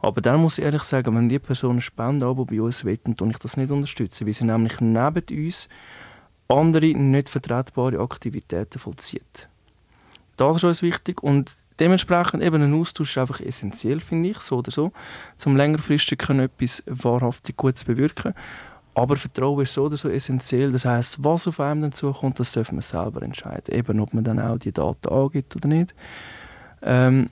Aber 0.00 0.20
dann 0.20 0.40
muss 0.40 0.58
ich 0.58 0.64
ehrlich 0.64 0.82
sagen, 0.82 1.16
wenn 1.16 1.28
die 1.28 1.38
Person 1.38 1.80
Spenden 1.80 2.22
aber 2.22 2.44
bei 2.44 2.60
uns 2.60 2.84
wetten, 2.84 3.16
tue 3.16 3.30
ich 3.30 3.38
das 3.38 3.56
nicht 3.56 3.70
unterstützen, 3.70 4.26
weil 4.26 4.34
sie 4.34 4.44
nämlich 4.44 4.80
neben 4.80 5.24
uns 5.30 5.68
andere 6.48 6.94
nicht 6.94 7.28
vertretbare 7.28 7.98
Aktivitäten 7.98 8.78
vollzieht. 8.78 9.48
Das 10.36 10.56
ist 10.56 10.64
uns 10.64 10.82
wichtig 10.82 11.22
und 11.22 11.52
dementsprechend 11.78 12.42
eben 12.42 12.62
ein 12.62 12.74
Austausch 12.74 13.10
ist 13.10 13.18
einfach 13.18 13.40
essentiell, 13.40 14.00
finde 14.00 14.30
ich, 14.30 14.38
so 14.38 14.58
oder 14.58 14.70
so, 14.70 14.92
um 15.44 15.56
längerfristig 15.56 16.18
können 16.18 16.40
etwas 16.40 16.82
wahrhaftig 16.86 17.56
Gutes 17.56 17.84
bewirken. 17.84 18.34
Aber 18.94 19.16
Vertrauen 19.16 19.62
ist 19.62 19.74
so 19.74 19.84
oder 19.84 19.96
so 19.96 20.08
essentiell. 20.08 20.70
Das 20.70 20.84
heißt, 20.84 21.22
was 21.24 21.48
auf 21.48 21.58
einem 21.58 21.82
dann 21.82 21.92
zukommt, 21.92 22.38
das 22.38 22.52
dürfen 22.52 22.78
wir 22.78 22.82
selber 22.82 23.22
entscheiden. 23.22 23.74
Eben, 23.74 23.98
ob 23.98 24.14
man 24.14 24.22
dann 24.22 24.38
auch 24.38 24.56
die 24.56 24.70
Daten 24.70 25.08
angibt 25.08 25.56
oder 25.56 25.66
nicht. 25.66 25.94
Ähm, 26.80 27.28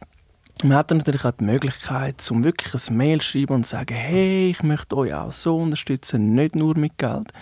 man 0.65 0.77
hat 0.77 0.91
dann 0.91 0.99
natürlich 0.99 1.25
auch 1.25 1.33
die 1.33 1.45
Möglichkeit, 1.45 2.29
um 2.31 2.43
wirklich 2.43 2.75
ein 2.75 2.97
Mail 2.97 3.21
zu 3.21 3.31
schreiben 3.31 3.55
und 3.55 3.65
zu 3.65 3.73
sagen, 3.73 3.95
hey, 3.95 4.51
ich 4.51 4.63
möchte 4.65 4.97
euch 4.97 5.15
auch 5.15 5.33
so 5.33 5.57
unterstützen, 5.57 6.35
nicht 6.35 6.57
nur 6.57 6.77
mit 6.77 6.99
Geld. 6.99 7.33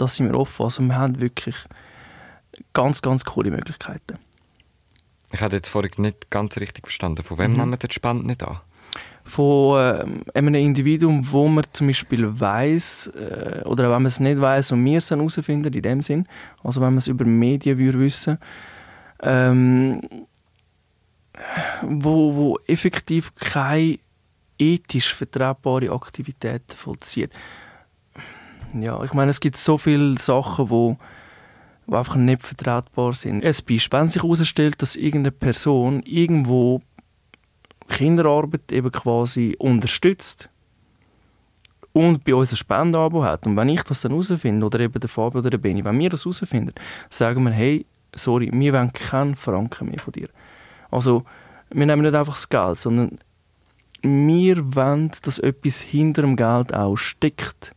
Das 0.00 0.16
sind 0.16 0.30
wir 0.30 0.38
offen. 0.38 0.64
Also 0.64 0.82
wir 0.82 0.96
haben 0.96 1.20
wirklich 1.20 1.56
ganz, 2.72 3.02
ganz 3.02 3.24
coole 3.24 3.50
Möglichkeiten. 3.50 4.18
Ich 5.32 5.42
habe 5.42 5.56
jetzt 5.56 5.68
vorhin 5.68 5.92
nicht 5.98 6.30
ganz 6.30 6.56
richtig 6.56 6.86
verstanden. 6.86 7.22
Von 7.22 7.38
wem 7.38 7.52
mhm. 7.52 7.56
nehmen 7.58 7.70
wir 7.72 7.88
die 7.88 7.92
Spende 7.92 8.26
nicht 8.26 8.42
an? 8.42 8.60
Von 9.24 9.78
äh, 9.78 10.38
einem 10.38 10.54
Individuum, 10.54 11.30
wo 11.30 11.46
man 11.46 11.64
zum 11.72 11.88
Beispiel 11.88 12.40
weiß 12.40 13.12
äh, 13.14 13.62
oder 13.64 13.84
wenn 13.84 13.90
man 14.02 14.06
es 14.06 14.18
nicht 14.18 14.40
weiß 14.40 14.72
und 14.72 14.84
wir 14.84 14.98
es 14.98 15.06
dann 15.06 15.20
herausfinden, 15.20 15.72
in 15.72 15.82
dem 15.82 16.02
Sinn, 16.02 16.26
also 16.64 16.80
wenn 16.80 16.88
man 16.88 16.98
es 16.98 17.06
über 17.06 17.24
Medien 17.24 17.78
würde 17.78 18.00
wissen, 18.00 18.38
ähm, 19.22 20.00
wo, 21.82 22.34
wo 22.34 22.58
effektiv 22.66 23.34
keine 23.34 23.98
ethisch 24.58 25.14
vertretbare 25.14 25.90
Aktivitäten 25.90 26.76
vollzieht. 26.76 27.30
Ja, 28.74 29.02
ich 29.02 29.12
meine, 29.12 29.30
es 29.30 29.40
gibt 29.40 29.56
so 29.56 29.78
viele 29.78 30.18
Sachen, 30.18 30.70
wo, 30.70 30.96
wo 31.86 31.96
einfach 31.96 32.16
nicht 32.16 32.42
vertretbar 32.42 33.14
sind. 33.14 33.44
Ein 33.44 33.54
Beispiel, 33.66 33.80
wenn 33.90 34.08
sich 34.08 34.22
herausstellt, 34.22 34.80
dass 34.80 34.96
irgendeine 34.96 35.32
Person 35.32 36.02
irgendwo 36.04 36.82
Kinderarbeit 37.88 38.72
eben 38.72 38.92
quasi 38.92 39.56
unterstützt 39.58 40.48
und 41.92 42.24
bei 42.24 42.34
uns 42.34 42.52
ein 42.52 42.56
Spendenabo 42.56 43.24
hat 43.24 43.46
und 43.46 43.56
wenn 43.56 43.68
ich 43.68 43.82
das 43.82 44.00
dann 44.00 44.12
herausfinde, 44.12 44.64
oder 44.64 44.80
eben 44.80 45.00
der 45.00 45.08
Fabio 45.08 45.40
oder 45.40 45.50
der 45.50 45.58
Benny, 45.58 45.84
wenn 45.84 45.98
wir 45.98 46.08
das 46.08 46.24
herausfinden, 46.24 46.72
sagen 47.10 47.42
wir, 47.44 47.50
hey, 47.50 47.84
sorry, 48.14 48.50
wir 48.52 48.72
wollen 48.72 48.92
keinen 48.92 49.34
Franken 49.34 49.88
mehr 49.90 49.98
von 49.98 50.12
dir. 50.12 50.28
Also, 50.90 51.24
wir 51.70 51.86
nehmen 51.86 52.02
nicht 52.02 52.14
einfach 52.14 52.34
das 52.34 52.48
Geld, 52.48 52.78
sondern 52.78 53.18
wir 54.02 54.74
wollen, 54.74 55.10
dass 55.22 55.38
etwas 55.38 55.80
hinter 55.80 56.22
dem 56.22 56.36
Geld 56.36 56.72
auch 56.72 56.96
steckt, 56.96 57.74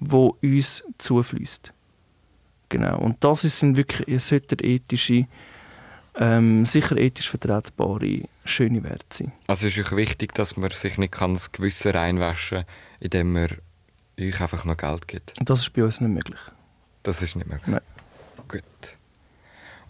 wo 0.00 0.36
uns 0.42 0.84
zufließt. 0.98 1.72
Genau. 2.68 2.98
Und 2.98 3.22
das 3.22 3.42
sind 3.42 3.76
wirklich, 3.76 4.08
es 4.08 4.32
ethische, 4.32 5.26
ähm, 6.16 6.64
sicher 6.64 6.96
ethisch 6.96 7.30
vertretbare, 7.30 8.22
schöne 8.44 8.82
Werte 8.82 9.04
sein. 9.10 9.32
Also 9.46 9.66
ist 9.66 9.78
euch 9.78 9.94
wichtig, 9.94 10.34
dass 10.34 10.56
man 10.56 10.70
sich 10.70 10.98
nicht 10.98 11.14
das 11.20 11.52
Gewissen 11.52 11.92
reinwaschen 11.92 12.58
kann, 12.58 12.66
indem 13.00 13.32
man 13.32 13.48
euch 14.18 14.40
einfach 14.40 14.64
noch 14.64 14.76
Geld 14.76 15.06
gibt? 15.08 15.38
Und 15.38 15.48
das 15.48 15.60
ist 15.60 15.72
bei 15.72 15.84
uns 15.84 16.00
nicht 16.00 16.12
möglich. 16.12 16.40
Das 17.02 17.22
ist 17.22 17.36
nicht 17.36 17.46
möglich? 17.46 17.66
Nein. 17.66 17.80
Gut. 18.48 18.62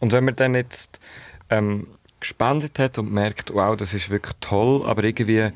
Und 0.01 0.13
wenn 0.13 0.25
man 0.25 0.37
dann 0.37 0.55
jetzt 0.55 1.01
ähm, 1.49 1.87
gespendet 2.21 2.79
hat 2.79 2.99
und 2.99 3.13
merkt, 3.13 3.55
wow, 3.55 3.77
das 3.77 3.95
ist 3.95 4.11
wirklich 4.11 4.35
toll, 4.41 4.85
aber 4.87 5.05
irgendwie 5.05 5.51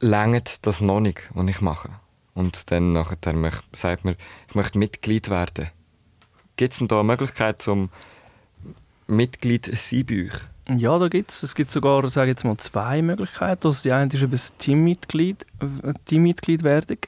längert 0.00 0.66
das 0.66 0.80
noch 0.80 1.00
nicht, 1.00 1.22
was 1.34 1.48
ich 1.48 1.60
mache. 1.60 1.90
Und 2.38 2.70
dann 2.70 2.92
nachher 2.92 3.16
sagt 3.72 4.04
man, 4.04 4.14
ich 4.48 4.54
möchte 4.54 4.78
Mitglied 4.78 5.28
werden. 5.28 5.70
Gibt 6.54 6.72
es 6.72 6.78
denn 6.78 6.86
da 6.86 7.00
eine 7.00 7.08
Möglichkeit, 7.08 7.60
zum 7.60 7.90
Mitglied 9.08 9.66
sein 9.76 10.06
bei 10.06 10.26
euch? 10.26 10.78
Ja, 10.80 11.00
da 11.00 11.08
gibt 11.08 11.32
es. 11.32 11.42
Es 11.42 11.56
gibt 11.56 11.72
sogar, 11.72 12.08
sage 12.10 12.30
jetzt 12.30 12.44
mal, 12.44 12.56
zwei 12.58 13.02
Möglichkeiten. 13.02 13.66
Also 13.66 13.82
die 13.82 13.90
eine 13.90 14.06
ist 14.06 14.22
eben 14.22 14.30
das 14.30 14.56
Teammitglied, 14.56 15.46
äh, 15.82 15.94
Teammitgliedwerdung. 16.04 16.98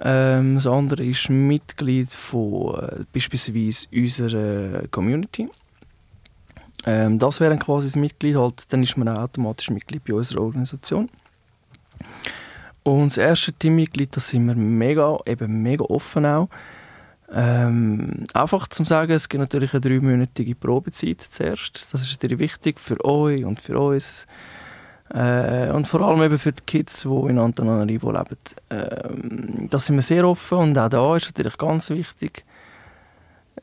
Ähm, 0.00 0.56
das 0.56 0.66
andere 0.66 1.04
ist 1.04 1.30
Mitglied 1.30 2.12
von 2.12 2.74
äh, 2.74 3.04
beispielsweise 3.12 3.86
unserer 3.92 4.88
Community. 4.88 5.48
Ähm, 6.86 7.20
das 7.20 7.38
wäre 7.38 7.56
quasi 7.56 7.86
das 7.86 7.94
Mitglied, 7.94 8.34
halt, 8.34 8.64
dann 8.70 8.82
ist 8.82 8.96
man 8.96 9.08
auch 9.10 9.20
automatisch 9.20 9.70
Mitglied 9.70 10.02
bei 10.04 10.14
unserer 10.14 10.40
Organisation. 10.40 11.08
Und 12.82 13.08
das 13.08 13.18
erste 13.18 13.52
Teammitglied, 13.52 14.16
da 14.16 14.20
sind 14.20 14.46
wir 14.46 14.54
mega, 14.54 15.18
eben 15.26 15.62
mega 15.62 15.84
offen 15.84 16.26
auch. 16.26 16.48
Ähm, 17.32 18.24
einfach 18.34 18.66
zum 18.68 18.84
sagen, 18.86 19.12
es 19.12 19.28
gibt 19.28 19.40
natürlich 19.40 19.72
eine 19.72 19.80
dreimonatige 19.80 20.54
Probezeit 20.54 21.20
zuerst. 21.20 21.86
Das 21.92 22.02
ist 22.02 22.12
natürlich 22.12 22.38
wichtig 22.40 22.80
für 22.80 23.02
euch 23.04 23.44
und 23.44 23.60
für 23.60 23.78
uns. 23.78 24.26
Äh, 25.12 25.70
und 25.70 25.86
vor 25.86 26.02
allem 26.02 26.22
eben 26.22 26.38
für 26.38 26.52
die 26.52 26.62
Kids, 26.66 27.02
die 27.02 27.28
in 27.28 27.38
Antananarivo 27.38 28.10
leben. 28.12 28.38
Ähm, 28.70 29.68
da 29.68 29.78
sind 29.78 29.96
wir 29.96 30.02
sehr 30.02 30.26
offen 30.26 30.58
und 30.58 30.78
auch 30.78 30.88
da 30.88 31.16
ist 31.16 31.26
natürlich 31.26 31.58
ganz 31.58 31.90
wichtig, 31.90 32.44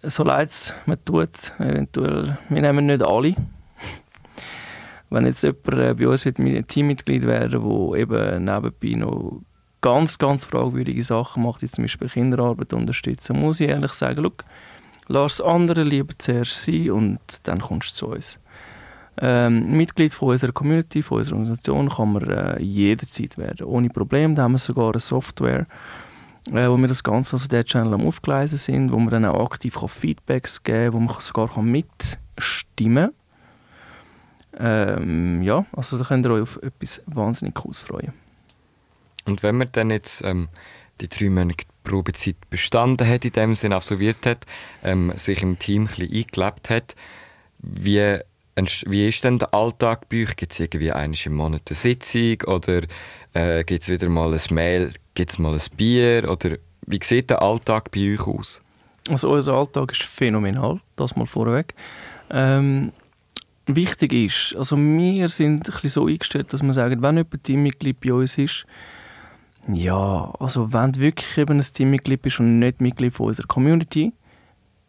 so 0.04 0.24
leid 0.24 0.50
es 0.50 0.74
mir 0.86 1.04
tut, 1.04 1.54
eventuell, 1.58 2.38
wir 2.50 2.62
nehmen 2.62 2.86
nicht 2.86 3.02
alle. 3.02 3.36
Wenn 5.10 5.26
jetzt 5.26 5.44
jemand 5.44 5.68
äh, 5.74 5.94
bei 5.94 6.08
uns 6.08 6.26
ein 6.26 6.68
Teammitglied 6.68 7.24
wäre, 7.24 7.50
der 7.50 8.00
eben 8.00 8.44
nebenbei 8.44 8.96
noch 8.96 9.42
ganz, 9.82 10.18
ganz 10.18 10.46
fragwürdige 10.46 11.04
Sachen 11.04 11.44
macht, 11.44 11.62
wie 11.62 11.70
zum 11.70 11.84
Beispiel 11.84 12.10
Kinderarbeit 12.10 12.74
unterstützen, 12.74 13.40
muss 13.40 13.60
ich 13.60 13.70
ehrlich 13.70 13.94
sagen, 13.94 14.22
look, 14.22 14.44
lass 15.08 15.40
andere 15.40 15.84
lieber 15.84 16.14
zuerst 16.18 16.62
sein 16.62 16.92
und 16.92 17.20
dann 17.44 17.62
kommst 17.62 17.92
du 17.92 17.96
zu 17.96 18.08
uns. 18.08 18.40
Ähm, 19.20 19.76
Mitglied 19.76 20.14
von 20.14 20.30
unserer 20.30 20.52
Community, 20.52 21.02
von 21.02 21.20
unserer 21.20 21.38
Organisation 21.38 21.90
kann 21.90 22.14
man 22.14 22.30
äh, 22.30 22.62
jederzeit 22.62 23.38
werden, 23.38 23.66
ohne 23.66 23.90
Probleme. 23.90 24.36
Da 24.36 24.44
haben 24.44 24.52
wir 24.52 24.60
sogar 24.60 24.92
eine 24.92 25.00
Software, 25.00 25.66
äh, 26.52 26.68
wo 26.68 26.78
wir 26.78 26.88
das 26.88 27.04
Ganze, 27.04 27.34
also 27.34 27.48
der 27.48 27.66
Channel 27.66 27.96
am 27.96 28.06
Aufgleisen 28.06 28.60
sind, 28.60 28.92
wo 28.92 29.00
man 29.00 29.10
dann 29.10 29.26
auch 29.26 29.44
aktiv 29.44 29.76
kann 29.76 29.90
Feedbacks 29.90 30.62
geben 30.62 30.92
kann, 30.92 30.94
wo 30.94 31.00
man 31.00 31.20
sogar 31.20 31.48
kann 31.48 31.66
mitstimmen 31.66 33.06
kann. 33.06 33.17
Ähm, 34.60 35.42
ja, 35.44 35.66
also 35.72 35.98
da 35.98 36.04
könnt 36.04 36.26
ihr 36.26 36.32
euch 36.32 36.42
auf 36.42 36.60
etwas 36.64 37.02
wahnsinnig 37.06 37.56
Cooles 37.56 37.82
freuen. 37.82 38.14
Und 39.26 39.44
wenn 39.44 39.58
man 39.58 39.70
dann 39.72 39.92
jetzt 39.92 40.24
ähm, 40.24 40.50
die 41.02 41.10
drei 41.10 41.30
Monate 41.30 41.66
Probezeit 41.84 42.36
bestanden 42.50 43.08
hat, 43.08 43.26
in 43.26 43.32
dem 43.32 43.56
Sinne 43.56 43.76
absolviert 43.76 44.26
hat, 44.26 44.46
ähm, 44.84 45.14
sich 45.16 45.42
im 45.42 45.60
Team 45.60 45.84
ein 45.84 45.88
bisschen 45.88 46.14
eingelebt 46.14 46.70
hat, 46.70 46.96
wie, 47.60 48.20
wie 48.86 49.10
ist 49.10 49.24
denn 49.24 49.40
der 49.40 49.54
Alltag 49.54 50.10
bei 50.10 50.24
euch? 50.24 50.36
Gibt 50.36 50.54
es 50.54 50.60
irgendwie 50.60 50.92
einmal 50.92 51.18
im 51.26 51.36
Monat 51.36 51.62
eine 51.70 51.76
Sitzung 51.76 52.42
oder 52.46 52.82
äh, 53.34 53.64
gibt 53.64 53.84
es 53.84 53.90
wieder 53.90 54.10
mal 54.10 54.34
ein 54.34 54.42
Mail, 54.50 54.94
gibt 55.14 55.32
es 55.32 55.40
mal 55.40 55.54
ein 55.54 55.78
Bier 55.78 56.30
oder 56.30 56.58
wie 56.86 57.00
sieht 57.04 57.30
der 57.30 57.42
Alltag 57.42 57.92
bei 57.92 58.14
euch 58.14 58.28
aus? 58.28 58.62
Also 59.10 59.30
unser 59.30 59.54
Alltag 59.54 59.92
ist 59.92 60.04
phänomenal, 60.04 60.80
das 60.96 61.16
mal 61.16 61.28
vorweg. 61.28 61.74
Ähm, 62.30 62.92
wichtig 63.68 64.14
ist, 64.14 64.56
also 64.58 64.78
wir 64.78 65.30
sind 65.30 65.68
ein 65.68 65.72
bisschen 65.74 65.90
so 65.90 66.08
eingestellt, 66.08 66.54
dass 66.54 66.64
wir 66.64 66.74
sagen, 66.74 67.02
wenn 67.02 67.18
jemand 67.18 67.44
Teammitglied 67.44 68.00
bei 68.00 68.14
uns 68.14 68.38
ist, 68.38 68.66
ja, 69.74 70.34
also 70.40 70.72
wenn 70.72 70.94
du 70.94 71.02
wirklich 71.02 71.38
eben 71.38 71.60
ein 71.60 71.62
Teammitglied 71.62 72.22
bist 72.22 72.40
und 72.40 72.60
nicht 72.60 72.80
Mitglied 72.80 73.14
von 73.14 73.28
unserer 73.28 73.48
Community, 73.48 74.14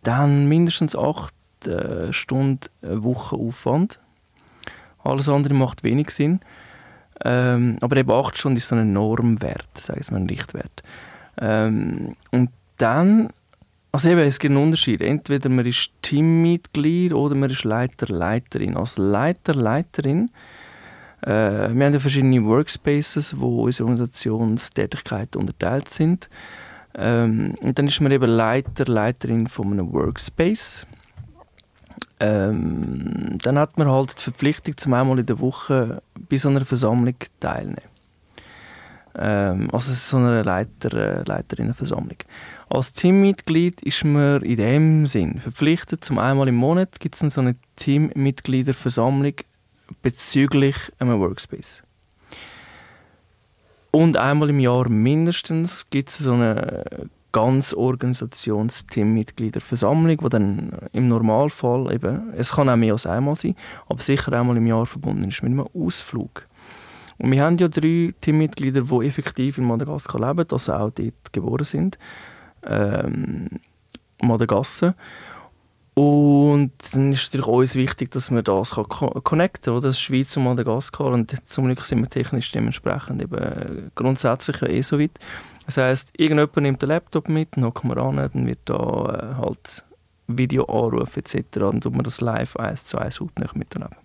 dann 0.05 0.47
mindestens 0.47 0.95
acht 0.95 1.35
äh, 1.67 2.13
Stunden 2.13 2.61
eine 2.83 3.03
Woche 3.03 3.35
Aufwand. 3.35 3.99
Alles 5.03 5.29
andere 5.29 5.55
macht 5.55 5.83
wenig 5.83 6.11
Sinn. 6.11 6.41
Ähm, 7.25 7.79
aber 7.81 7.97
eben 7.97 8.13
acht 8.13 8.39
Stunden 8.39 8.59
ist 8.59 8.69
so 8.69 8.77
ein 8.77 8.93
Normwert, 8.93 9.67
sagen 9.77 10.05
wir 10.11 10.17
ein 10.17 10.29
Richtwert. 10.29 10.83
Ähm, 11.41 12.15
und 12.31 12.51
dann, 12.77 13.31
also 13.93 14.11
eben, 14.11 14.21
es 14.21 14.39
gibt 14.39 14.53
einen 14.53 14.63
Unterschied. 14.63 15.03
Entweder 15.03 15.49
man 15.49 15.67
ist 15.67 15.91
Teammitglied 16.03 17.13
oder 17.13 17.35
man 17.35 17.51
ist 17.51 17.65
Leiter, 17.65 18.07
Leiterin. 18.09 18.77
Als 18.77 18.99
Leiter, 18.99 19.55
Leiterin 19.55 20.31
äh, 21.23 21.75
wir 21.75 21.87
haben 21.87 21.95
ja 21.95 21.99
verschiedene 21.99 22.45
Workspaces, 22.45 23.39
wo 23.39 23.65
unsere 23.65 23.89
Organisationstätigkeiten 23.89 25.41
unterteilt 25.41 25.89
sind. 25.93 26.29
Ähm, 26.95 27.55
und 27.61 27.79
dann 27.79 27.87
ist 27.87 28.01
man 28.01 28.13
eben 28.13 28.31
Leiter, 28.31 28.87
Leiterin 28.87 29.47
von 29.47 29.73
einem 29.73 29.93
Workspace. 29.93 30.87
Ähm, 32.21 33.39
dann 33.43 33.59
hat 33.59 33.79
man 33.79 33.89
halt 33.89 34.19
die 34.19 34.23
Verpflichtung, 34.23 34.77
zum 34.77 34.95
einmal 34.95 35.19
in 35.19 35.27
der 35.27 35.41
Woche 35.41 36.03
bei 36.29 36.37
so 36.37 36.49
einer 36.49 36.65
Versammlung 36.65 37.17
teilnehmen. 37.41 37.77
Ähm, 39.17 39.69
also 39.73 39.93
so 39.93 40.17
einer 40.17 40.45
Leiter, 40.45 40.93
äh, 40.95 41.23
Leiterinnenversammlung. 41.25 42.19
Als 42.71 42.93
Teammitglied 42.93 43.81
ist 43.81 44.05
man 44.05 44.43
in 44.43 44.57
dem 44.57 45.07
Sinn 45.07 45.41
verpflichtet, 45.41 46.05
zum 46.05 46.19
einmal 46.19 46.49
im 46.49 46.57
Monat 46.57 47.01
gibt 47.01 47.15
es 47.15 47.21
so 47.33 47.41
eine 47.41 47.57
Teammitgliederversammlung 47.77 49.33
bezüglich 50.03 50.77
einem 50.99 51.19
Workspace. 51.19 51.83
Und 53.91 54.19
einmal 54.19 54.51
im 54.51 54.61
Jahr 54.61 54.91
mindestens 54.91 55.89
gibt 55.89 56.11
es 56.11 56.19
so 56.19 56.35
eine 56.35 57.09
ganz 57.33 57.73
Organisationsteammitgliederversammlung, 57.73 60.19
die 60.19 60.29
dann 60.29 60.73
im 60.93 61.09
Normalfall 61.09 61.91
eben, 61.93 62.35
es 62.37 62.53
kann 62.53 62.69
auch 62.69 62.77
mehr 62.77 62.93
als 62.93 63.07
einmal 63.07 63.35
sein, 63.35 63.57
aber 63.87 64.03
sicher 64.03 64.35
einmal 64.35 64.59
im 64.59 64.67
Jahr 64.67 64.85
verbunden 64.85 65.25
ist 65.25 65.43
mit 65.43 65.53
einem 65.53 65.67
Ausflug. 65.75 66.47
Und 67.17 67.33
wir 67.33 67.43
haben 67.43 67.57
ja 67.57 67.69
drei 67.69 68.13
Teammitglieder, 68.21 68.83
die 68.83 69.07
effektiv 69.07 69.57
in 69.57 69.65
Madagaskar 69.65 70.21
leben, 70.21 70.47
also 70.51 70.75
auch 70.75 70.91
dort 70.91 71.33
geboren 71.33 71.65
sind. 71.65 71.97
Ähm, 72.69 73.49
Madagaskar. 74.21 74.95
Und 75.95 76.71
dann 76.93 77.13
ist 77.13 77.35
natürlich 77.35 77.47
uns 77.47 77.75
wichtig, 77.75 78.13
dass 78.13 78.31
man 78.31 78.45
das 78.45 78.71
kann 78.71 79.11
connecten 79.25 79.75
kann, 79.75 79.83
das 79.83 80.01
Schweiz 80.01 80.37
und 80.37 80.45
Madagaskar. 80.45 81.09
Und 81.09 81.35
zum 81.49 81.65
Glück 81.65 81.81
sind 81.85 82.01
wir 82.01 82.09
technisch 82.09 82.53
dementsprechend 82.53 83.21
eben 83.21 83.91
grundsätzlich 83.97 84.61
ja 84.61 84.69
eh 84.69 84.83
so 84.83 85.01
weit. 85.01 85.19
Das 85.67 85.77
heisst, 85.77 86.11
irgendjemand 86.17 86.57
nimmt 86.59 86.83
den 86.83 86.89
Laptop 86.89 87.29
mit, 87.29 87.49
dann 87.57 87.75
kommt 87.75 87.97
man 87.97 87.99
an, 87.99 88.31
dann 88.33 88.47
wird 88.47 88.61
da 88.67 88.75
äh, 88.75 89.35
halt 89.43 89.85
Video 90.29 90.65
anrufen 90.67 91.19
etc. 91.19 91.45
Dann 91.51 91.81
tut 91.81 91.93
man 91.93 92.05
das 92.05 92.21
live 92.21 92.57
eins 92.57 92.85
zu 92.85 92.99
eins 92.99 93.21
nicht 93.21 93.57
miterleben. 93.57 93.97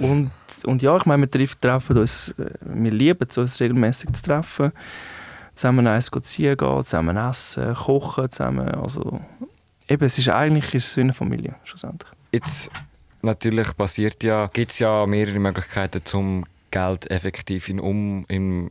Und, 0.00 0.30
und 0.64 0.82
ja, 0.82 0.96
ich 0.96 1.06
meine, 1.06 1.22
wir 1.22 1.30
treffen 1.30 1.98
uns, 1.98 2.34
äh, 2.38 2.50
wir 2.60 2.92
lieben 2.92 3.26
es, 3.28 3.38
uns 3.38 3.58
regelmäßig 3.58 4.12
zu 4.12 4.22
treffen, 4.22 4.72
zusammen 5.54 5.86
eins 5.86 6.10
ziehen 6.22 6.56
gehen, 6.56 6.84
zusammen 6.84 7.16
essen, 7.16 7.74
kochen 7.74 8.30
zusammen, 8.30 8.68
also 8.68 9.20
eben, 9.88 10.04
es 10.04 10.18
ist 10.18 10.28
eigentlich 10.28 10.74
ist 10.74 10.88
es 10.88 10.96
wie 10.96 11.02
eine 11.02 11.12
Familie, 11.12 11.54
schlussendlich. 11.64 12.10
Jetzt 12.32 12.70
natürlich 13.22 13.76
passiert 13.76 14.22
ja, 14.24 14.48
gibt 14.52 14.72
es 14.72 14.78
ja 14.78 15.06
mehrere 15.06 15.38
Möglichkeiten, 15.38 16.04
zum 16.04 16.44
Geld 16.70 17.10
effektiv 17.10 17.68
in, 17.68 17.80
um, 17.80 18.24
in, 18.28 18.70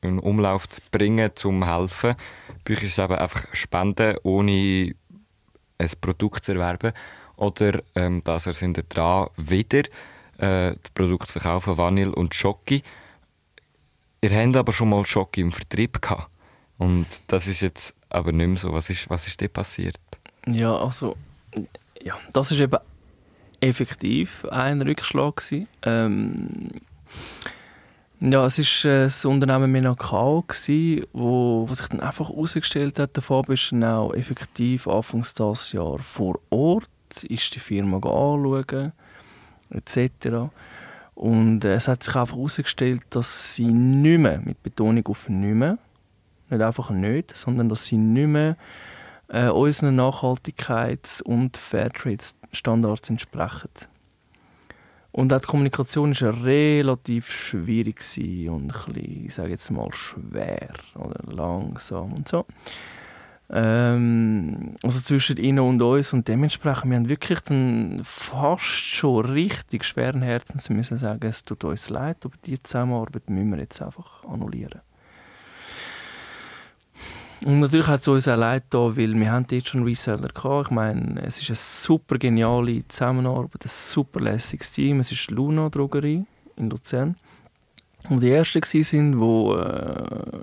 in 0.00 0.18
Umlauf 0.18 0.68
zu 0.68 0.80
bringen, 0.90 1.30
zum 1.34 1.64
helfen. 1.64 2.14
Bei 2.64 2.74
euch 2.74 2.84
ist 2.84 2.98
es 2.98 3.04
eben 3.04 3.14
einfach 3.14 3.54
Spenden, 3.54 4.16
ohne 4.22 4.94
ein 5.78 5.90
Produkt 6.00 6.44
zu 6.44 6.52
erwerben. 6.52 6.92
Oder 7.36 7.82
ähm, 7.94 8.22
dass 8.24 8.46
er 8.46 8.54
sind 8.54 8.82
dran 8.88 9.28
wieder 9.36 9.84
äh, 10.38 10.76
das 10.82 10.90
Produkt 10.94 11.30
verkaufen, 11.30 11.78
Vanille 11.78 12.14
und 12.14 12.34
Schoki. 12.34 12.82
Ihr 14.22 14.30
habt 14.30 14.56
aber 14.56 14.72
schon 14.72 14.90
mal 14.90 15.04
Schoki 15.04 15.40
im 15.40 15.52
Vertrieb 15.52 16.00
gehabt. 16.02 16.28
Und 16.78 17.06
das 17.26 17.46
ist 17.46 17.60
jetzt 17.60 17.94
aber 18.08 18.32
nicht 18.32 18.48
mehr 18.48 18.58
so. 18.58 18.72
Was 18.72 18.90
ist, 18.90 19.08
was 19.08 19.26
ist 19.26 19.40
dir 19.40 19.48
passiert? 19.48 19.96
Ja, 20.46 20.76
also, 20.76 21.16
ja, 22.02 22.18
das 22.32 22.50
ist 22.50 22.60
eben 22.60 22.78
effektiv 23.60 24.44
ein 24.50 24.82
Rückschlag. 24.82 25.42
Ähm, 25.82 26.70
ja, 28.20 28.44
es 28.44 28.58
war 28.58 28.90
äh, 28.90 29.04
das 29.04 29.24
Unternehmen 29.24 29.72
gewesen, 29.72 31.06
wo, 31.12 31.66
wo 31.66 31.74
sich 31.74 31.86
dann 31.86 32.00
einfach 32.00 32.28
herausgestellt 32.28 32.98
hat, 32.98 33.16
der 33.16 33.22
Fabio 33.22 33.54
ist 33.54 33.72
dann 33.72 33.84
auch 33.84 34.12
effektiv 34.12 34.86
anfangs 34.86 35.32
dieses 35.32 35.72
Jahr 35.72 35.98
vor 36.00 36.38
Ort, 36.50 36.90
ist 37.22 37.54
die 37.54 37.60
Firma 37.60 37.96
anschauen, 37.96 38.92
etc. 39.70 40.50
Und 41.20 41.66
es 41.66 41.86
hat 41.86 42.02
sich 42.02 42.16
einfach 42.16 42.34
herausgestellt, 42.34 43.02
dass 43.10 43.54
sie 43.54 43.66
nicht 43.66 44.20
mehr, 44.20 44.40
mit 44.42 44.62
Betonung 44.62 45.06
auf 45.06 45.28
nicht 45.28 45.54
mehr, 45.54 45.76
nicht 46.48 46.62
einfach 46.62 46.88
nicht, 46.88 47.36
sondern 47.36 47.68
dass 47.68 47.84
sie 47.84 47.98
nicht 47.98 48.28
mehr 48.28 48.56
äh, 49.28 49.48
unseren 49.48 50.00
Nachhaltigkeits- 50.00 51.22
und 51.22 51.58
Fairtrade-Standards 51.58 53.10
entsprechen. 53.10 53.68
Und 55.12 55.34
auch 55.34 55.42
die 55.42 55.46
Kommunikation 55.46 56.18
war 56.18 56.42
relativ 56.42 57.30
schwierig 57.30 58.00
und 58.48 58.72
ein 58.72 58.94
bisschen, 58.94 59.26
ich 59.26 59.34
sage 59.34 59.50
jetzt 59.50 59.70
mal, 59.70 59.92
schwer 59.92 60.70
oder 60.94 61.20
langsam 61.30 62.14
und 62.14 62.28
so. 62.28 62.46
Ähm, 63.52 64.76
also 64.82 65.00
zwischen 65.00 65.36
ihnen 65.36 65.58
und 65.58 65.82
uns 65.82 66.12
und 66.12 66.28
dementsprechend, 66.28 66.90
wir 66.90 66.96
haben 66.96 67.08
wirklich 67.08 67.40
dann 67.40 68.00
fast 68.04 68.62
schon 68.62 69.24
richtig 69.24 69.84
schweren 69.84 70.22
Herzens 70.22 70.70
müssen 70.70 70.98
sagen, 70.98 71.26
es 71.26 71.42
tut 71.42 71.64
uns 71.64 71.90
leid, 71.90 72.18
aber 72.24 72.34
die 72.46 72.62
Zusammenarbeit 72.62 73.28
müssen 73.28 73.50
wir 73.50 73.58
jetzt 73.58 73.82
einfach 73.82 74.24
annullieren. 74.24 74.80
Und 77.44 77.60
natürlich 77.60 77.86
hat 77.86 78.02
es 78.02 78.08
uns 78.08 78.28
auch 78.28 78.36
leid 78.36 78.64
da, 78.70 78.96
weil 78.96 79.18
wir 79.18 79.32
haben 79.32 79.46
jetzt 79.50 79.68
schon 79.68 79.82
Reseller 79.82 80.28
gehabt. 80.28 80.66
Ich 80.66 80.70
meine, 80.70 81.22
es 81.22 81.40
ist 81.40 81.48
eine 81.48 81.56
super 81.56 82.18
geniale 82.18 82.86
Zusammenarbeit, 82.86 83.64
ein 83.64 83.68
super 83.68 84.20
lässiges 84.20 84.70
Team. 84.72 85.00
Es 85.00 85.10
ist 85.10 85.30
Luna 85.30 85.70
Drogerie 85.70 86.24
in 86.56 86.70
Luzern. 86.70 87.16
Und 88.10 88.22
die 88.22 88.30
ersten 88.30 88.60
waren, 88.60 89.18
die 89.18 89.58
äh, 89.58 90.40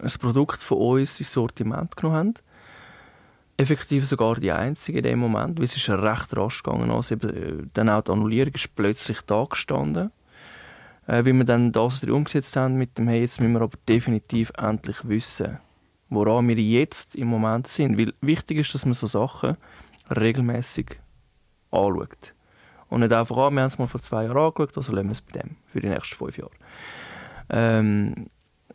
ein 0.00 0.12
Produkt 0.20 0.62
von 0.62 0.78
uns 0.78 1.18
ins 1.18 1.32
Sortiment 1.32 1.96
genommen 1.96 2.16
haben. 2.16 2.34
Effektiv 3.56 4.06
sogar 4.06 4.36
die 4.36 4.52
einzige 4.52 4.98
in 4.98 5.04
dem 5.04 5.18
Moment, 5.18 5.58
weil 5.58 5.64
es 5.64 5.76
ist 5.76 5.88
recht 5.88 6.36
rasch 6.36 6.62
gegangen. 6.62 6.90
Also 6.90 7.16
äh, 7.16 7.64
dann 7.74 7.88
auch 7.88 8.02
die 8.02 8.12
Annullierung 8.12 8.54
ist 8.54 8.74
plötzlich 8.76 9.20
da 9.22 9.44
gestanden. 9.44 10.12
Äh, 11.08 11.24
wie 11.24 11.32
wir 11.32 11.44
dann 11.44 11.72
das 11.72 12.04
umgesetzt 12.04 12.54
haben 12.56 12.76
mit 12.76 12.96
dem, 12.98 13.08
hey, 13.08 13.20
jetzt 13.20 13.40
müssen 13.40 13.54
wir 13.54 13.62
aber 13.62 13.78
definitiv 13.88 14.52
endlich 14.56 15.08
wissen, 15.08 15.58
woran 16.08 16.46
wir 16.46 16.56
jetzt 16.56 17.16
im 17.16 17.28
Moment 17.28 17.66
sind. 17.66 17.98
Weil 17.98 18.14
wichtig 18.20 18.58
ist, 18.58 18.74
dass 18.74 18.84
man 18.84 18.94
so 18.94 19.06
Sachen 19.06 19.56
regelmäßig 20.14 21.00
anschaut. 21.70 22.34
Und 22.88 23.00
nicht 23.00 23.12
einfach, 23.12 23.36
ah, 23.36 23.50
wir 23.50 23.60
haben 23.60 23.68
es 23.68 23.78
mal 23.78 23.88
vor 23.88 24.00
zwei 24.00 24.24
Jahren 24.24 24.36
angeschaut, 24.36 24.76
also 24.76 24.92
lassen 24.92 25.08
wir 25.08 25.12
es 25.12 25.22
bei 25.22 25.40
dem 25.40 25.56
für 25.66 25.80
die 25.80 25.88
nächsten 25.88 26.16
fünf 26.16 26.38
Jahre. 26.38 26.50
Ähm, 27.50 28.28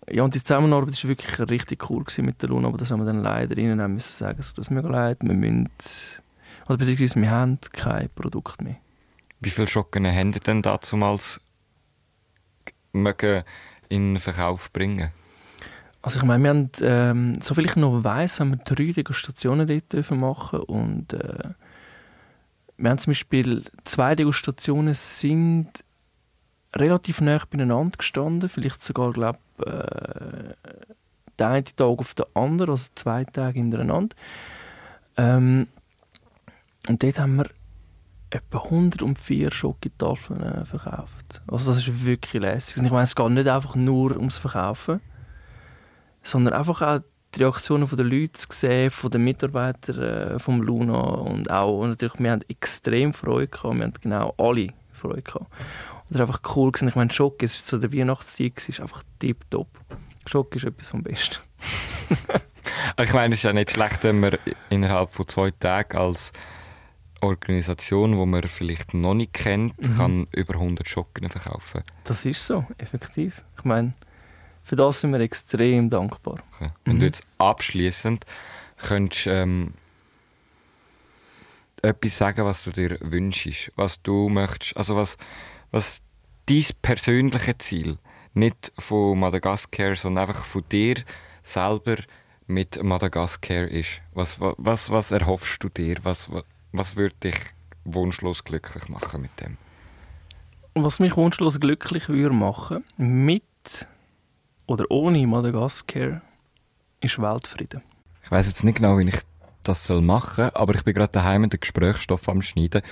ja, 0.10 0.24
und 0.24 0.36
die 0.36 0.44
Zusammenarbeit 0.44 1.04
war 1.04 1.10
wirklich 1.10 1.50
richtig 1.50 1.90
cool 1.90 2.04
mit 2.20 2.42
der 2.42 2.50
Luna, 2.50 2.68
aber 2.68 2.78
das 2.78 2.92
haben 2.92 3.00
wir 3.00 3.06
dann 3.06 3.22
leider 3.22 3.58
ihnen 3.58 3.80
auch 3.80 3.88
müssen 3.88 4.16
sagen, 4.16 4.40
es 4.40 4.54
tut 4.54 4.70
mir 4.72 4.82
leid, 4.82 5.20
wir 5.22 5.34
müssen, 5.34 5.70
oder 6.68 6.78
beziehungsweise 6.78 7.22
wir 7.22 7.32
haben 7.32 7.60
kein 7.72 8.10
Produkt 8.10 8.62
mehr. 8.62 8.78
Wie 9.40 9.50
viele 9.50 9.68
Schocken 9.68 10.06
haben 10.06 10.34
Sie 10.34 10.40
denn 10.40 10.62
damals 10.62 11.42
mögen 12.94 13.44
in 13.90 14.14
den 14.14 14.20
Verkauf 14.20 14.72
bringen? 14.72 15.12
Also 16.02 16.20
ich 16.20 16.26
meine, 16.26 16.44
wir 16.44 16.50
haben, 16.50 16.70
ähm, 16.82 17.42
soviel 17.42 17.66
ich 17.66 17.76
noch 17.78 18.04
weiss, 18.04 18.40
haben 18.40 18.52
wir 18.52 18.58
drei 18.58 18.92
Degustationen 18.92 19.68
dort 19.68 19.94
dürfen 19.94 20.20
machen 20.20 20.60
und 20.60 21.14
äh, 21.14 21.50
wir 22.78 22.90
haben 22.90 22.98
zum 22.98 23.12
Beispiel 23.12 23.64
zwei 23.86 24.16
Degustationen 24.16 24.94
sind 24.96 25.84
relativ 26.76 27.22
nah 27.22 27.42
beieinander 27.50 27.98
gestanden, 27.98 28.50
vielleicht 28.50 28.84
sogar, 28.84 29.14
glaube 29.14 29.40
äh, 29.60 30.54
der 31.40 31.48
eine 31.50 31.64
Tag 31.64 32.00
auf 32.00 32.14
den 32.14 32.26
anderen, 32.34 32.72
also 32.72 32.90
zwei 32.96 33.24
Tage 33.24 33.60
hintereinander. 33.60 34.16
Ähm, 35.18 35.68
und 36.88 37.02
dort 37.02 37.20
haben 37.20 37.38
wir 37.38 37.46
etwa 38.30 38.64
104 38.64 39.52
Schokotafeln 39.52 40.42
äh, 40.42 40.66
verkauft. 40.66 41.42
Also 41.48 41.72
das 41.72 41.88
ist 41.88 42.06
wirklich 42.06 42.42
lässig. 42.42 42.78
Und 42.80 42.86
ich 42.86 42.92
meine, 42.92 43.04
es 43.04 43.16
geht 43.16 43.30
nicht 43.30 43.48
einfach 43.48 43.76
nur 43.76 44.16
ums 44.18 44.40
Verkaufen, 44.40 45.02
sondern 46.24 46.54
einfach 46.54 46.82
auch 46.82 47.00
die 47.36 47.40
Reaktionen 47.40 47.88
der 47.88 48.06
Leute 48.06 48.34
zu 48.34 48.48
sehen, 48.52 48.92
von 48.92 49.12
den 49.12 49.24
Mitarbeitern 49.24 50.40
äh, 50.40 50.52
Luna 50.52 51.00
und 51.00 51.50
auch 51.50 51.80
und 51.80 51.90
natürlich, 51.90 52.20
wir 52.20 52.32
haben 52.32 52.44
extrem 52.48 53.14
Freude 53.14 53.48
gehabt, 53.48 53.76
wir 53.76 53.84
haben 53.84 53.94
genau 54.02 54.34
alle 54.38 54.68
Freude 54.92 55.22
gehabt. 55.22 55.48
War 56.14 56.22
einfach 56.22 56.42
cool 56.56 56.72
gewesen. 56.72 56.90
Ich 56.90 56.96
meine, 56.96 57.12
Schock 57.12 57.42
ist 57.42 57.68
zu 57.68 57.78
der 57.78 57.92
Weihnachtszeit, 57.92 58.68
ist 58.68 58.80
einfach 58.80 59.04
tiptop. 59.20 59.68
Schock 60.26 60.56
ist 60.56 60.66
etwas 60.66 60.90
vom 60.90 61.04
Besten. 61.04 61.38
ich 63.02 63.14
meine, 63.14 63.34
es 63.34 63.40
ist 63.40 63.44
ja 63.44 63.54
nicht 63.54 63.72
schlecht, 63.72 64.04
wenn 64.04 64.20
man 64.20 64.38
innerhalb 64.70 65.14
von 65.14 65.28
zwei 65.28 65.52
Tagen 65.52 65.98
als 65.98 66.32
Organisation, 67.22 68.12
die 68.12 68.26
man 68.26 68.44
vielleicht 68.44 68.94
noch 68.94 69.14
nicht 69.14 69.34
kennt, 69.34 69.80
mhm. 69.82 69.98
kann 69.98 70.28
über 70.32 70.56
100 70.56 70.88
Schocken 70.88 71.30
verkaufen. 71.30 71.84
Das 72.04 72.26
ist 72.26 72.46
so, 72.46 72.66
effektiv. 72.78 73.42
Ich 73.58 73.64
meine, 73.64 73.94
für 74.62 74.76
das 74.76 75.02
sind 75.02 75.12
wir 75.12 75.20
extrem 75.20 75.90
dankbar. 75.90 76.40
Okay. 76.56 76.72
Wenn 76.86 76.96
mhm. 76.96 77.00
du 77.02 77.06
jetzt 77.06 77.26
abschließend 77.38 78.26
könntest 78.78 79.28
ähm, 79.28 79.74
etwas 81.82 82.18
sagen, 82.18 82.46
was 82.46 82.64
du 82.64 82.72
dir 82.72 82.98
wünschst, 83.02 83.72
was 83.76 84.02
du 84.02 84.30
möchtest, 84.30 84.78
also 84.78 84.96
was, 84.96 85.18
was 85.74 86.04
dein 86.46 86.66
persönliches 86.82 87.58
Ziel, 87.58 87.98
nicht 88.34 88.72
von 88.78 89.20
Madagaskar, 89.20 89.96
sondern 89.96 90.30
einfach 90.30 90.46
von 90.46 90.64
dir 90.72 90.96
selber 91.42 91.98
mit 92.48 92.82
Madagaskar 92.82 93.68
ist. 93.68 94.00
Was, 94.14 94.40
was, 94.40 94.92
was 94.92 95.12
erhoffst 95.12 95.64
du 95.64 95.70
dir? 95.70 95.98
Was, 96.04 96.30
was 96.72 96.96
würde 96.96 97.16
dich 97.24 97.40
wunschlos 97.86 98.44
glücklich 98.44 98.88
machen 98.88 99.24
mit 99.24 99.32
dem? 99.42 99.58
Was 100.76 101.00
mich 101.00 101.18
wunschlos 101.18 101.60
glücklich 101.60 102.08
würde 102.08 102.36
machen, 102.36 102.86
mit 102.98 103.44
oder 104.68 104.86
ohne 104.90 105.26
Madagaskar 105.26 106.22
ist 107.02 107.20
Weltfrieden. 107.20 107.82
Ich 108.24 108.32
weiß 108.32 108.48
jetzt 108.48 108.64
nicht 108.64 108.78
genau, 108.78 108.98
wie 108.98 109.10
ich 109.10 109.20
das 109.64 109.86
soll 109.86 110.02
machen, 110.02 110.52
aber 110.54 110.76
ich 110.76 110.84
bin 110.84 110.94
gerade 110.94 111.12
daheim 111.12 111.42
mit 111.42 111.54
dem 111.54 111.60
Gesprächsstoff 111.60 112.30
am 112.30 112.42
Schneiden 112.42 112.84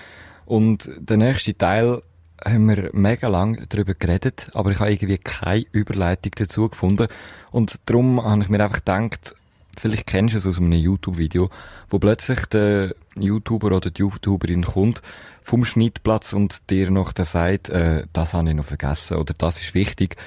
und 0.45 0.91
der 0.97 1.17
nächste 1.17 1.57
Teil 1.57 2.01
haben 2.43 2.67
wir 2.67 2.89
mega 2.93 3.27
lang 3.27 3.65
darüber 3.69 3.93
geredet, 3.93 4.49
aber 4.53 4.71
ich 4.71 4.79
habe 4.79 4.91
irgendwie 4.91 5.17
keine 5.17 5.65
Überleitung 5.71 6.31
dazu 6.35 6.69
gefunden 6.69 7.07
und 7.51 7.79
darum 7.85 8.23
habe 8.23 8.41
ich 8.41 8.49
mir 8.49 8.63
einfach 8.63 8.79
gedacht, 8.79 9.35
vielleicht 9.77 10.07
kennst 10.07 10.33
du 10.33 10.37
es 10.39 10.47
aus 10.47 10.57
einem 10.57 10.71
YouTube-Video, 10.73 11.49
wo 11.89 11.99
plötzlich 11.99 12.45
der 12.45 12.95
YouTuber 13.17 13.75
oder 13.75 13.91
die 13.91 14.01
YouTuberin 14.01 14.63
kommt 14.63 15.01
vom 15.43 15.65
Schnittplatz 15.65 16.33
und 16.33 16.69
dir 16.69 16.91
noch 16.91 17.13
sagt, 17.15 17.69
äh, 17.69 18.05
das 18.13 18.33
habe 18.33 18.49
ich 18.49 18.55
noch 18.55 18.65
vergessen 18.65 19.17
oder 19.17 19.33
das 19.37 19.61
ist 19.61 19.73
wichtig. 19.73 20.17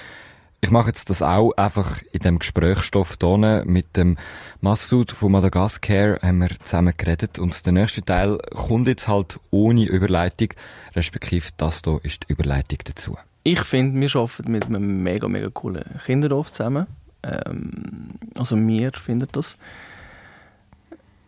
Ich 0.64 0.70
mache 0.70 0.86
jetzt 0.86 1.10
das 1.10 1.20
auch 1.20 1.52
einfach 1.58 2.00
in 2.12 2.20
dem 2.20 2.38
Gesprächsstoff 2.38 3.18
hier 3.20 3.64
mit 3.66 3.98
dem 3.98 4.16
Massoud 4.62 5.12
von 5.12 5.32
Madagaskar 5.32 6.18
haben 6.22 6.38
wir 6.38 6.58
zusammen 6.58 6.94
geredet 6.96 7.38
und 7.38 7.66
der 7.66 7.74
nächste 7.74 8.00
Teil 8.00 8.38
kommt 8.54 8.88
jetzt 8.88 9.06
halt 9.06 9.38
ohne 9.50 9.84
Überleitung, 9.84 10.48
respektive 10.96 11.50
das 11.58 11.82
hier 11.84 12.00
ist 12.02 12.22
die 12.22 12.32
Überleitung 12.32 12.78
dazu. 12.82 13.18
Ich 13.42 13.60
finde, 13.60 14.00
wir 14.00 14.18
arbeiten 14.18 14.50
mit 14.50 14.64
einem 14.64 15.02
mega, 15.02 15.28
mega 15.28 15.50
coolen 15.50 15.84
Kinderdorf 16.06 16.50
zusammen. 16.50 16.86
Ähm, 17.22 18.14
also 18.34 18.56
wir 18.56 18.92
finden 18.92 19.28
das. 19.32 19.58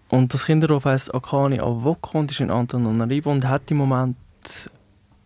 Und 0.09 0.33
das 0.33 0.47
Kinderdorf 0.47 0.87
heisst 0.87 1.15
Akani 1.15 1.61
Avoko 1.61 2.21
und 2.21 2.31
ist 2.31 2.41
in 2.41 2.51
Antananarivo 2.51 3.31
und 3.31 3.47
hat 3.47 3.71
im 3.71 3.77
Moment 3.77 4.17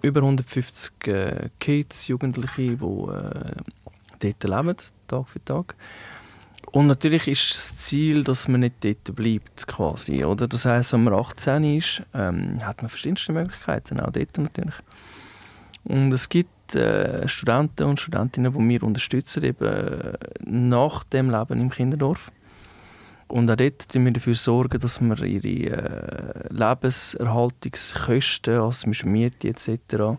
über 0.03 0.21
150 0.21 1.07
äh, 1.07 1.49
Kids, 1.61 2.09
Jugendliche, 2.09 2.77
die 2.77 2.85
äh, 2.85 3.53
dort 4.21 4.45
leben, 4.45 4.77
Tag 5.09 5.29
für 5.29 5.45
Tag. 5.45 5.75
Und 6.73 6.87
natürlich 6.87 7.27
ist 7.27 7.51
das 7.51 7.77
Ziel, 7.79 8.23
dass 8.23 8.47
man 8.47 8.61
nicht 8.61 8.85
dort 8.85 9.17
bleibt, 9.17 9.67
quasi, 9.67 10.25
oder? 10.25 10.47
Das 10.47 10.67
heisst, 10.67 10.93
wenn 10.93 11.05
man 11.05 11.15
18 11.15 11.65
ist, 11.77 12.03
ähm, 12.15 12.65
hat 12.65 12.83
man 12.83 12.89
verschiedenste 12.89 13.33
Möglichkeiten, 13.33 13.99
auch 13.99 14.13
dort 14.13 14.39
natürlich. 14.39 14.77
Und 15.85 16.13
es 16.13 16.29
gibt 16.29 16.77
äh, 16.77 17.27
Studenten 17.27 17.85
und 17.85 17.99
Studentinnen, 17.99 18.53
die 18.53 18.69
wir 18.69 18.83
unterstützen, 18.85 19.43
eben 19.43 20.17
nach 20.45 21.03
dem 21.05 21.31
Leben 21.31 21.59
im 21.61 21.71
Kinderdorf. 21.71 22.31
Und 23.27 23.51
auch 23.51 23.57
dort 23.57 23.91
sorgen 23.91 24.05
wir 24.05 24.13
dafür, 24.13 24.35
sorgen, 24.35 24.81
dass 24.81 25.01
wir 25.01 25.23
ihre 25.23 25.49
äh, 25.49 26.45
Lebenserhaltungskosten, 26.51 28.55
also 28.55 28.83
zum 28.83 28.91
Beispiel 28.91 29.11
Miete 29.11 29.49
etc., 29.49 30.19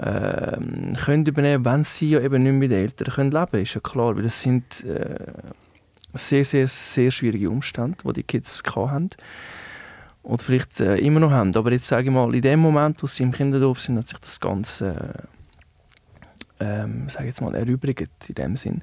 äh, 0.00 0.96
können 1.04 1.26
übernehmen, 1.26 1.64
wenn 1.64 1.84
sie 1.84 2.10
ja 2.10 2.20
eben 2.20 2.42
nicht 2.42 2.52
mit 2.52 2.70
den 2.70 2.80
Eltern 2.80 3.12
können 3.12 3.30
leben 3.30 3.50
können. 3.50 3.62
Ist 3.62 3.74
ja 3.74 3.80
klar, 3.80 4.16
weil 4.16 4.22
das 4.22 4.40
sind 4.40 4.84
äh, 4.84 5.16
sehr, 6.14 6.44
sehr, 6.44 6.68
sehr 6.68 7.10
schwierige 7.10 7.50
Umstände, 7.50 7.98
die 8.04 8.12
die 8.12 8.22
Kids 8.22 8.62
hatten. 8.74 9.10
Oder 10.22 10.42
vielleicht 10.42 10.80
äh, 10.80 10.96
immer 10.96 11.20
noch 11.20 11.30
haben. 11.30 11.54
Aber 11.56 11.72
jetzt 11.72 11.88
sage 11.88 12.08
ich 12.08 12.14
mal, 12.14 12.34
in 12.34 12.42
dem 12.42 12.60
Moment, 12.60 13.02
wo 13.02 13.06
sie 13.06 13.22
im 13.22 13.32
Kinderdorf 13.32 13.80
sind, 13.80 13.96
hat 13.96 14.08
sich 14.08 14.18
das 14.18 14.38
Ganze 14.38 14.90
äh, 14.90 15.40
ähm, 16.60 17.08
sage 17.08 17.26
jetzt 17.26 17.40
mal, 17.40 17.54
erübrigt 17.54 18.10
in 18.28 18.34
dem 18.34 18.56
Sinn. 18.56 18.82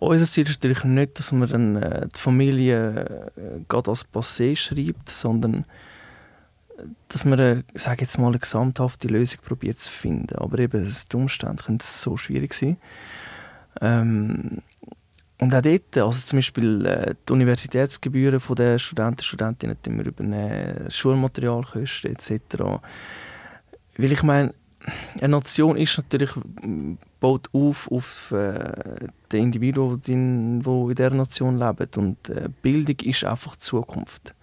Unser 0.00 0.26
Ziel 0.26 0.44
ist 0.44 0.62
natürlich 0.62 0.84
nicht, 0.84 1.18
dass 1.18 1.32
man 1.32 1.48
dann, 1.48 1.76
äh, 1.76 2.08
die 2.14 2.20
Familie 2.20 3.30
äh, 3.36 3.60
gerade 3.68 3.90
als 3.90 4.06
Passé 4.12 4.56
schreibt, 4.56 5.08
sondern 5.08 5.64
dass 7.08 7.24
man, 7.24 7.38
äh, 7.38 7.62
sage 7.74 8.02
jetzt 8.02 8.18
mal, 8.18 8.28
eine 8.28 8.38
gesamthafte 8.38 9.08
Lösung 9.08 9.40
probiert 9.42 9.78
zu 9.78 9.90
finden. 9.90 10.36
Aber 10.36 10.58
eben, 10.58 10.94
die 11.12 11.16
Umstände 11.16 11.62
können 11.62 11.80
so 11.80 12.16
schwierig 12.16 12.54
sein. 12.54 12.76
Ähm, 13.80 14.62
und 15.40 15.54
auch 15.54 15.62
dort, 15.62 15.96
also 15.96 16.26
zum 16.26 16.38
Beispiel 16.38 16.86
äh, 16.86 17.14
die 17.28 17.32
Universitätsgebühren 17.32 18.40
der 18.56 18.78
Studenten 18.78 19.18
und 19.18 19.24
Studentinnen 19.24 19.76
die 19.84 19.90
wir 19.90 20.06
übernehmen, 20.06 20.90
Schulmaterialkosten 20.90 22.12
etc. 22.12 22.40
Weil 23.96 24.12
ich 24.12 24.22
meine, 24.22 24.54
eine 25.18 25.28
Nation 25.28 25.76
ist 25.76 25.96
natürlich 25.96 26.30
baut 27.20 27.48
auf 27.52 27.90
auf 27.90 28.32
äh, 28.32 29.08
die 29.32 29.38
Individuen, 29.38 30.00
die 30.02 30.12
in, 30.12 30.60
in 30.60 30.94
dieser 30.94 31.10
Nation 31.10 31.58
leben. 31.58 31.88
Und 31.96 32.28
äh, 32.28 32.48
Bildung 32.62 32.96
ist 33.00 33.24
einfach 33.24 33.56
die 33.56 33.62
Zukunft. 33.62 34.34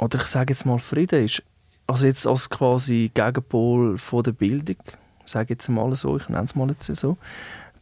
Oder 0.00 0.18
ich 0.18 0.26
sage 0.26 0.52
jetzt 0.52 0.66
mal, 0.66 0.78
Frieden 0.78 1.24
ist 1.24 1.42
also 1.86 2.06
jetzt 2.06 2.26
als 2.26 2.50
quasi 2.50 3.10
Gegenpol 3.14 3.96
von 3.98 4.22
der 4.22 4.32
Bildung, 4.32 4.76
sage 5.24 5.54
jetzt 5.54 5.68
mal 5.68 5.94
so, 5.96 6.16
ich 6.16 6.28
nenne 6.28 6.44
es 6.44 6.54
mal 6.54 6.68
jetzt 6.68 6.86
so, 6.86 7.16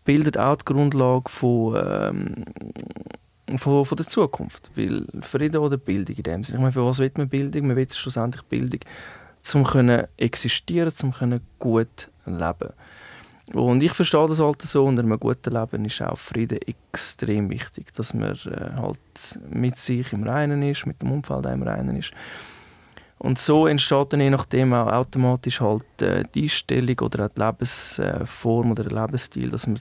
bildet 0.04 0.38
auch 0.38 0.56
die 0.56 0.64
Grundlage 0.66 1.30
von, 1.30 1.76
ähm, 1.76 3.58
von, 3.58 3.84
von 3.84 3.96
der 3.96 4.06
Zukunft. 4.06 4.70
Weil 4.76 5.06
Frieden 5.22 5.56
oder 5.56 5.76
Bildung 5.76 6.16
in 6.16 6.22
dem 6.22 6.44
Sinne. 6.44 6.58
Ich 6.58 6.60
meine, 6.60 6.72
für 6.72 6.84
was 6.84 6.98
will 6.98 7.10
man 7.16 7.28
Bildung? 7.28 7.66
Man 7.66 7.76
will 7.76 7.90
schlussendlich 7.90 8.42
Bildung, 8.44 8.80
um 9.54 9.64
existieren, 10.16 10.92
um 11.02 11.12
können 11.12 11.40
gut 11.58 12.10
leben. 12.26 12.72
Und 13.52 13.82
ich 13.82 13.92
verstehe 13.92 14.26
das 14.26 14.40
halt 14.40 14.62
so, 14.62 14.86
unter 14.86 15.02
einem 15.02 15.20
guten 15.20 15.52
Leben 15.52 15.84
ist 15.84 16.00
auch 16.00 16.18
Frieden 16.18 16.58
extrem 16.62 17.50
wichtig, 17.50 17.92
dass 17.94 18.14
man 18.14 18.32
äh, 18.32 18.72
halt 18.76 18.98
mit 19.50 19.76
sich 19.76 20.12
im 20.12 20.24
Reinen 20.24 20.62
ist, 20.62 20.86
mit 20.86 21.02
dem 21.02 21.12
Umfeld 21.12 21.44
im 21.46 21.62
Reinen 21.62 21.96
ist. 21.96 22.12
Und 23.18 23.38
so 23.38 23.66
entsteht 23.66 24.12
dann 24.12 24.20
je 24.20 24.30
nachdem 24.30 24.72
auch 24.72 24.90
automatisch 24.90 25.60
halt 25.60 26.02
äh, 26.02 26.24
die 26.34 26.42
Einstellung 26.42 26.98
oder 27.00 27.26
auch 27.26 27.30
die 27.30 27.40
Lebensform 27.40 28.70
oder 28.70 28.84
der 28.84 29.02
Lebensstil, 29.02 29.50
dass 29.50 29.66
man 29.66 29.78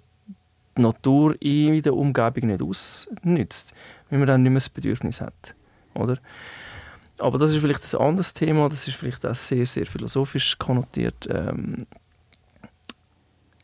die 0.78 0.82
Natur 0.82 1.36
in 1.42 1.82
der 1.82 1.96
Umgebung 1.96 2.48
nicht 2.48 2.62
ausnützt, 2.62 3.74
wenn 4.10 4.20
man 4.20 4.28
dann 4.28 4.44
nicht 4.44 4.52
mehr 4.52 4.60
das 4.60 4.70
Bedürfnis 4.70 5.22
hat. 5.22 5.56
Oder? 5.94 6.18
Aber 7.18 7.38
das 7.38 7.52
ist 7.52 7.62
vielleicht 7.62 7.94
ein 7.94 8.02
anderes 8.02 8.34
Thema, 8.34 8.70
das 8.70 8.88
ist 8.88 8.96
vielleicht 8.98 9.26
auch 9.26 9.36
sehr, 9.36 9.66
sehr 9.66 9.86
philosophisch 9.86 10.58
konnotiert. 10.58 11.28
Ähm, 11.30 11.86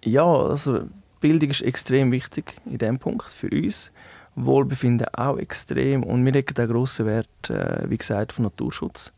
ja, 0.04 0.26
also 0.26 0.88
Bildung 1.20 1.50
ist 1.50 1.62
extrem 1.62 2.12
wichtig 2.12 2.56
in 2.66 2.78
diesem 2.78 3.00
Punkt 3.00 3.26
für 3.26 3.50
uns. 3.50 3.91
Wohlbefinden 4.36 5.08
auch 5.14 5.38
extrem 5.38 6.04
und 6.04 6.24
wir 6.24 6.32
legen 6.32 6.56
einen 6.58 6.72
grossen 6.72 7.06
Wert, 7.06 7.50
äh, 7.50 7.89
wie 7.89 7.97
gesagt, 7.97 8.32
auf 8.32 8.39
Naturschutz 8.39 9.12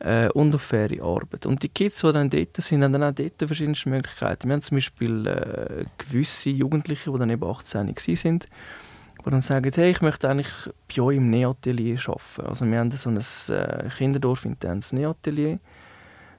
äh, 0.00 0.28
und 0.30 0.54
auf 0.54 0.62
faire 0.62 1.02
Arbeit. 1.02 1.46
Und 1.46 1.62
die 1.62 1.68
Kids, 1.68 2.00
die 2.00 2.12
dann 2.12 2.30
dort 2.30 2.56
sind, 2.56 2.82
haben 2.82 2.92
dann 2.92 3.02
auch 3.02 3.14
dort 3.14 3.34
verschiedene 3.38 3.76
Möglichkeiten. 3.86 4.48
Wir 4.48 4.54
haben 4.54 4.62
zum 4.62 4.76
Beispiel 4.76 5.26
äh, 5.26 5.84
gewisse 5.96 6.50
Jugendliche, 6.50 7.10
die 7.10 7.18
dann 7.18 7.30
eben 7.30 7.44
18 7.44 7.88
waren, 7.88 8.38
die 8.38 9.30
dann 9.30 9.40
sagen, 9.40 9.72
hey, 9.74 9.90
ich 9.90 10.02
möchte 10.02 10.28
eigentlich 10.28 10.52
bei 10.94 11.02
euch 11.02 11.16
im 11.16 11.30
Nähatelier 11.30 11.98
arbeiten. 12.06 12.46
Also 12.46 12.66
wir 12.66 12.78
haben 12.78 12.90
so 12.90 13.08
ein 13.08 13.16
äh, 13.16 13.88
Kinderdorf 13.96 14.44
internes 14.44 14.92
Nähatelier, 14.92 15.58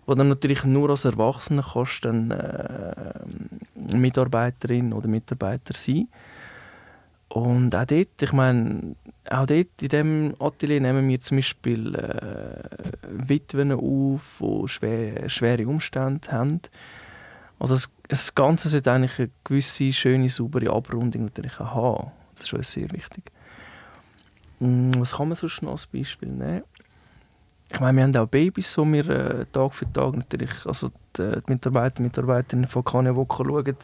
wo 0.06 0.14
dann 0.14 0.30
natürlich 0.30 0.64
nur 0.64 0.90
als 0.90 1.06
Erwachsener 1.06 1.66
kannst 1.74 2.06
dann 2.06 2.32
äh, 2.32 3.96
Mitarbeiterin 3.96 4.94
oder 4.94 5.08
Mitarbeiter 5.08 5.74
sein. 5.74 6.08
Und 7.30 7.76
auch 7.76 7.86
dort, 7.86 8.22
ich 8.22 8.32
meine, 8.32 8.96
auch 9.30 9.46
dort 9.46 9.68
in 9.82 9.90
diesem 9.90 10.36
Atelier 10.40 10.80
nehmen 10.80 11.08
wir 11.10 11.20
zum 11.20 11.38
Beispiel 11.38 11.96
äh, 11.96 13.28
Witwen 13.28 13.72
auf, 13.72 14.42
die 14.42 14.68
schwer, 14.68 15.28
schwere 15.28 15.68
Umstände 15.68 16.32
haben. 16.32 16.62
Also 17.60 17.74
das, 17.74 17.92
das 18.08 18.36
Ganze 18.36 18.70
sollte 18.70 18.92
eigentlich 18.92 19.20
eine 19.20 19.30
gewisse, 19.44 19.92
schöne, 19.92 20.30
saubere 20.30 20.72
Abrundung 20.72 21.26
natürlich 21.26 21.60
haben. 21.60 22.12
Das 22.36 22.44
ist 22.44 22.50
schon 22.50 22.64
sehr 22.64 22.92
wichtig. 22.92 23.32
Hm, 24.60 24.94
was 25.00 25.16
kann 25.16 25.28
man 25.28 25.36
sonst 25.36 25.62
noch 25.62 25.72
als 25.72 25.88
Beispiel 25.88 26.30
nehmen? 26.30 26.64
Ich 27.70 27.80
meine, 27.80 27.98
wir 27.98 28.04
haben 28.04 28.16
auch 28.18 28.28
Babys, 28.28 28.76
die 28.76 28.94
wir 28.94 29.10
äh, 29.10 29.46
Tag 29.48 29.74
für 29.74 29.92
Tag 29.92 30.16
natürlich, 30.16 30.66
also 30.66 30.92
die, 31.18 31.42
die 31.42 31.52
Mitarbeiter 31.52 32.00
und 32.00 32.06
Mitarbeiterinnen 32.06 32.70
von 32.70 32.84
Kania 32.84 33.16
Woche 33.16 33.44
schauen, 33.44 33.76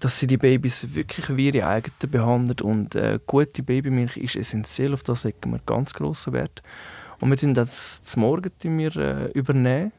dass 0.00 0.18
sie 0.18 0.26
die 0.26 0.36
Babys 0.36 0.94
wirklich 0.94 1.36
wie 1.36 1.48
ihre 1.50 1.66
eigenen 1.66 2.10
behandeln 2.10 2.60
und 2.60 2.94
äh, 2.94 3.18
gute 3.26 3.62
Babymilch 3.62 4.16
ist 4.16 4.36
essentiell, 4.36 4.94
auf 4.94 5.02
das 5.02 5.24
legen 5.24 5.52
wir 5.52 5.60
ganz 5.66 5.94
grossen 5.94 6.32
Wert. 6.32 6.62
Und 7.20 7.30
wir 7.30 7.36
tun 7.36 7.54
das 7.54 8.02
zum 8.04 8.22
Morgen 8.22 8.50
wir, 8.62 8.96
äh, 8.96 9.30
übernehmen 9.32 9.92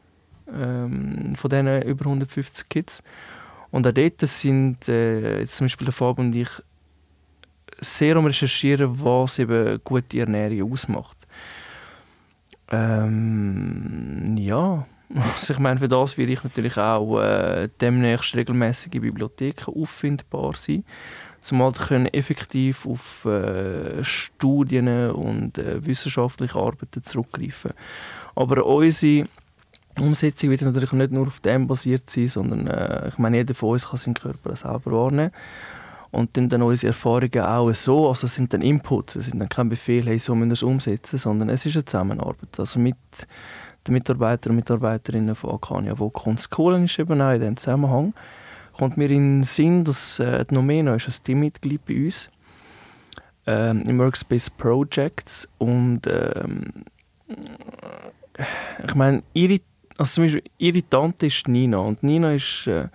ähm, 0.52 1.34
von 1.36 1.50
diesen 1.50 1.82
über 1.82 2.06
150 2.06 2.68
Kids. 2.68 3.02
Und 3.70 3.86
auch 3.86 3.92
dort 3.92 4.20
sind 4.20 4.88
äh, 4.88 5.40
jetzt 5.40 5.56
zum 5.56 5.66
Beispiel 5.66 5.86
der 5.86 5.92
Fab 5.92 6.18
und 6.18 6.34
ich 6.34 6.48
sehr 7.80 8.16
um 8.16 8.26
recherchieren, 8.26 9.02
was 9.02 9.38
eben 9.38 9.80
gute 9.84 10.20
Ernährung 10.20 10.72
ausmacht. 10.72 11.16
Ähm, 12.70 14.36
ja, 14.38 14.86
also 15.14 15.52
ich 15.52 15.58
meine, 15.58 15.78
für 15.78 15.88
das 15.88 16.18
werde 16.18 16.32
ich 16.32 16.42
natürlich 16.42 16.76
auch 16.78 17.20
äh, 17.20 17.68
demnächst 17.80 18.34
regelmäßige 18.34 19.00
Bibliotheken 19.00 19.72
auffindbar 19.72 20.54
sein, 20.56 20.84
um 21.52 21.72
können 21.72 22.06
effektiv 22.06 22.86
auf 22.86 23.24
äh, 23.24 24.02
Studien 24.02 25.10
und 25.10 25.58
äh, 25.58 25.84
wissenschaftliche 25.86 26.58
Arbeiten 26.58 27.02
zurückgreifen. 27.02 27.72
Aber 28.34 28.66
unsere 28.66 29.28
Umsetzung 30.00 30.50
wird 30.50 30.62
natürlich 30.62 30.92
nicht 30.92 31.12
nur 31.12 31.28
auf 31.28 31.40
dem 31.40 31.68
basiert 31.68 32.10
sein, 32.10 32.28
sondern 32.28 32.66
äh, 32.66 33.08
ich 33.08 33.18
meine, 33.18 33.38
jeder 33.38 33.54
von 33.54 33.70
uns 33.70 33.88
kann 33.88 33.98
seinen 33.98 34.14
Körper 34.14 34.56
selber 34.56 34.90
wahrnehmen 34.90 35.30
und 36.10 36.36
dann, 36.36 36.48
dann 36.48 36.62
unsere 36.62 36.88
Erfahrungen 36.88 37.40
auch 37.40 37.72
so, 37.74 38.08
also 38.08 38.26
es 38.26 38.34
sind 38.34 38.52
dann 38.54 38.62
Inputs, 38.62 39.16
es 39.16 39.26
sind 39.26 39.38
dann 39.40 39.48
kein 39.48 39.68
Befehl, 39.68 40.06
hey, 40.06 40.18
so 40.18 40.34
müssen 40.34 40.50
wir 40.50 40.54
es 40.54 40.62
umsetzen, 40.62 41.18
sondern 41.18 41.48
es 41.48 41.66
ist 41.66 41.76
eine 41.76 41.84
Zusammenarbeit, 41.84 42.58
also 42.58 42.78
mit 42.78 42.96
den 43.86 43.92
Mitarbeitern 43.92 44.52
und 44.52 44.56
Mitarbeiterinnen 44.56 45.34
von 45.34 45.50
Arcania 45.50 45.98
Voco. 45.98 46.30
Und 46.30 46.38
das 46.38 46.50
Coole 46.50 46.82
ist 46.82 46.98
eben 46.98 47.20
auch 47.20 47.32
in 47.32 47.40
diesem 47.40 47.56
Zusammenhang, 47.56 48.14
kommt 48.72 48.96
mir 48.96 49.10
in 49.10 49.38
den 49.38 49.42
Sinn, 49.44 49.84
dass 49.84 50.18
äh, 50.18 50.44
die 50.44 50.54
Nomena 50.54 50.94
ist 50.94 51.08
ein 51.08 51.24
Teammitglied 51.24 51.84
bei 51.86 52.04
uns 52.04 52.30
ähm, 53.46 53.82
im 53.82 53.98
Workspace 53.98 54.50
Projects 54.50 55.48
und 55.58 56.02
ähm, 56.06 56.84
ich 58.86 58.94
meine, 58.94 59.22
ihre, 59.32 59.60
also 59.96 60.14
zum 60.14 60.24
Beispiel, 60.24 60.42
ihre 60.58 60.88
Tante 60.88 61.26
ist 61.26 61.48
Nina 61.48 61.78
und 61.78 62.02
Nina 62.02 62.34
ist 62.34 62.66
äh, 62.66 62.88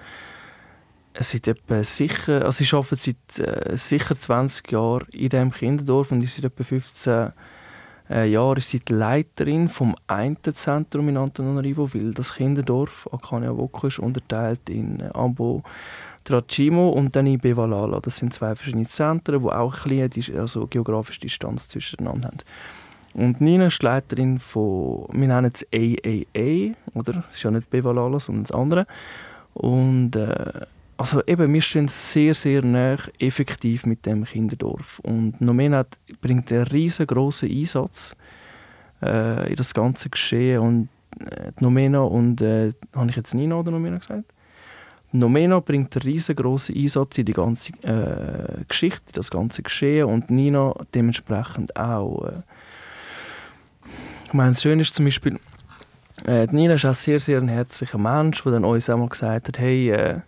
seit 1.20 1.48
etwa 1.48 1.84
sicher, 1.84 2.46
also 2.46 2.64
sie 2.64 2.76
arbeitet 2.76 3.16
seit 3.36 3.48
äh, 3.48 3.78
sicher 3.78 4.16
20 4.18 4.72
Jahren 4.72 5.08
in 5.12 5.30
diesem 5.30 5.52
Kinderdorf 5.52 6.12
und 6.12 6.24
ist 6.24 6.36
seit 6.36 6.46
etwa 6.46 6.64
15 6.64 7.32
äh, 8.10 8.30
Jahren 8.30 8.58
ist 8.58 8.70
sie 8.70 8.82
Leiterin 8.90 9.70
vom 9.70 9.96
einen 10.08 10.38
Zentrum 10.42 11.10
in 11.10 11.18
Antananarivo, 11.18 11.94
weil 11.94 12.12
das 12.12 12.36
Kinderdorf 12.36 13.08
Akania 13.12 13.56
Woko 13.56 13.88
ist 13.88 14.00
unterteilt 14.00 14.70
in 14.70 15.00
äh, 15.00 15.10
Ambo 15.14 15.64
Tracimo 16.24 16.90
und 16.90 17.16
dann 17.16 17.26
in 17.26 17.40
Bevalala. 17.40 18.00
Das 18.00 18.18
sind 18.18 18.34
zwei 18.34 18.56
verschiedene 18.56 18.88
Zentren, 18.88 19.42
die 19.42 19.50
auch 19.50 19.86
eine 19.86 20.10
kleine 20.10 20.40
also 20.40 20.68
geografische 20.68 21.22
Distanz 21.22 21.68
zwischeneinander 21.68 22.28
haben. 22.28 22.38
Und 23.14 23.42
Nina 23.42 23.68
ist 23.68 23.84
Leiterin 23.84 24.40
von, 24.40 25.08
wir 25.12 25.28
nennen 25.28 25.52
es 25.54 25.66
AAA, 25.74 26.76
oder? 26.94 27.24
Es 27.30 27.38
ist 27.38 27.44
ja 27.44 27.52
nicht 27.52 27.70
Bevalala, 27.70 28.20
sondern 28.20 28.44
das 28.44 28.52
andere. 28.52 28.88
Und 29.54 30.16
äh, 30.16 30.66
also 31.02 31.24
eben, 31.26 31.52
wir 31.52 31.62
stehen 31.62 31.88
sehr, 31.88 32.36
sehr 32.36 32.64
nah 32.64 32.96
effektiv 33.18 33.88
mit 33.88 34.06
dem 34.06 34.24
Kinderdorf. 34.24 35.00
Und 35.00 35.42
Nomena 35.42 35.84
bringt 36.22 36.52
einen 36.52 36.68
riesengroßen 36.68 37.50
Einsatz 37.50 38.16
äh, 39.02 39.50
in 39.50 39.56
das 39.56 39.74
ganze 39.74 40.12
Geschehen. 40.12 40.60
Und 40.60 40.90
äh, 41.28 41.52
Nomena 41.60 42.02
und, 42.02 42.42
äh, 42.42 42.74
habe 42.96 43.10
ich 43.10 43.16
jetzt 43.16 43.34
Nina 43.34 43.56
oder 43.56 43.72
Nomena 43.72 43.98
gesagt? 43.98 44.26
Nomena 45.12 45.60
bringt 45.60 45.96
einen 45.96 46.04
riesengroßen 46.04 46.76
Einsatz 46.76 47.18
in 47.18 47.26
die 47.26 47.34
ganze 47.34 47.74
äh, 47.82 48.64
Geschichte, 48.68 49.02
in 49.08 49.14
das 49.14 49.32
ganze 49.32 49.64
Geschehen 49.64 50.06
und 50.06 50.30
Nina 50.30 50.76
dementsprechend 50.94 51.76
auch. 51.76 52.26
Äh. 52.26 52.42
Ich 54.28 54.34
meine, 54.34 54.52
das 54.52 54.62
Schöne 54.62 54.84
ist 54.84 54.94
zum 54.94 55.06
Beispiel, 55.06 55.40
äh, 56.28 56.46
Nina 56.46 56.76
ist 56.76 56.86
auch 56.86 56.94
sehr, 56.94 57.20
sehr 57.20 57.40
ein 57.40 57.48
herzlicher 57.48 57.98
Mensch, 57.98 58.44
der 58.44 58.52
dann 58.52 58.66
uns 58.66 58.88
einmal 58.88 59.10
gesagt 59.10 59.48
hat, 59.48 59.58
hey, 59.58 59.90
äh, 59.90 60.20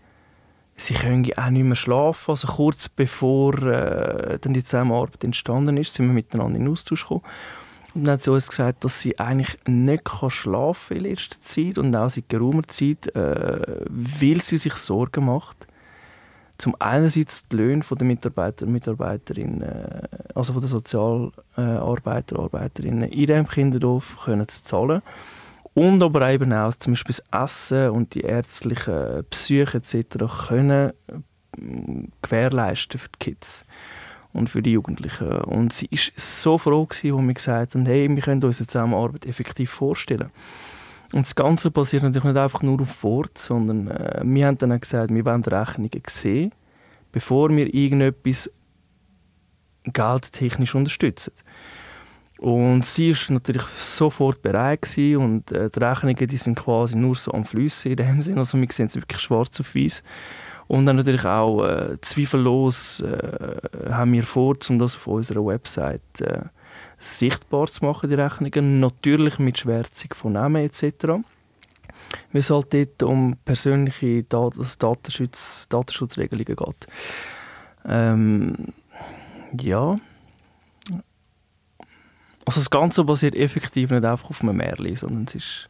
sie 0.75 0.93
können 0.93 1.29
auch 1.37 1.49
nicht 1.49 1.63
mehr 1.63 1.75
schlafen. 1.75 2.31
Also 2.31 2.47
kurz 2.47 2.89
bevor 2.89 3.55
äh, 3.63 4.39
dann 4.39 4.53
die 4.53 4.63
Zusammenarbeit 4.63 5.23
entstanden 5.23 5.77
ist, 5.77 5.93
sind 5.93 6.07
wir 6.07 6.13
miteinander 6.13 6.59
in 6.59 6.67
Austausch 6.67 7.03
gekommen. 7.03 7.23
Und 7.93 8.05
dann 8.07 8.13
hat 8.13 8.23
sie 8.23 8.31
uns 8.31 8.47
gesagt, 8.47 8.83
dass 8.83 9.01
sie 9.01 9.19
eigentlich 9.19 9.55
nicht 9.67 10.05
kann 10.05 10.31
schlafen 10.31 10.97
in 10.97 11.03
letzter 11.03 11.39
Zeit 11.41 11.77
und 11.77 11.95
auch 11.95 12.09
seit 12.09 12.27
geraumer 12.27 12.63
Zeit, 12.67 13.15
äh, 13.15 13.81
weil 13.87 14.41
sie 14.41 14.57
sich 14.57 14.73
Sorgen 14.73 15.25
macht. 15.25 15.67
Zum 16.57 16.75
einerseits 16.79 17.47
die 17.47 17.57
Löhne 17.57 17.83
der 17.89 18.07
Mitarbeiter 18.07 18.65
und 18.65 18.71
Mitarbeiterinnen, 18.71 19.61
äh, 19.61 20.07
also 20.33 20.53
den 20.53 20.67
Sozialarbeiter 20.67 22.39
und 22.39 22.45
Arbeiterinnen 22.45 23.09
in 23.09 23.27
diesem 23.27 23.47
Kinderdorf 23.47 24.17
können 24.25 24.47
zu 24.47 24.63
zahlen. 24.63 25.01
Und 25.73 26.03
aber 26.03 26.29
eben 26.29 26.53
auch 26.53 26.73
zum 26.75 26.93
Beispiel 26.93 27.15
das 27.15 27.43
Essen 27.43 27.89
und 27.89 28.13
die 28.13 28.21
ärztlichen 28.21 29.25
Psyche 29.29 29.77
etc. 29.77 30.47
können 30.47 30.91
äh, 31.07 32.07
gewährleisten 32.21 32.99
für 32.99 33.09
die 33.09 33.19
Kids 33.19 33.65
und 34.33 34.49
für 34.49 34.61
die 34.61 34.73
Jugendlichen. 34.73 35.31
Und 35.31 35.73
sie 35.73 35.87
ist 35.89 36.11
so 36.17 36.57
froh 36.57 36.87
als 36.89 37.03
wir 37.03 37.33
gesagt 37.33 37.75
haben, 37.75 37.85
hey, 37.85 38.07
wir 38.07 38.21
können 38.21 38.43
uns 38.43 38.59
eine 38.59 38.67
Zusammenarbeit 38.67 39.25
effektiv 39.25 39.71
vorstellen. 39.71 40.29
Und 41.11 41.27
das 41.27 41.35
Ganze 41.35 41.69
passiert 41.69 42.03
natürlich 42.03 42.23
nicht 42.23 42.37
einfach 42.37 42.63
nur 42.63 42.81
auf 42.81 43.03
Wort, 43.03 43.37
sondern 43.37 43.87
äh, 43.87 44.21
wir 44.23 44.47
haben 44.47 44.57
dann 44.57 44.71
auch 44.71 44.79
gesagt, 44.79 45.13
wir 45.13 45.25
wollen 45.25 45.43
Rechnungen 45.43 45.91
sehen, 46.07 46.51
bevor 47.11 47.49
wir 47.49 47.73
irgendetwas 47.73 48.49
geldtechnisch 49.85 50.73
unterstützen. 50.75 51.33
Und 52.43 52.85
sie 52.85 53.11
ist 53.11 53.29
natürlich 53.29 53.61
sofort 53.61 54.41
bereit 54.41 54.81
gewesen 54.81 55.15
und 55.15 55.51
äh, 55.53 55.69
die 55.69 55.79
Rechnungen 55.79 56.27
die 56.27 56.35
sind 56.35 56.55
quasi 56.55 56.97
nur 56.97 57.15
so 57.15 57.31
am 57.31 57.45
Flüssen 57.45 57.91
in 57.91 57.95
dem 57.95 58.21
Sinne, 58.21 58.39
also 58.39 58.59
wir 58.59 58.67
sehen 58.69 58.87
es 58.87 58.95
wirklich 58.97 59.21
schwarz 59.21 59.57
auf 59.61 59.73
weiß. 59.73 60.03
Und 60.67 60.85
dann 60.85 60.97
natürlich 60.97 61.23
auch 61.23 61.63
äh, 61.63 61.97
zweifellos 62.01 62.99
äh, 62.99 63.59
haben 63.89 64.11
wir 64.11 64.23
vor, 64.23 64.57
um 64.67 64.77
das 64.77 64.97
auf 64.97 65.07
unserer 65.07 65.45
Website 65.45 66.19
äh, 66.19 66.41
sichtbar 66.99 67.67
zu 67.67 67.85
machen, 67.85 68.09
die 68.09 68.15
Rechnungen. 68.15 68.81
Natürlich 68.81 69.39
mit 69.39 69.59
Schwärzung 69.59 70.13
von 70.13 70.33
Namen 70.33 70.65
etc. 70.65 70.83
Weil 71.05 71.23
es 72.33 72.49
halt 72.49 72.73
dort 72.73 73.03
um 73.03 73.37
persönliche 73.45 74.23
Dat 74.23 74.55
Datenschutz 74.79 75.67
Datenschutzregelungen 75.69 76.57
geht. 76.57 76.87
Ähm, 77.85 78.55
ja. 79.57 79.97
Also 82.45 82.59
das 82.59 82.69
Ganze 82.69 83.03
basiert 83.03 83.35
effektiv 83.35 83.89
nicht 83.91 84.03
einfach 84.05 84.29
auf 84.29 84.41
einem 84.41 84.57
Märchen, 84.57 84.95
sondern 84.95 85.25
es 85.27 85.35
ist 85.35 85.69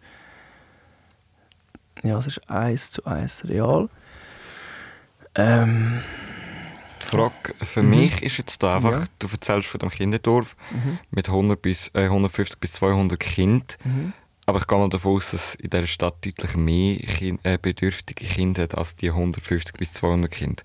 ja, 2.03 2.17
es 2.17 2.27
ist 2.27 2.49
eins 2.49 2.91
zu 2.91 3.05
eins 3.05 3.47
real. 3.47 3.87
Ähm, 5.35 6.01
die 7.01 7.05
Frage 7.05 7.53
für 7.61 7.81
Mhm. 7.83 7.89
mich 7.89 8.21
ist 8.23 8.37
jetzt 8.37 8.61
da 8.63 8.75
einfach, 8.77 8.91
Ja. 9.01 9.05
du 9.19 9.27
erzählst 9.31 9.69
von 9.69 9.79
dem 9.79 9.89
Kinderdorf 9.89 10.55
Mhm. 10.71 10.99
mit 11.11 11.29
100 11.29 11.61
bis, 11.61 11.89
äh, 11.93 12.09
150 12.09 12.59
bis 12.59 12.73
200 12.73 13.19
Kindern, 13.19 13.67
Mhm. 13.83 14.13
aber 14.45 14.59
ich 14.59 14.67
gehe 14.67 14.77
mal 14.77 14.89
davon 14.89 15.15
aus, 15.17 15.31
dass 15.31 15.55
in 15.55 15.69
dieser 15.69 15.87
Stadt 15.87 16.25
deutlich 16.25 16.55
mehr 16.55 16.97
kind, 16.97 17.39
äh, 17.43 17.57
bedürftige 17.61 18.25
Kinder 18.25 18.63
hat 18.63 18.75
als 18.77 18.95
die 18.95 19.11
150 19.11 19.77
bis 19.77 19.93
200 19.93 20.31
Kinder. 20.31 20.63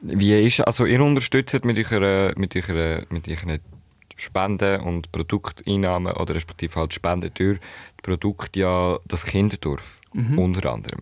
Wie 0.00 0.46
ist, 0.46 0.60
also 0.60 0.84
ihr 0.86 1.00
unterstützt 1.02 1.64
mit 1.64 1.78
eurer, 1.92 2.32
mit 2.36 2.54
eurer, 2.56 3.02
mit 3.10 3.28
euren 3.28 3.60
Spenden 4.16 4.80
und 4.80 5.12
Produkteinnahmen 5.12 6.14
oder 6.14 6.34
respektive 6.34 6.80
halt 6.80 6.94
Spenden 6.94 7.30
durch 7.34 7.58
die 7.58 8.02
Produkte 8.02 8.60
ja 8.60 8.98
das 9.06 9.24
Kinderdorf 9.24 10.00
Mhm. 10.16 10.38
unter 10.38 10.72
anderem. 10.72 11.00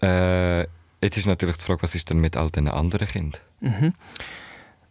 Äh, 0.00 0.60
jetzt 1.02 1.16
ist 1.16 1.26
natürlich 1.26 1.56
die 1.56 1.64
Frage, 1.64 1.82
was 1.82 1.94
ist 1.94 2.08
denn 2.10 2.18
mit 2.18 2.36
all 2.36 2.50
den 2.50 2.68
anderen 2.68 3.08
Kindern? 3.08 3.40
Mhm. 3.60 3.92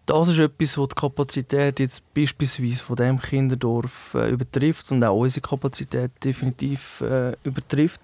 Das 0.06 0.28
ist 0.30 0.38
etwas, 0.38 0.78
was 0.78 0.90
die 0.90 0.96
Kapazität 0.96 1.80
jetzt 1.80 2.14
beispielsweise 2.14 2.84
von 2.84 2.96
dem 2.96 3.20
Kinderdorf 3.20 4.14
äh, 4.14 4.30
übertrifft 4.30 4.92
und 4.92 5.04
auch 5.04 5.18
unsere 5.18 5.42
Kapazität 5.48 6.12
definitiv 6.24 7.02
äh, 7.02 7.34
übertrifft. 7.44 8.02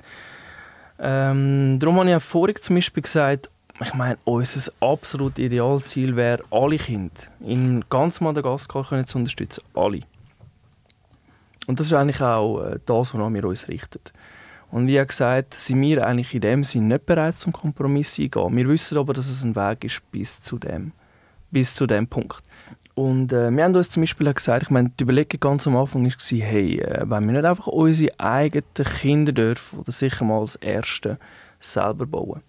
Ähm, 1.00 1.78
darum 1.80 1.98
habe 2.00 2.10
ich 2.10 2.16
auch 2.16 2.22
vorhin 2.22 2.56
zum 2.60 2.76
Beispiel 2.76 3.04
gesagt, 3.04 3.50
ich 3.84 3.94
meine, 3.94 4.18
unser 4.26 4.72
absolutes 4.80 5.44
Idealziel 5.44 6.16
wäre, 6.16 6.44
alle 6.52 6.78
Kinder 6.78 7.12
in 7.40 7.84
ganz 7.90 8.22
Madagaskar 8.22 8.86
können 8.86 9.06
zu 9.06 9.18
unterstützen. 9.18 9.64
Alle. 9.74 10.02
Und 11.68 11.80
das 11.80 11.88
ist 11.88 11.94
eigentlich 11.94 12.22
auch 12.22 12.62
äh, 12.62 12.80
das, 12.86 13.14
woran 13.14 13.34
wir 13.34 13.44
uns 13.46 13.68
richten. 13.68 14.02
Und 14.72 14.88
wie 14.88 15.06
gesagt, 15.06 15.54
sind 15.54 15.82
wir 15.82 16.06
eigentlich 16.06 16.34
in 16.34 16.42
dem 16.42 16.64
Sinn 16.64 16.88
nicht 16.88 17.06
bereit 17.06 17.38
zum 17.38 17.52
Kompromiss 17.52 18.18
eingehen. 18.20 18.56
Wir 18.56 18.70
wissen 18.70 18.98
aber, 18.98 19.14
dass 19.14 19.30
es 19.30 19.44
ein 19.44 19.56
Weg 19.56 19.84
ist 19.84 20.02
bis 20.12 20.42
zu 20.42 20.58
dem, 20.58 20.94
bis 21.52 21.76
zu 21.76 21.86
dem 21.86 22.08
Punkt. 22.08 22.42
Und 22.94 23.34
äh, 23.34 23.52
wir 23.52 23.64
haben 23.64 23.76
uns 23.76 23.90
zum 23.90 24.04
Beispiel 24.04 24.34
gesagt, 24.34 24.64
ich 24.64 24.70
meine, 24.70 24.90
die 24.90 25.04
Überlegung 25.04 25.40
ganz 25.40 25.66
am 25.66 25.78
Anfang 25.78 26.06
war, 26.06 26.12
hey, 26.12 26.80
äh, 26.80 27.02
wenn 27.06 27.26
wir 27.26 27.34
nicht 27.34 27.46
einfach 27.46 27.68
unsere 27.68 28.20
eigenen 28.20 28.64
Kinderdörfer 28.74 29.80
oder 29.80 29.92
sicher 29.92 30.24
mal 30.24 30.40
als 30.40 30.56
Erste 30.58 31.18
selber 31.60 32.06
bauen. 32.06 32.42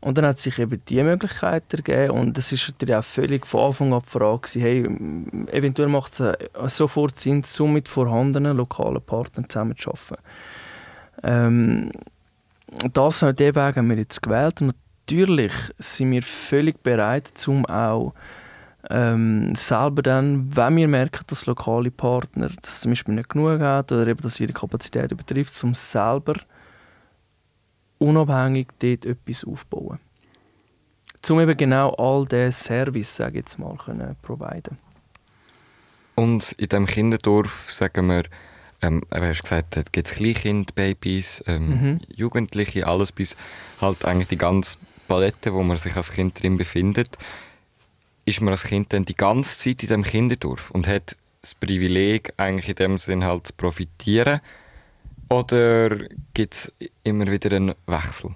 Und 0.00 0.18
dann 0.18 0.26
hat 0.26 0.38
sich 0.38 0.58
eben 0.58 0.80
die 0.88 1.02
Möglichkeit 1.02 1.64
ergeben 1.72 2.10
und 2.10 2.38
es 2.38 2.52
ist 2.52 2.68
natürlich 2.68 2.94
auch 2.94 3.04
völlig 3.04 3.46
von 3.46 3.68
Anfang 3.68 3.94
an 3.94 4.02
die 4.04 4.10
Frage, 4.10 4.40
gewesen, 4.40 4.62
hey, 4.62 5.56
eventuell 5.56 5.88
macht 5.88 6.12
es 6.12 6.20
äh, 6.20 6.36
sofort 6.66 7.18
Sinn, 7.18 7.42
so 7.44 7.66
mit 7.66 7.88
vorhandenen 7.88 8.56
lokalen 8.56 9.00
Partnern 9.00 9.48
zusammenzuarbeiten. 9.48 10.22
Ähm, 11.22 11.90
das, 12.92 13.20
den 13.20 13.54
Weg 13.54 13.76
haben 13.76 13.88
wir 13.88 13.96
jetzt 13.96 14.22
gewählt 14.22 14.60
und 14.60 14.74
natürlich 15.06 15.52
sind 15.78 16.10
wir 16.10 16.22
völlig 16.22 16.82
bereit, 16.82 17.30
um 17.46 17.64
auch 17.66 18.12
ähm, 18.90 19.54
selber 19.54 20.02
dann, 20.02 20.54
wenn 20.54 20.76
wir 20.76 20.88
merken, 20.88 21.24
dass 21.26 21.46
lokale 21.46 21.90
Partner 21.90 22.50
das 22.60 22.80
zum 22.80 22.92
Beispiel 22.92 23.14
nicht 23.14 23.30
genug 23.30 23.60
haben 23.60 23.96
oder 23.96 24.06
eben, 24.06 24.20
dass 24.20 24.40
ihre 24.40 24.52
Kapazität 24.52 25.10
übertrifft, 25.10 25.62
um 25.64 25.74
selber 25.74 26.34
unabhängig 27.98 28.68
dort 28.78 29.04
etwas 29.04 29.44
aufzubauen. 29.44 29.98
Um 31.28 31.40
eben 31.40 31.56
genau 31.56 31.90
all 31.94 32.24
diesen 32.26 32.52
Service, 32.52 33.16
sage 33.16 33.38
ich 33.38 33.44
jetzt 33.46 33.58
mal, 33.58 33.76
können 33.76 34.14
providen. 34.22 34.78
Und 36.14 36.52
in 36.52 36.68
diesem 36.68 36.86
Kinderdorf, 36.86 37.70
sagen 37.70 38.06
wir, 38.06 38.22
ähm, 38.82 39.02
du 39.10 39.20
hast 39.20 39.42
gesagt, 39.42 39.76
da 39.76 39.82
gibt 39.90 40.08
es 40.08 40.14
Kleinkind, 40.14 40.74
Babys, 40.74 41.42
ähm, 41.46 41.68
Mhm. 41.68 42.00
Jugendliche, 42.14 42.86
alles 42.86 43.10
bis 43.12 43.36
halt 43.80 44.04
eigentlich 44.04 44.28
die 44.28 44.38
ganze 44.38 44.78
Palette, 45.08 45.52
wo 45.52 45.62
man 45.62 45.78
sich 45.78 45.96
als 45.96 46.12
Kind 46.12 46.40
drin 46.40 46.56
befindet. 46.56 47.18
Ist 48.24 48.40
man 48.40 48.52
als 48.52 48.64
Kind 48.64 48.92
dann 48.92 49.04
die 49.04 49.16
ganze 49.16 49.58
Zeit 49.58 49.82
in 49.82 49.88
diesem 49.88 50.02
Kinderdorf 50.04 50.70
und 50.70 50.86
hat 50.86 51.16
das 51.42 51.54
Privileg, 51.54 52.32
eigentlich 52.36 52.68
in 52.68 52.74
dem 52.76 52.98
Sinn 52.98 53.24
halt 53.24 53.48
zu 53.48 53.52
profitieren? 53.54 54.40
Oder 55.28 55.98
gibt 56.34 56.54
es 56.54 56.72
immer 57.02 57.26
wieder 57.26 57.54
einen 57.54 57.74
Wechsel? 57.86 58.34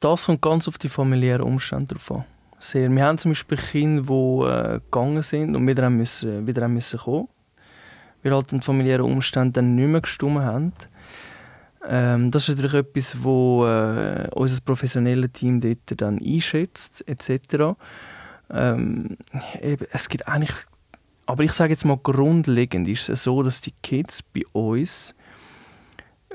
Das 0.00 0.26
kommt 0.26 0.42
ganz 0.42 0.68
auf 0.68 0.78
die 0.78 0.88
familiären 0.88 1.42
Umstände 1.42 1.94
drauf 1.94 2.10
an. 2.10 2.24
Sehr. 2.58 2.90
Wir 2.90 3.04
haben 3.04 3.18
zum 3.18 3.32
Beispiel 3.32 3.58
Kinder, 3.58 4.02
die 4.02 4.46
äh, 4.46 4.80
gegangen 4.80 5.22
sind 5.22 5.56
und 5.56 5.66
wieder 5.66 5.90
müssen, 5.90 6.46
wieder 6.46 6.68
müssen 6.68 6.98
kommen 6.98 7.28
weil 8.22 8.32
halt 8.32 8.50
die 8.52 8.60
familiären 8.60 9.04
Umstände 9.04 9.52
dann 9.52 9.74
nicht 9.74 9.88
mehr 9.88 10.00
gestimmt 10.00 10.40
haben. 10.40 10.72
Ähm, 11.88 12.30
das 12.30 12.48
ist 12.48 12.56
natürlich 12.56 12.86
etwas, 12.86 13.22
wo 13.22 13.66
äh, 13.66 14.28
unser 14.32 14.60
professionelles 14.60 15.32
Team 15.32 15.60
dort 15.60 16.00
dann 16.00 16.20
einschätzt, 16.20 17.06
etc. 17.08 17.74
Ähm, 18.50 19.16
eben, 19.60 19.86
es 19.90 20.08
gibt 20.08 20.28
eigentlich, 20.28 20.54
aber 21.32 21.44
ich 21.44 21.52
sage 21.52 21.72
jetzt 21.72 21.86
mal 21.86 21.96
grundlegend 21.96 22.86
ist 22.88 23.08
es 23.08 23.22
so, 23.22 23.42
dass 23.42 23.62
die 23.62 23.72
Kids 23.82 24.22
bei 24.22 24.42
uns 24.52 25.14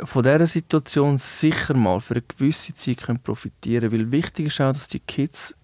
von 0.04 0.24
dieser 0.24 0.48
Situation 0.48 1.20
sicher 1.20 1.76
mal 1.76 2.02
für 2.02 2.16
eine 2.16 2.24
gewisse 2.24 2.74
Zeit 2.74 3.04
können 3.04 3.20
profitieren 3.20 3.92
können. 3.92 4.06
Weil 4.06 4.12
wichtig 4.12 4.48
ist 4.48 4.60
auch, 4.60 4.74
dass 4.74 4.88
die 4.88 5.00
Kids 5.00 5.56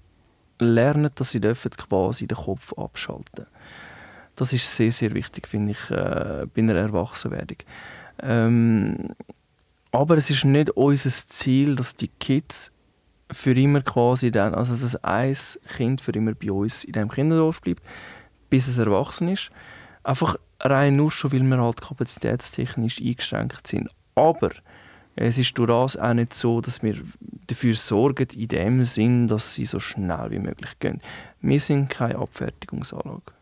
lernen, 0.60 1.10
dass 1.16 1.32
sie 1.32 1.42
dürfen 1.42 1.72
quasi 1.72 2.28
den 2.28 2.38
Kopf 2.38 2.74
abschalten 2.74 3.48
Das 4.36 4.54
ist 4.54 4.76
sehr, 4.76 4.92
sehr 4.92 5.16
wichtig, 5.16 5.48
finde 5.48 5.72
ich, 5.72 5.90
äh, 5.90 6.46
bei 6.54 6.62
einer 6.62 6.76
Erwachsenwerdung. 6.76 7.58
Ähm, 8.22 9.16
Aber 9.90 10.16
es 10.16 10.30
ist 10.30 10.46
nicht 10.46 10.70
unser 10.70 11.10
Ziel, 11.10 11.76
dass 11.76 11.96
die 11.96 12.12
Kids 12.20 12.72
für 13.32 13.54
immer 13.54 13.82
quasi 13.82 14.30
dann, 14.30 14.54
also 14.54 14.76
dass 14.76 14.96
ein 15.04 15.36
Kind 15.76 16.02
für 16.02 16.12
immer 16.12 16.36
bei 16.36 16.52
uns 16.52 16.84
in 16.84 16.94
diesem 16.94 17.10
Kinderdorf 17.10 17.62
bleibt, 17.62 17.82
bis 18.54 18.68
es 18.68 18.78
erwachsen 18.78 19.30
ist. 19.30 19.50
Einfach 20.04 20.36
rein 20.60 20.96
nur 20.96 21.10
schon, 21.10 21.32
weil 21.32 21.42
wir 21.42 21.58
halt 21.58 21.82
kapazitätstechnisch 21.82 23.02
eingeschränkt 23.02 23.66
sind. 23.66 23.90
Aber 24.14 24.52
es 25.16 25.40
ist 25.40 25.58
durch 25.58 25.70
das 25.70 25.98
auch 25.98 26.14
nicht 26.14 26.36
so, 26.36 26.62
dass 26.62 26.84
wir 26.84 27.02
dafür 27.48 27.74
sorgen, 27.74 28.28
in 28.36 28.48
dem 28.48 28.84
Sinn, 28.84 29.28
dass 29.28 29.56
sie 29.56 29.66
so 29.66 29.80
schnell 29.80 30.30
wie 30.30 30.38
möglich 30.38 30.70
gehen. 30.78 31.02
Wir 31.42 31.60
sind 31.60 31.90
keine 31.90 32.20
Abfertigungsanlage. 32.20 33.34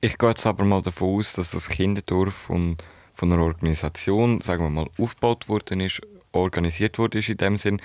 Ich 0.00 0.16
gehe 0.16 0.28
jetzt 0.28 0.46
aber 0.46 0.64
mal 0.64 0.82
davon 0.82 1.18
aus, 1.18 1.32
dass 1.32 1.50
das 1.50 1.68
Kinderdorf 1.68 2.32
von, 2.32 2.76
von 3.14 3.32
einer 3.32 3.42
Organisation, 3.42 4.40
sagen 4.40 4.62
wir 4.62 4.70
mal, 4.70 4.86
aufgebaut 4.98 5.48
worden 5.48 5.80
ist, 5.80 6.00
organisiert 6.30 6.96
wurde 6.96 7.18
in 7.18 7.36
dem 7.38 7.56
Sinn. 7.56 7.82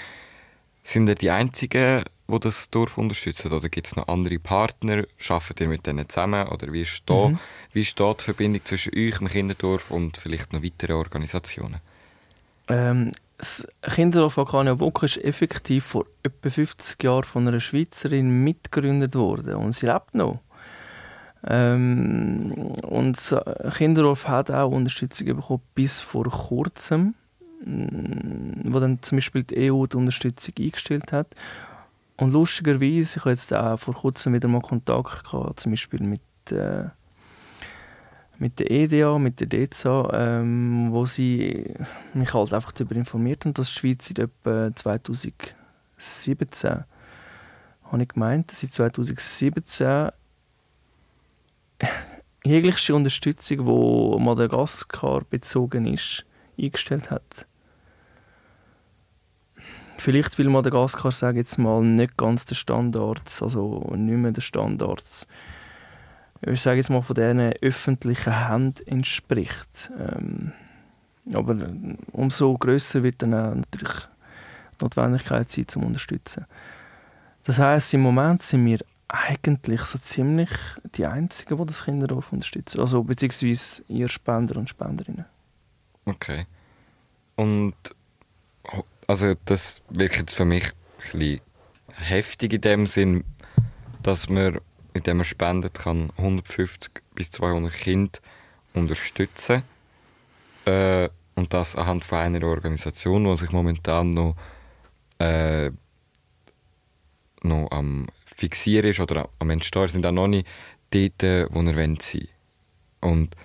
Sind 0.86 1.10
ihr 1.10 1.16
die 1.16 1.32
Einzigen, 1.32 2.04
die 2.28 2.40
das 2.40 2.70
Dorf 2.70 2.98
unterstützen? 3.00 3.52
Oder 3.52 3.70
gibt 3.70 3.88
es 3.88 3.96
noch 3.96 4.08
andere 4.08 4.38
Partner? 4.38 5.04
Arbeitet 5.28 5.62
ihr 5.62 5.68
mit 5.68 5.88
denen 5.88 6.08
zusammen? 6.08 6.48
Oder 6.48 6.72
wie 6.72 6.84
ist, 6.84 7.02
da, 7.08 7.30
Mhm. 7.30 7.40
wie 7.74 7.82
ist 7.82 8.00
da 8.00 8.14
die 8.14 8.24
Verbindung 8.24 8.64
zwischen 8.64 8.94
euch, 8.96 9.18
dem 9.18 9.28
Kinderdorf 9.28 9.90
und 9.90 10.18
vielleicht 10.18 10.54
noch 10.54 10.62
weiteren 10.64 10.98
Organisationen? 10.98 11.82
Ähm, 12.68 13.12
das 13.40 13.68
Kinderdorf 13.82 14.38
Akania 14.38 14.76
Boca 14.76 15.08
ist 15.08 15.18
effektiv 15.18 15.86
vor 15.86 16.06
etwa 16.22 16.50
50 16.50 17.04
Jahren 17.04 17.24
von 17.24 17.48
einer 17.48 17.60
Schweizerin 17.60 18.44
mitgegründet 18.44 19.16
worden 19.16 19.56
und 19.56 19.74
sie 19.74 19.88
lebt 19.88 20.14
noch. 20.14 20.40
Ähm, 21.48 22.52
und 22.84 23.18
das 23.18 23.36
Kinderdorf 23.78 24.28
hat 24.28 24.52
auch 24.52 24.72
Unterstützung 24.72 25.28
bekommen 25.36 25.62
bis 25.74 26.00
vor 26.00 26.26
kurzem, 26.30 27.16
wo 27.66 28.80
dann 28.80 29.02
zum 29.02 29.18
Beispiel 29.18 29.44
die 29.44 29.72
EU 29.72 29.86
die 29.86 29.98
Unterstützung 29.98 30.54
eingestellt 30.60 31.12
hat. 31.12 31.28
Und 32.18 32.32
lustigerweise, 32.32 33.18
ich 33.18 33.20
habe 33.26 33.32
jetzt 33.32 33.54
auch 33.54 33.78
vor 33.78 33.96
kurzem 33.96 34.34
wieder 34.34 34.48
mal 34.48 34.62
Kontakt 34.62 35.26
gehabt, 35.26 35.60
zum 35.60 35.72
Beispiel 35.72 36.02
mit 36.02 36.22
äh, 36.52 36.86
mit 38.38 38.60
der 38.60 38.72
EDA, 38.72 39.18
mit 39.18 39.40
der 39.40 39.48
DEZA, 39.48 40.10
ähm, 40.14 40.92
wo 40.92 41.06
sie 41.06 41.74
mich 42.14 42.34
halt 42.34 42.54
einfach 42.54 42.72
darüber 42.72 42.96
informiert 42.96 43.46
haben, 43.46 43.54
dass 43.54 43.68
die 43.68 43.74
Schweiz 43.74 44.08
seit 44.08 44.20
etwa 44.20 44.76
2017, 44.76 46.84
habe 47.84 48.02
ich 48.02 48.10
gemeint, 48.10 48.52
seit 48.52 48.74
2017 48.74 50.10
jegliche 52.44 52.96
Unterstützung, 52.96 53.66
die 53.66 54.24
Madagaskar 54.24 55.22
bezogen 55.30 55.86
ist, 55.86 56.26
eingestellt 56.60 57.12
hat. 57.12 57.48
Vielleicht 60.06 60.38
will 60.38 60.50
Madagaskar, 60.50 61.12
sage 61.12 61.40
jetzt 61.40 61.58
mal, 61.58 61.82
nicht 61.82 62.16
ganz 62.16 62.46
den 62.46 62.56
Standards, 62.56 63.42
also 63.42 63.92
nicht 63.96 64.18
mehr 64.18 64.32
den 64.32 64.42
Standards 64.42 65.28
ich 66.42 66.62
sage 66.62 66.78
jetzt 66.78 66.90
mal, 66.90 67.02
von 67.02 67.16
diesen 67.16 67.54
öffentlichen 67.62 68.48
Händen 68.48 68.88
entspricht. 68.88 69.92
Ähm, 70.00 70.52
aber 71.34 71.56
umso 72.12 72.54
größer 72.54 73.02
wird 73.04 73.22
dann 73.22 73.34
auch 73.34 73.56
natürlich 73.56 73.96
die 74.80 74.84
Notwendigkeit 74.84 75.52
sein, 75.52 75.68
zum 75.68 75.84
Unterstützen. 75.84 76.46
Das 77.46 77.58
heißt, 77.58 77.94
im 77.96 78.02
Moment 78.02 78.44
sind 78.44 78.66
wir 78.66 78.80
eigentlich 79.08 79.82
so 79.82 79.98
ziemlich 79.98 80.50
die 80.96 81.06
Einzigen, 81.06 81.58
die 81.58 81.66
das 81.66 81.86
Kinderdorf 81.86 82.32
unterstützen. 82.32 82.80
Also 82.80 83.04
beziehungsweise 83.04 83.84
ihr 83.88 84.10
Spender 84.10 84.58
und 84.58 84.70
Spenderinnen. 84.70 85.26
Okay. 86.06 86.46
Und 87.36 87.76
also 89.08 89.36
das 89.46 89.82
wirkt 89.90 90.18
jetzt 90.18 90.36
für 90.36 90.46
mich 90.46 90.72
ein 91.14 91.40
heftig 91.96 92.54
in 92.54 92.62
dem 92.62 92.88
Sinn, 92.88 93.24
dass 94.04 94.30
man 94.30 94.60
indem 94.96 95.18
man 95.18 95.26
spendet, 95.26 95.74
kann 95.76 96.10
150 96.18 97.04
bis 97.14 97.30
200 97.32 97.74
Kinder 97.74 98.18
unterstützen. 98.74 99.64
Äh, 100.66 101.10
und 101.36 101.54
das 101.54 101.76
anhand 101.76 102.06
von 102.06 102.20
einer 102.20 102.48
Organisation, 102.48 103.26
die 103.26 103.38
sich 103.38 103.52
momentan 103.52 104.14
noch, 104.14 104.36
äh, 105.20 105.70
noch 107.44 107.70
am 107.72 108.08
Fixieren 108.26 108.90
ist 108.90 109.02
oder 109.02 109.30
am 109.40 109.50
Entstehen, 109.50 109.90
sind 109.90 110.06
auch 110.06 110.12
noch 110.14 110.28
nicht 110.28 110.48
dort, 110.92 111.24
wo 111.54 111.62
er 111.62 111.96
sein. 112.00 112.28
Und 113.02 113.36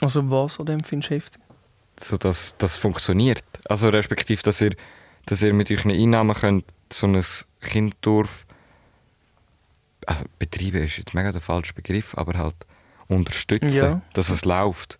Also 0.00 0.30
was 0.30 0.60
an 0.60 0.66
dem 0.66 0.80
findest 0.80 1.10
du 1.10 1.14
heftig? 1.16 1.45
So 2.00 2.16
dass 2.16 2.56
das 2.58 2.78
funktioniert. 2.78 3.44
Also 3.68 3.88
respektive, 3.88 4.42
dass 4.42 4.60
ihr, 4.60 4.74
dass 5.26 5.42
ihr 5.42 5.52
mit 5.54 5.70
euren 5.70 5.90
Einnahmen 5.90 6.34
könnt 6.34 6.64
so 6.92 7.06
ein 7.06 7.22
Kinddorf 7.60 8.46
also 10.06 10.24
betreiben 10.38 10.84
ist 10.84 10.98
jetzt 10.98 11.14
mega 11.14 11.32
der 11.32 11.40
falsche 11.40 11.74
Begriff, 11.74 12.16
aber 12.16 12.38
halt 12.38 12.54
unterstützen, 13.08 13.74
Ja. 13.74 14.02
dass 14.14 14.28
es 14.28 14.44
läuft. 14.44 14.98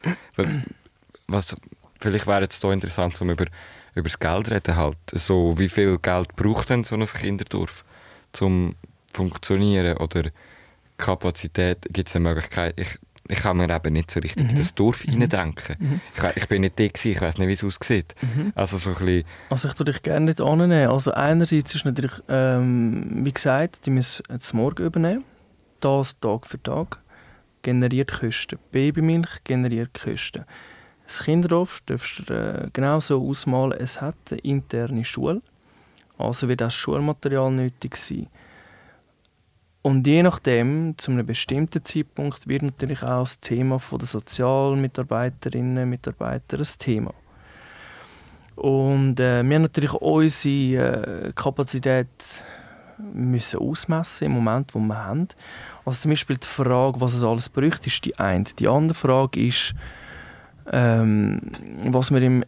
Was, 1.28 1.54
vielleicht 2.00 2.26
wäre 2.26 2.42
jetzt 2.42 2.62
da 2.62 2.72
interessant, 2.72 3.20
um 3.20 3.30
über, 3.30 3.46
über 3.94 4.08
das 4.08 4.18
Geld 4.18 4.46
zu 4.48 4.54
reden 4.54 4.76
halt. 4.76 4.96
So, 5.12 5.58
wie 5.58 5.68
viel 5.68 5.98
Geld 5.98 6.34
braucht 6.34 6.70
denn 6.70 6.82
so 6.84 6.96
ein 6.96 7.06
Kinderdorf 7.06 7.84
zum 8.32 8.74
funktionieren 9.12 9.96
oder 9.98 10.30
Kapazität? 10.98 11.86
Gibt 11.90 12.08
es 12.08 12.16
eine 12.16 12.28
Möglichkeit? 12.28 12.74
Ich, 12.76 12.98
ich 13.28 13.38
kann 13.40 13.56
mir 13.56 13.68
eben 13.74 13.92
nicht 13.92 14.10
so 14.10 14.20
richtig 14.20 14.48
in 14.50 14.56
das 14.56 14.74
Dorf 14.74 15.00
hineindenken. 15.02 16.00
Ich, 16.16 16.22
we- 16.22 16.32
ich 16.36 16.48
bin 16.48 16.62
nicht 16.62 16.76
gewesen, 16.76 17.08
ich 17.12 17.20
weiß 17.20 17.38
nicht, 17.38 17.48
wie 17.48 17.52
es 17.52 17.64
aussieht. 17.64 18.14
Also 18.54 18.78
so 18.78 18.90
ein 18.90 18.96
bisschen, 18.96 19.24
Also 19.50 19.68
ich 19.68 19.74
tue 19.74 19.86
dich 19.86 20.02
gerne 20.02 20.26
nicht 20.26 20.40
annehmen. 20.40 20.88
Also 20.88 21.12
einerseits 21.12 21.74
ist 21.74 21.84
natürlich, 21.84 22.12
ähm, 22.28 23.24
wie 23.24 23.32
gesagt, 23.32 23.86
die 23.86 23.90
müssen 23.90 24.24
es 24.28 24.52
morgen 24.52 24.84
übernehmen. 24.84 25.24
Das 25.80 26.18
Tag 26.20 26.46
für 26.46 26.62
Tag 26.62 27.00
generiert 27.62 28.12
Kosten. 28.20 28.58
Babymilch 28.72 29.42
generiert 29.44 29.92
Kosten. 29.94 30.44
Das 31.06 31.22
Kinderdorf 31.22 31.80
dürfst 31.88 32.28
du 32.28 32.34
äh, 32.34 32.68
genau 32.72 32.98
so 33.00 33.22
ausmalen, 33.28 33.78
es 33.80 34.00
hat 34.00 34.16
eine 34.30 34.40
interne 34.40 35.04
Schule. 35.04 35.40
Also 36.18 36.48
wird 36.48 36.62
auch 36.62 36.70
Schulmaterial 36.70 37.50
nötig 37.52 37.96
sein. 37.96 38.26
Und 39.86 40.04
je 40.04 40.24
nachdem, 40.24 40.98
zu 40.98 41.12
einem 41.12 41.24
bestimmten 41.24 41.84
Zeitpunkt, 41.84 42.48
wird 42.48 42.62
natürlich 42.62 43.04
auch 43.04 43.20
das 43.20 43.38
Thema 43.38 43.80
der 43.92 44.08
Sozialmitarbeiterinnen 44.08 45.84
und 45.84 45.90
Mitarbeiter 45.90 46.58
ein 46.58 46.66
Thema. 46.76 47.14
Und 48.56 49.20
äh, 49.20 49.44
wir 49.44 49.54
haben 49.54 49.62
natürlich 49.62 49.92
unsere 49.92 51.26
äh, 51.28 51.32
Kapazität 51.36 52.08
müssen 52.98 53.60
ausmessen 53.60 54.24
im 54.24 54.32
Moment, 54.32 54.74
wo 54.74 54.80
wir 54.80 55.04
haben. 55.04 55.28
Also 55.84 56.00
zum 56.00 56.10
Beispiel 56.10 56.38
die 56.38 56.48
Frage, 56.48 57.00
was 57.00 57.14
es 57.14 57.22
alles 57.22 57.48
bräuchte, 57.48 57.86
ist 57.86 58.04
die 58.04 58.18
eine. 58.18 58.42
Die 58.42 58.66
andere 58.66 58.96
Frage 58.96 59.46
ist, 59.46 59.72
ähm, 60.72 61.42
was 61.84 62.10
wir 62.10 62.22
im 62.22 62.44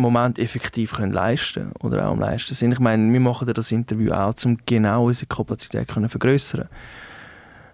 Moment 0.00 0.38
effektiv 0.38 0.92
können 0.92 1.12
leisten 1.12 1.72
oder 1.80 2.06
auch 2.06 2.12
am 2.12 2.20
leisten 2.20 2.54
sind. 2.54 2.72
Ich 2.72 2.80
meine, 2.80 3.12
wir 3.12 3.20
machen 3.20 3.52
das 3.52 3.72
Interview 3.72 4.12
auch, 4.12 4.34
um 4.44 4.58
genau 4.66 5.06
unsere 5.06 5.26
Kapazität 5.26 5.90
zu 5.90 6.08
vergrößern. 6.08 6.68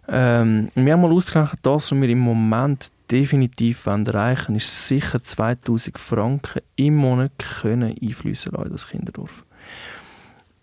Ähm, 0.08 0.68
wir 0.74 0.92
haben 0.92 1.00
mal 1.00 1.12
ausgerechnet, 1.12 1.58
das, 1.62 1.90
was 1.90 2.00
wir 2.00 2.08
im 2.08 2.20
Moment 2.20 2.90
definitiv 3.10 3.86
erreichen 3.86 4.48
wollen, 4.48 4.56
ist 4.58 4.88
sicher 4.88 5.22
2000 5.22 5.98
Franken 5.98 6.62
im 6.76 6.96
Monat 6.96 7.32
können 7.60 7.96
einfließen 8.00 8.52
in 8.52 8.72
das 8.72 8.88
Kinderdorf. 8.88 9.44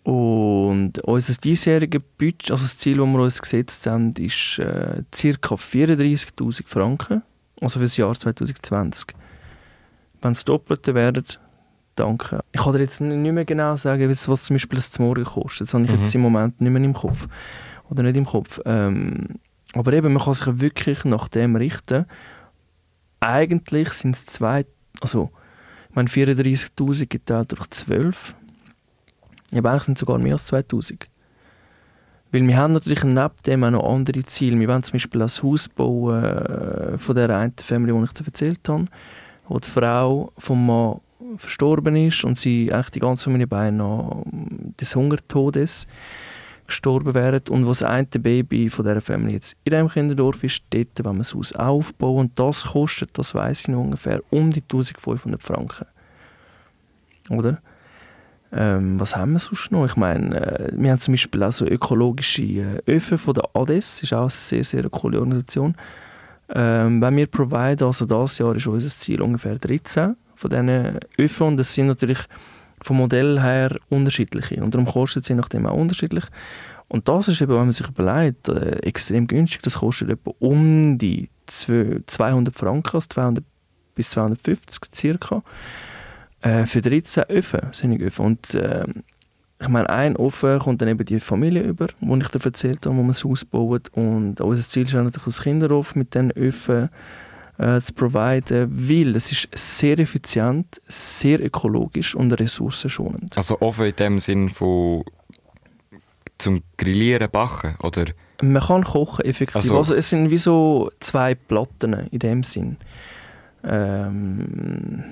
Und 0.04 0.98
unser 1.00 1.32
diesjähriges 1.34 2.02
Budget, 2.18 2.50
also 2.50 2.64
das 2.64 2.76
Ziel, 2.76 2.98
das 2.98 3.06
wir 3.06 3.18
uns 3.20 3.40
gesetzt 3.40 3.86
haben, 3.86 4.12
ist 4.12 4.58
äh, 4.58 5.02
ca. 5.10 5.54
34'000 5.54 6.66
Franken, 6.66 7.22
also 7.60 7.78
für 7.78 7.86
das 7.86 7.96
Jahr 7.96 8.14
2020. 8.14 9.14
Wenn 10.20 10.32
es 10.32 10.44
Doppelte 10.44 10.94
werden, 10.94 11.24
danke. 11.96 12.40
Ich 12.52 12.60
kann 12.62 12.72
dir 12.72 12.80
jetzt 12.80 13.00
nicht 13.00 13.32
mehr 13.32 13.44
genau 13.44 13.76
sagen, 13.76 14.08
was 14.10 14.44
zum 14.44 14.54
Beispiel 14.54 14.76
das 14.78 14.98
Morgen 14.98 15.24
kostet. 15.24 15.68
Das 15.68 15.74
habe 15.74 15.84
ich 15.84 15.90
Mhm. 15.92 16.02
jetzt 16.02 16.14
im 16.14 16.20
Moment 16.20 16.60
nicht 16.60 16.70
mehr 16.70 16.82
im 16.82 16.94
Kopf. 16.94 17.26
Oder 17.90 18.02
nicht 18.02 18.16
im 18.16 18.24
Kopf. 18.26 18.60
Ähm, 18.64 19.28
aber 19.74 19.92
eben, 19.92 20.12
man 20.12 20.22
kann 20.22 20.34
sich 20.34 20.60
wirklich 20.60 21.04
nach 21.04 21.28
dem 21.28 21.56
richten. 21.56 22.06
Eigentlich 23.20 23.90
sind 23.90 24.16
es 24.16 24.26
zwei, 24.26 24.66
also 25.00 25.30
ich 25.90 25.94
meine 25.96 26.08
34'000 26.08 27.06
geteilt 27.08 27.52
durch 27.52 27.68
12. 27.70 28.34
Ja, 29.50 29.62
eigentlich 29.64 29.82
sind 29.84 29.94
es 29.96 30.00
sogar 30.00 30.18
mehr 30.18 30.32
als 30.34 30.46
2000. 30.46 31.06
Weil 32.32 32.46
wir 32.48 32.56
haben 32.56 32.72
natürlich 32.72 33.04
neben 33.04 33.30
dem 33.46 33.62
auch 33.64 33.70
noch 33.70 33.94
andere 33.94 34.24
Ziele. 34.24 34.58
Wir 34.58 34.66
wollen 34.68 34.82
zum 34.82 34.94
Beispiel 34.94 35.20
das 35.20 35.42
Haus 35.42 35.68
bauen 35.68 36.24
äh, 36.24 36.98
von 36.98 37.14
der 37.14 37.30
einen 37.30 37.52
Familie, 37.58 37.96
die 37.96 38.04
ich 38.06 38.12
dir 38.12 38.26
erzählt 38.26 38.68
habe, 38.68 38.86
wo 39.46 39.58
die 39.60 39.70
Frau 39.70 40.32
vom 40.38 40.66
Mann 40.66 41.00
verstorben 41.38 41.96
ist 41.96 42.24
und 42.24 42.38
sie 42.38 42.72
eigentlich 42.72 42.90
die 42.90 43.00
ganze 43.00 43.24
Familie 43.24 43.46
beinahe 43.46 44.24
ähm, 44.32 44.74
des 44.80 44.94
Hungertodes 44.96 45.86
gestorben 46.66 47.14
wären 47.14 47.42
und 47.50 47.64
wo 47.66 47.68
das 47.68 47.82
eine 47.82 48.06
Baby 48.06 48.70
von 48.70 48.86
dieser 48.86 49.00
Familie 49.00 49.34
jetzt 49.34 49.56
in 49.64 49.72
diesem 49.72 49.88
Kinderdorf 49.88 50.42
ist, 50.42 50.62
dort 50.70 51.04
wollen 51.04 51.16
wir 51.16 51.22
das 51.22 51.34
Haus 51.34 51.52
aufbauen 51.52 52.18
und 52.18 52.38
das 52.38 52.64
kostet, 52.64 53.18
das 53.18 53.34
weiss 53.34 53.62
ich 53.62 53.68
noch 53.68 53.80
ungefähr, 53.80 54.22
um 54.30 54.50
die 54.50 54.62
1500 54.62 55.42
Franken. 55.42 55.86
oder? 57.28 57.58
Ähm, 58.56 59.00
was 59.00 59.16
haben 59.16 59.32
wir 59.32 59.40
sonst 59.40 59.72
noch? 59.72 59.84
Ich 59.84 59.96
meine, 59.96 60.36
äh, 60.36 60.72
wir 60.72 60.92
haben 60.92 61.00
zum 61.00 61.14
Beispiel 61.14 61.42
auch 61.42 61.50
so 61.52 61.66
ökologische 61.66 62.42
äh, 62.42 62.82
Öfen 62.86 63.18
von 63.18 63.34
der 63.34 63.48
ADES, 63.52 63.96
das 63.96 64.02
ist 64.04 64.12
auch 64.12 64.22
eine 64.22 64.30
sehr, 64.30 64.64
sehr 64.64 64.88
coole 64.88 65.18
Organisation. 65.18 65.74
Ähm, 66.48 67.00
wenn 67.00 67.16
wir 67.16 67.26
providen, 67.26 67.86
also 67.86 68.06
dieses 68.06 68.38
Jahr 68.38 68.54
ist 68.54 68.66
unser 68.66 68.88
Ziel 68.88 69.22
ungefähr 69.22 69.58
13 69.58 70.14
von 70.44 70.50
diesen 70.50 71.00
Öfen 71.18 71.46
und 71.46 71.56
das 71.56 71.74
sind 71.74 71.86
natürlich 71.86 72.18
vom 72.82 72.98
Modell 72.98 73.40
her 73.40 73.78
unterschiedliche 73.88 74.62
und 74.62 74.74
darum 74.74 74.86
kostet 74.86 75.24
sie 75.24 75.34
nachdem 75.34 75.66
auch 75.66 75.76
unterschiedlich. 75.76 76.24
Und 76.88 77.08
das 77.08 77.28
ist 77.28 77.40
eben, 77.40 77.52
wenn 77.52 77.64
man 77.64 77.72
sich 77.72 77.88
überlegt, 77.88 78.48
äh, 78.48 78.76
extrem 78.80 79.26
günstig. 79.26 79.62
Das 79.62 79.78
kostet 79.78 80.10
etwa 80.10 80.32
um 80.38 80.98
die 80.98 81.30
200 81.46 82.54
Franken, 82.54 82.94
also 82.94 83.08
200 83.08 83.42
bis 83.94 84.10
250 84.10 84.94
circa. 84.94 85.42
Äh, 86.42 86.66
für 86.66 86.82
13 86.82 87.24
Öfen, 87.30 87.70
Öfen. 88.00 88.24
Und 88.24 88.54
äh, 88.54 88.84
ich 89.60 89.68
meine, 89.68 89.88
ein 89.88 90.16
Ofen 90.16 90.58
kommt 90.58 90.82
dann 90.82 90.88
eben 90.88 91.06
die 91.06 91.20
Familie 91.20 91.62
über, 91.62 91.86
wo 92.00 92.16
ich 92.16 92.28
dir 92.28 92.44
erzählt 92.44 92.84
habe, 92.84 92.96
wo 92.96 93.00
man 93.00 93.08
das 93.08 93.24
Haus 93.24 93.46
baut. 93.46 93.88
Und 93.94 94.42
unser 94.42 94.68
Ziel 94.68 94.82
ist 94.82 94.92
natürlich 94.92 95.26
als 95.26 95.42
Kinderhof 95.42 95.94
mit 95.94 96.12
diesen 96.12 96.32
Öfen 96.32 96.90
äh, 97.58 97.80
zu 97.80 97.92
providen, 97.92 98.88
weil 98.88 99.16
es 99.16 99.30
ist 99.32 99.48
sehr 99.54 99.98
effizient, 99.98 100.80
sehr 100.88 101.44
ökologisch 101.44 102.14
und 102.14 102.32
ressourcenschonend. 102.32 103.36
Also 103.36 103.60
Ofen 103.60 103.86
in 103.86 103.96
dem 103.96 104.18
Sinn 104.18 104.48
von 104.48 105.04
zum 106.38 106.62
Grillieren, 106.76 107.30
Backen, 107.30 107.76
oder? 107.82 108.06
Man 108.42 108.62
kann 108.62 108.84
kochen, 108.84 109.24
effektiv. 109.24 109.56
Also, 109.56 109.76
also 109.76 109.94
es 109.94 110.10
sind 110.10 110.30
wie 110.30 110.38
so 110.38 110.90
zwei 111.00 111.34
Platten 111.34 112.08
in 112.10 112.18
dem 112.18 112.42
Sinn. 112.42 112.76
Ähm, 113.62 115.04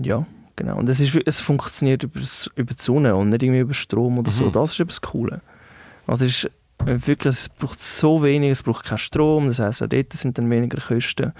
ja. 0.00 0.26
Genau. 0.56 0.76
Und 0.76 0.88
es, 0.88 1.00
ist, 1.00 1.18
es 1.24 1.40
funktioniert 1.40 2.02
über, 2.02 2.20
über 2.56 2.74
die 2.74 2.82
Sonne 2.82 3.16
und 3.16 3.30
nicht 3.30 3.42
irgendwie 3.42 3.60
über 3.60 3.74
Strom 3.74 4.18
oder 4.18 4.30
so. 4.30 4.44
Mhm. 4.44 4.52
Das 4.52 4.72
ist 4.72 4.80
eben 4.80 4.88
das 4.88 5.00
Coole. 5.00 5.40
Also 6.06 6.26
es, 6.26 6.44
ist 6.44 6.50
wirklich, 6.84 7.34
es 7.34 7.48
braucht 7.48 7.82
so 7.82 8.22
wenig, 8.22 8.50
es 8.50 8.62
braucht 8.62 8.84
keinen 8.84 8.98
Strom, 8.98 9.46
das 9.48 9.58
heisst, 9.58 9.82
auch 9.82 9.88
dort 9.88 10.12
sind 10.12 10.38
dann 10.38 10.50
weniger 10.50 10.78
Kosten, 10.80 11.32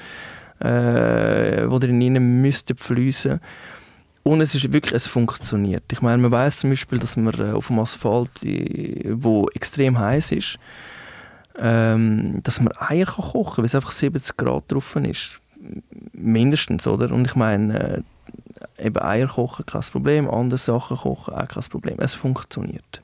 äh, 0.60 1.68
die 1.68 1.78
drin 1.78 2.40
müssten 2.42 2.76
fließen. 2.76 3.40
Und 4.24 4.40
es 4.40 4.54
ist 4.54 4.72
wirklich, 4.72 4.94
es 4.94 5.06
funktioniert. 5.06 5.84
Ich 5.90 6.00
meine, 6.00 6.22
man 6.22 6.30
weiß 6.30 6.60
zum 6.60 6.70
Beispiel, 6.70 6.98
dass 6.98 7.16
man 7.16 7.34
äh, 7.40 7.52
auf 7.52 7.66
dem 7.66 7.80
Asphalt, 7.80 8.30
wo 8.42 9.48
extrem 9.48 9.98
heiß 9.98 10.32
ist, 10.32 10.58
ähm, 11.58 12.40
dass 12.44 12.60
man 12.60 12.72
Eier 12.78 13.06
kann 13.06 13.24
kochen 13.24 13.56
kann, 13.56 13.58
weil 13.58 13.64
es 13.64 13.74
einfach 13.74 13.90
70 13.90 14.36
Grad 14.36 14.64
drauf 14.68 14.94
ist. 14.96 15.40
Mindestens, 16.12 16.86
oder? 16.86 17.12
Und 17.12 17.26
ich 17.26 17.34
meine, 17.34 18.02
äh, 18.78 18.86
eben 18.86 19.02
Eier 19.02 19.26
kochen, 19.26 19.66
kein 19.66 19.82
Problem, 19.82 20.30
andere 20.30 20.58
Sachen 20.58 20.96
kochen, 20.96 21.34
auch 21.34 21.48
kein 21.48 21.64
Problem. 21.64 21.96
Es 21.98 22.14
funktioniert. 22.14 23.02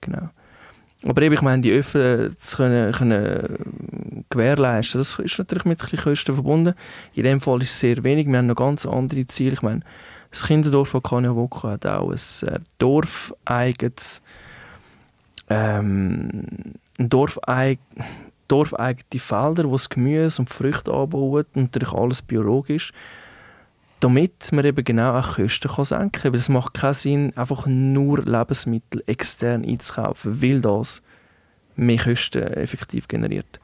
Genau. 0.00 0.28
Aber 1.04 1.22
eben, 1.22 1.34
ich 1.34 1.42
meine, 1.42 1.62
die 1.62 1.72
Öfen 1.72 2.36
zu 2.40 2.56
können, 2.56 2.92
können 2.92 4.24
gewährleisten, 4.30 5.00
das 5.00 5.18
ist 5.18 5.38
natürlich 5.38 5.64
mit 5.64 5.82
ein 5.82 5.98
Kosten 5.98 6.34
verbunden. 6.34 6.74
In 7.14 7.24
dem 7.24 7.40
Fall 7.40 7.62
ist 7.62 7.70
es 7.70 7.80
sehr 7.80 8.04
wenig. 8.04 8.28
Wir 8.28 8.38
haben 8.38 8.46
noch 8.46 8.54
ganz 8.54 8.86
andere 8.86 9.26
Ziele. 9.26 9.54
Ich 9.54 9.62
meine, 9.62 9.80
das 10.30 10.46
Kinderdorf 10.46 10.90
von 10.90 11.02
Kanjawoko 11.02 11.68
hat 11.68 11.86
auch 11.86 12.10
ein 12.10 12.48
äh, 12.48 12.60
dorfeigenes 12.78 14.22
ähm, 15.50 16.46
ein 16.98 17.08
Dorfeig 17.08 17.78
dorfeigene 18.48 19.20
Felder, 19.20 19.68
wo 19.68 19.74
es 19.74 19.88
Gemüse 19.88 20.42
und 20.42 20.50
Früchte 20.50 20.92
anbauen 20.92 21.46
und 21.54 21.72
natürlich 21.72 21.92
alles 21.92 22.22
biologisch 22.22 22.92
damit 24.02 24.50
man 24.50 24.64
eben 24.64 24.84
genau 24.84 25.16
auch 25.16 25.36
Kosten 25.36 25.68
kann 25.68 25.84
senken 25.84 26.22
kann. 26.22 26.32
Weil 26.32 26.40
es 26.40 26.48
macht 26.48 26.74
keinen 26.74 26.94
Sinn, 26.94 27.36
einfach 27.36 27.66
nur 27.66 28.24
Lebensmittel 28.24 29.02
extern 29.06 29.64
einzukaufen, 29.64 30.42
weil 30.42 30.60
das 30.60 31.02
mehr 31.76 31.98
Kosten 31.98 32.42
effektiv 32.42 33.06
generiert. 33.06 33.60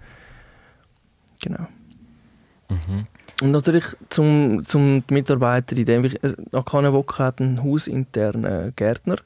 Genau. 1.42 1.66
Mhm. 2.68 3.06
Und 3.42 3.50
natürlich 3.50 3.84
zum, 4.10 4.64
zum 4.64 5.02
Mitarbeiter 5.10 5.76
in 5.76 5.84
dem, 5.84 6.10
Akane 6.52 6.92
Wok 6.92 7.18
hat 7.18 7.40
einen 7.40 7.62
hausinternen 7.62 8.72
Gärtner, 8.74 9.16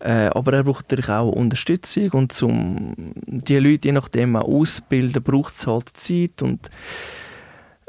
äh, 0.00 0.28
aber 0.28 0.52
er 0.52 0.64
braucht 0.64 0.84
natürlich 0.84 1.08
auch 1.08 1.30
Unterstützung 1.30 2.10
und 2.10 2.32
zum 2.32 2.94
die 3.26 3.58
Leute 3.58 3.88
je 3.88 3.92
nachdem 3.92 4.36
auch 4.36 4.46
ausbilden, 4.46 5.22
braucht 5.22 5.56
es 5.56 5.66
halt 5.66 5.90
Zeit 5.96 6.42
und 6.42 6.70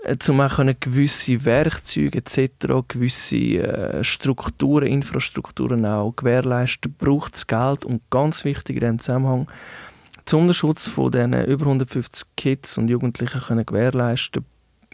äh, 0.03 0.17
um 0.27 0.41
auch 0.41 0.59
gewisse 0.79 1.45
Werkzeuge 1.45 2.19
etc., 2.19 2.87
gewisse 2.87 3.37
äh, 3.37 4.03
Strukturen, 4.03 4.87
Infrastrukturen 4.87 5.85
auch 5.85 6.15
gewährleisten, 6.15 6.93
braucht 6.97 7.35
es 7.35 7.47
Geld 7.47 7.85
und 7.85 8.01
ganz 8.09 8.45
wichtig 8.45 8.77
in 8.77 8.81
diesem 8.81 8.99
Zusammenhang, 8.99 9.47
zum 10.25 10.41
Unterschutz 10.41 10.87
von 10.87 11.11
diesen 11.11 11.33
über 11.45 11.65
150 11.65 12.27
Kids 12.37 12.77
und 12.77 12.87
Jugendlichen 12.87 13.41
können 13.41 13.65
gewährleisten, 13.65 14.45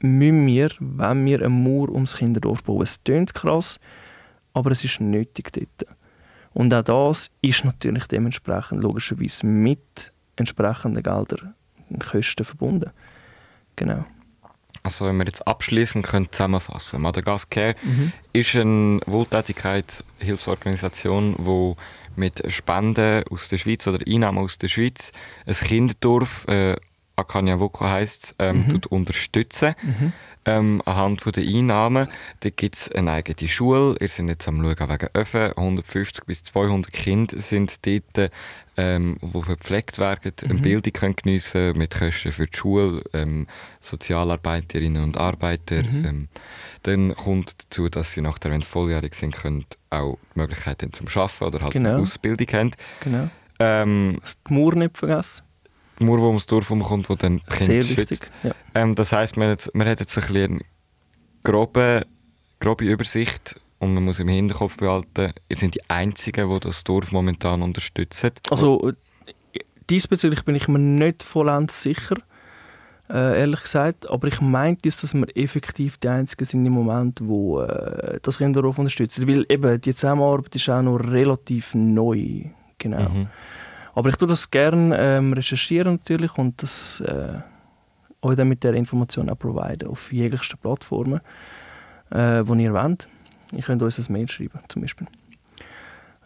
müssen 0.02 0.48
wir, 0.48 0.70
wenn 0.80 1.26
wir 1.26 1.42
einen 1.42 1.64
Mauer 1.64 1.90
ums 1.90 2.18
Kinderdorf 2.18 2.64
bauen. 2.64 2.84
Es 2.84 3.04
klingt 3.04 3.34
krass, 3.34 3.80
aber 4.54 4.72
es 4.72 4.84
ist 4.84 5.02
nötig 5.02 5.52
dort. 5.52 5.90
Und 6.54 6.74
auch 6.74 6.84
das 6.84 7.30
ist 7.42 7.66
natürlich 7.66 8.08
dementsprechend 8.08 8.82
logischerweise 8.82 9.46
mit 9.46 10.14
entsprechenden 10.38 11.04
Geldern 11.04 11.54
und 11.90 12.06
Kosten 12.06 12.46
verbunden. 12.46 12.92
Genau. 13.76 14.06
Also 14.86 15.06
wenn 15.08 15.18
wir 15.18 15.26
jetzt 15.26 15.46
abschließend 15.48 16.06
können 16.06 16.32
zusammenfassen, 16.32 17.02
Madagaskar 17.02 17.74
mhm. 17.82 18.12
ist 18.34 18.56
eine 18.56 19.00
Wohltätigkeitshilfsorganisation, 19.08 21.38
die 21.40 21.74
mit 22.16 22.44
Spenden 22.54 23.24
aus 23.32 23.50
der 23.50 23.58
Schweiz 23.58 23.88
oder 23.88 24.06
Einnahmen 24.08 24.38
aus 24.38 24.60
der 24.60 24.68
Schweiz 24.68 25.12
ein 25.48 25.56
Kinderdorf, 25.56 26.46
äh, 26.48 26.76
Akanya 27.16 27.60
Woko 27.60 27.86
heisst 27.86 28.36
ähm, 28.38 28.68
mhm. 28.68 28.82
unterstützen. 28.90 29.74
Mhm. 29.82 30.14
Ähm, 30.46 30.82
anhand 30.86 31.26
der 31.26 31.44
Einnahmen. 31.44 32.08
Da 32.42 32.50
gibt 32.50 32.76
es 32.76 32.92
eine 32.92 33.12
eigene 33.12 33.50
Schule. 33.50 33.96
Ihr 34.00 34.10
seid 34.10 34.30
jetzt 34.30 34.48
am 34.48 34.62
Schauen 34.62 34.90
wegen 34.90 35.08
Öfen. 35.16 35.52
150 35.58 36.26
bis 36.26 36.44
200 36.44 36.94
Kinder 36.94 37.42
sind 37.42 37.86
dort 37.86 38.32
ähm, 38.78 39.18
die 39.22 39.42
verpflegt 39.42 40.00
werden, 40.00 40.34
mhm. 40.44 40.50
eine 40.50 40.60
Bildung 40.60 40.94
können 40.94 41.16
geniessen 41.16 41.78
mit 41.78 41.98
Kosten 41.98 42.32
für 42.32 42.48
die 42.48 42.58
Schule, 42.58 43.00
ähm, 43.14 43.48
Sozialarbeiterinnen 43.82 45.04
und 45.04 45.18
Arbeiter. 45.18 45.84
Mhm. 45.84 46.06
Ähm, 46.06 46.28
dann 46.84 47.16
kommt 47.16 47.56
dazu, 47.64 47.90
dass 47.90 48.14
sie 48.14 48.22
nachher, 48.22 48.52
wenn 48.52 48.62
sie 48.62 48.68
volljährig 48.68 49.16
sind, 49.16 49.36
können 49.36 49.66
auch 49.90 50.18
die 50.36 50.40
Möglichkeit 50.40 50.82
haben 50.84 50.94
zum 50.94 51.08
Arbeiten 51.08 51.46
oder 51.48 51.62
halt 51.62 51.74
genau. 51.74 51.92
eine 51.92 52.02
Ausbildung 52.02 52.48
haben. 52.48 52.72
Genau. 53.02 53.30
Ähm, 53.60 54.20
die 54.48 54.54
Mauer 54.54 54.76
nicht 54.76 54.98
vergessen. 54.98 55.45
Mauer, 56.00 56.18
die 56.18 56.24
ums 56.24 56.46
Dorf 56.46 56.68
kommt, 56.68 57.10
die 57.10 57.16
dann 57.16 57.42
Kinder 57.44 57.84
Sehr 57.84 57.98
wichtig, 57.98 58.32
ja. 58.44 58.52
ähm, 58.74 58.96
Das 58.96 59.12
heisst, 59.12 59.38
man, 59.38 59.50
hat, 59.50 59.70
man 59.74 59.88
hat 59.88 60.00
jetzt 60.00 60.18
ein 60.18 60.36
eine 60.36 60.60
grobe, 61.44 62.06
grobe 62.60 62.86
Übersicht 62.86 63.56
und 63.80 63.94
man 63.94 64.04
muss 64.04 64.20
im 64.20 64.28
Hinterkopf 64.28 64.78
behalten, 64.78 65.34
ihr 65.50 65.58
seid 65.58 65.76
die 65.76 65.90
Einzigen, 65.90 66.50
die 66.50 66.60
das 66.60 66.84
Dorf 66.84 67.12
momentan 67.12 67.62
unterstützen. 67.62 68.32
Also 68.50 68.92
diesbezüglich 69.90 70.44
bin 70.44 70.56
ich 70.56 70.68
mir 70.68 70.80
nicht 70.80 71.24
vollends 71.24 71.82
sicher, 71.82 72.16
äh, 73.10 73.40
ehrlich 73.40 73.62
gesagt. 73.62 74.10
Aber 74.10 74.28
ich 74.28 74.42
meinte, 74.42 74.90
dass 74.90 75.14
wir 75.14 75.38
effektiv 75.38 75.98
die 75.98 76.10
Einzigen 76.10 76.46
sind 76.46 76.66
im 76.66 76.74
Moment, 76.74 77.20
die 77.20 77.24
äh, 77.24 78.20
das 78.22 78.38
Kinderhof 78.38 78.80
unterstützen. 78.80 79.28
Weil 79.28 79.46
eben 79.50 79.80
die 79.80 79.94
Zusammenarbeit 79.94 80.56
ist 80.56 80.70
auch 80.70 80.82
noch 80.82 80.98
relativ 80.98 81.76
neu. 81.76 82.46
Genau. 82.78 83.10
Mhm. 83.10 83.28
Aber 83.96 84.10
ich 84.10 84.18
tue 84.18 84.28
das 84.28 84.52
gerne 84.52 84.96
ähm, 84.98 85.34
recherchieren 85.34 85.94
natürlich 85.94 86.38
und 86.38 86.62
das 86.62 87.00
äh, 87.00 87.40
euch 88.22 88.36
dann 88.36 88.50
mit 88.50 88.64
der 88.64 88.74
Information 88.74 89.30
auch 89.30 89.40
providen 89.40 89.88
auf 89.88 90.12
jeglichen 90.12 90.60
Plattformen, 90.60 91.22
äh, 92.12 92.44
die 92.44 92.64
ihr 92.64 92.74
wollt. 92.74 93.08
Ihr 93.52 93.62
könnt 93.62 93.82
uns 93.82 93.98
ein 93.98 94.12
Mail 94.12 94.30
schreiben, 94.30 94.60
zum 94.68 94.82
Beispiel. 94.82 95.08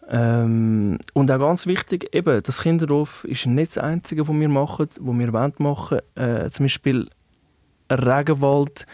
Ähm, 0.08 0.98
und 1.14 1.30
auch 1.30 1.38
ganz 1.38 1.66
wichtig, 1.66 2.12
eben, 2.12 2.42
das 2.42 2.62
Kinderhof 2.62 3.24
ist 3.24 3.46
nicht 3.46 3.76
das 3.76 3.84
Einzige, 3.84 4.26
was 4.26 4.34
wir 4.34 4.48
machen, 4.48 4.88
was 4.98 5.18
wir 5.18 5.32
wollen 5.32 5.52
machen. 5.58 6.00
Äh, 6.16 6.50
zum 6.50 6.64
Beispiel 6.64 7.08
Regenwald, 7.88 8.86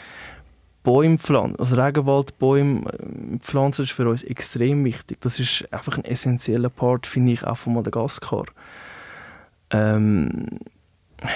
Bäume 0.86 1.18
pflanzen. 1.18 1.58
Also 1.58 1.74
Regenwaldbäume 1.74 2.92
äh, 2.92 3.38
pflanzen 3.40 3.82
ist 3.82 3.90
für 3.90 4.08
uns 4.08 4.22
extrem 4.22 4.84
wichtig. 4.84 5.20
Das 5.20 5.40
ist 5.40 5.66
einfach 5.72 5.98
ein 5.98 6.04
essentieller 6.04 6.68
Part, 6.68 7.08
finde 7.08 7.32
ich, 7.32 7.42
auch 7.42 7.56
von 7.56 7.74
Madagaskar. 7.74 8.44
Ähm, 9.70 10.60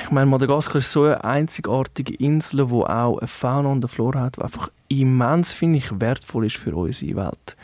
ich 0.05 0.11
meine, 0.13 0.27
Madagaskar 0.27 0.77
ist 0.77 0.93
so 0.93 1.03
eine 1.03 1.25
einzigartige 1.25 2.15
Insel, 2.15 2.65
die 2.65 2.73
auch 2.73 3.19
eine 3.19 3.27
Fauna 3.27 3.71
und 3.71 3.79
eine 3.79 3.89
Flora 3.89 4.21
hat, 4.21 4.37
die 4.37 4.43
einfach 4.43 4.71
immens, 4.87 5.53
finde 5.53 5.79
ich, 5.79 6.01
wertvoll 6.01 6.47
ist 6.47 6.57
für 6.57 6.77
unsere 6.77 7.17
Welt. 7.17 7.57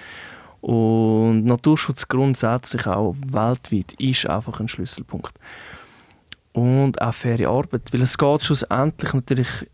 Und 0.62 1.44
Naturschutz 1.44 2.08
grundsätzlich 2.08 2.88
auch 2.88 3.14
weltweit 3.24 3.92
ist 4.00 4.28
einfach 4.28 4.58
ein 4.58 4.66
Schlüsselpunkt. 4.66 5.34
Und 6.52 7.00
auch 7.00 7.14
faire 7.14 7.48
Arbeit, 7.48 7.92
weil 7.92 8.02
es 8.02 8.18
geht 8.18 8.42
schlussendlich 8.42 9.12
natürlich 9.12 9.68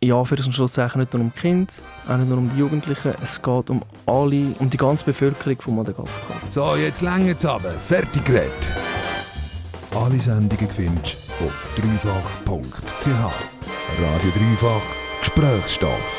ja, 0.00 0.24
für 0.24 0.36
das 0.36 0.46
Schlusszeichen 0.52 1.00
nicht 1.00 1.12
nur 1.12 1.22
um 1.22 1.32
die 1.34 1.40
Kinder, 1.40 1.72
auch 2.08 2.16
nicht 2.16 2.28
nur 2.28 2.38
um 2.38 2.50
die 2.50 2.58
Jugendlichen, 2.58 3.14
es 3.22 3.40
geht 3.42 3.70
um 3.70 3.82
alle, 4.06 4.54
um 4.58 4.70
die 4.70 4.76
ganze 4.76 5.04
Bevölkerung 5.04 5.60
von 5.60 5.76
Madagaskar. 5.76 6.36
So, 6.50 6.76
jetzt 6.76 7.02
länger 7.02 7.34
aber. 7.44 7.72
Fertig 7.72 8.24
geredet. 8.24 8.52
Alle 9.94 10.20
Sendungen 10.20 10.68
findest 10.70 11.30
du 11.40 11.46
auf 11.46 11.70
dreifach.ch. 11.74 13.06
Radio 13.06 14.30
Dreifach 14.30 14.82
Gesprächsstoff. 15.20 16.17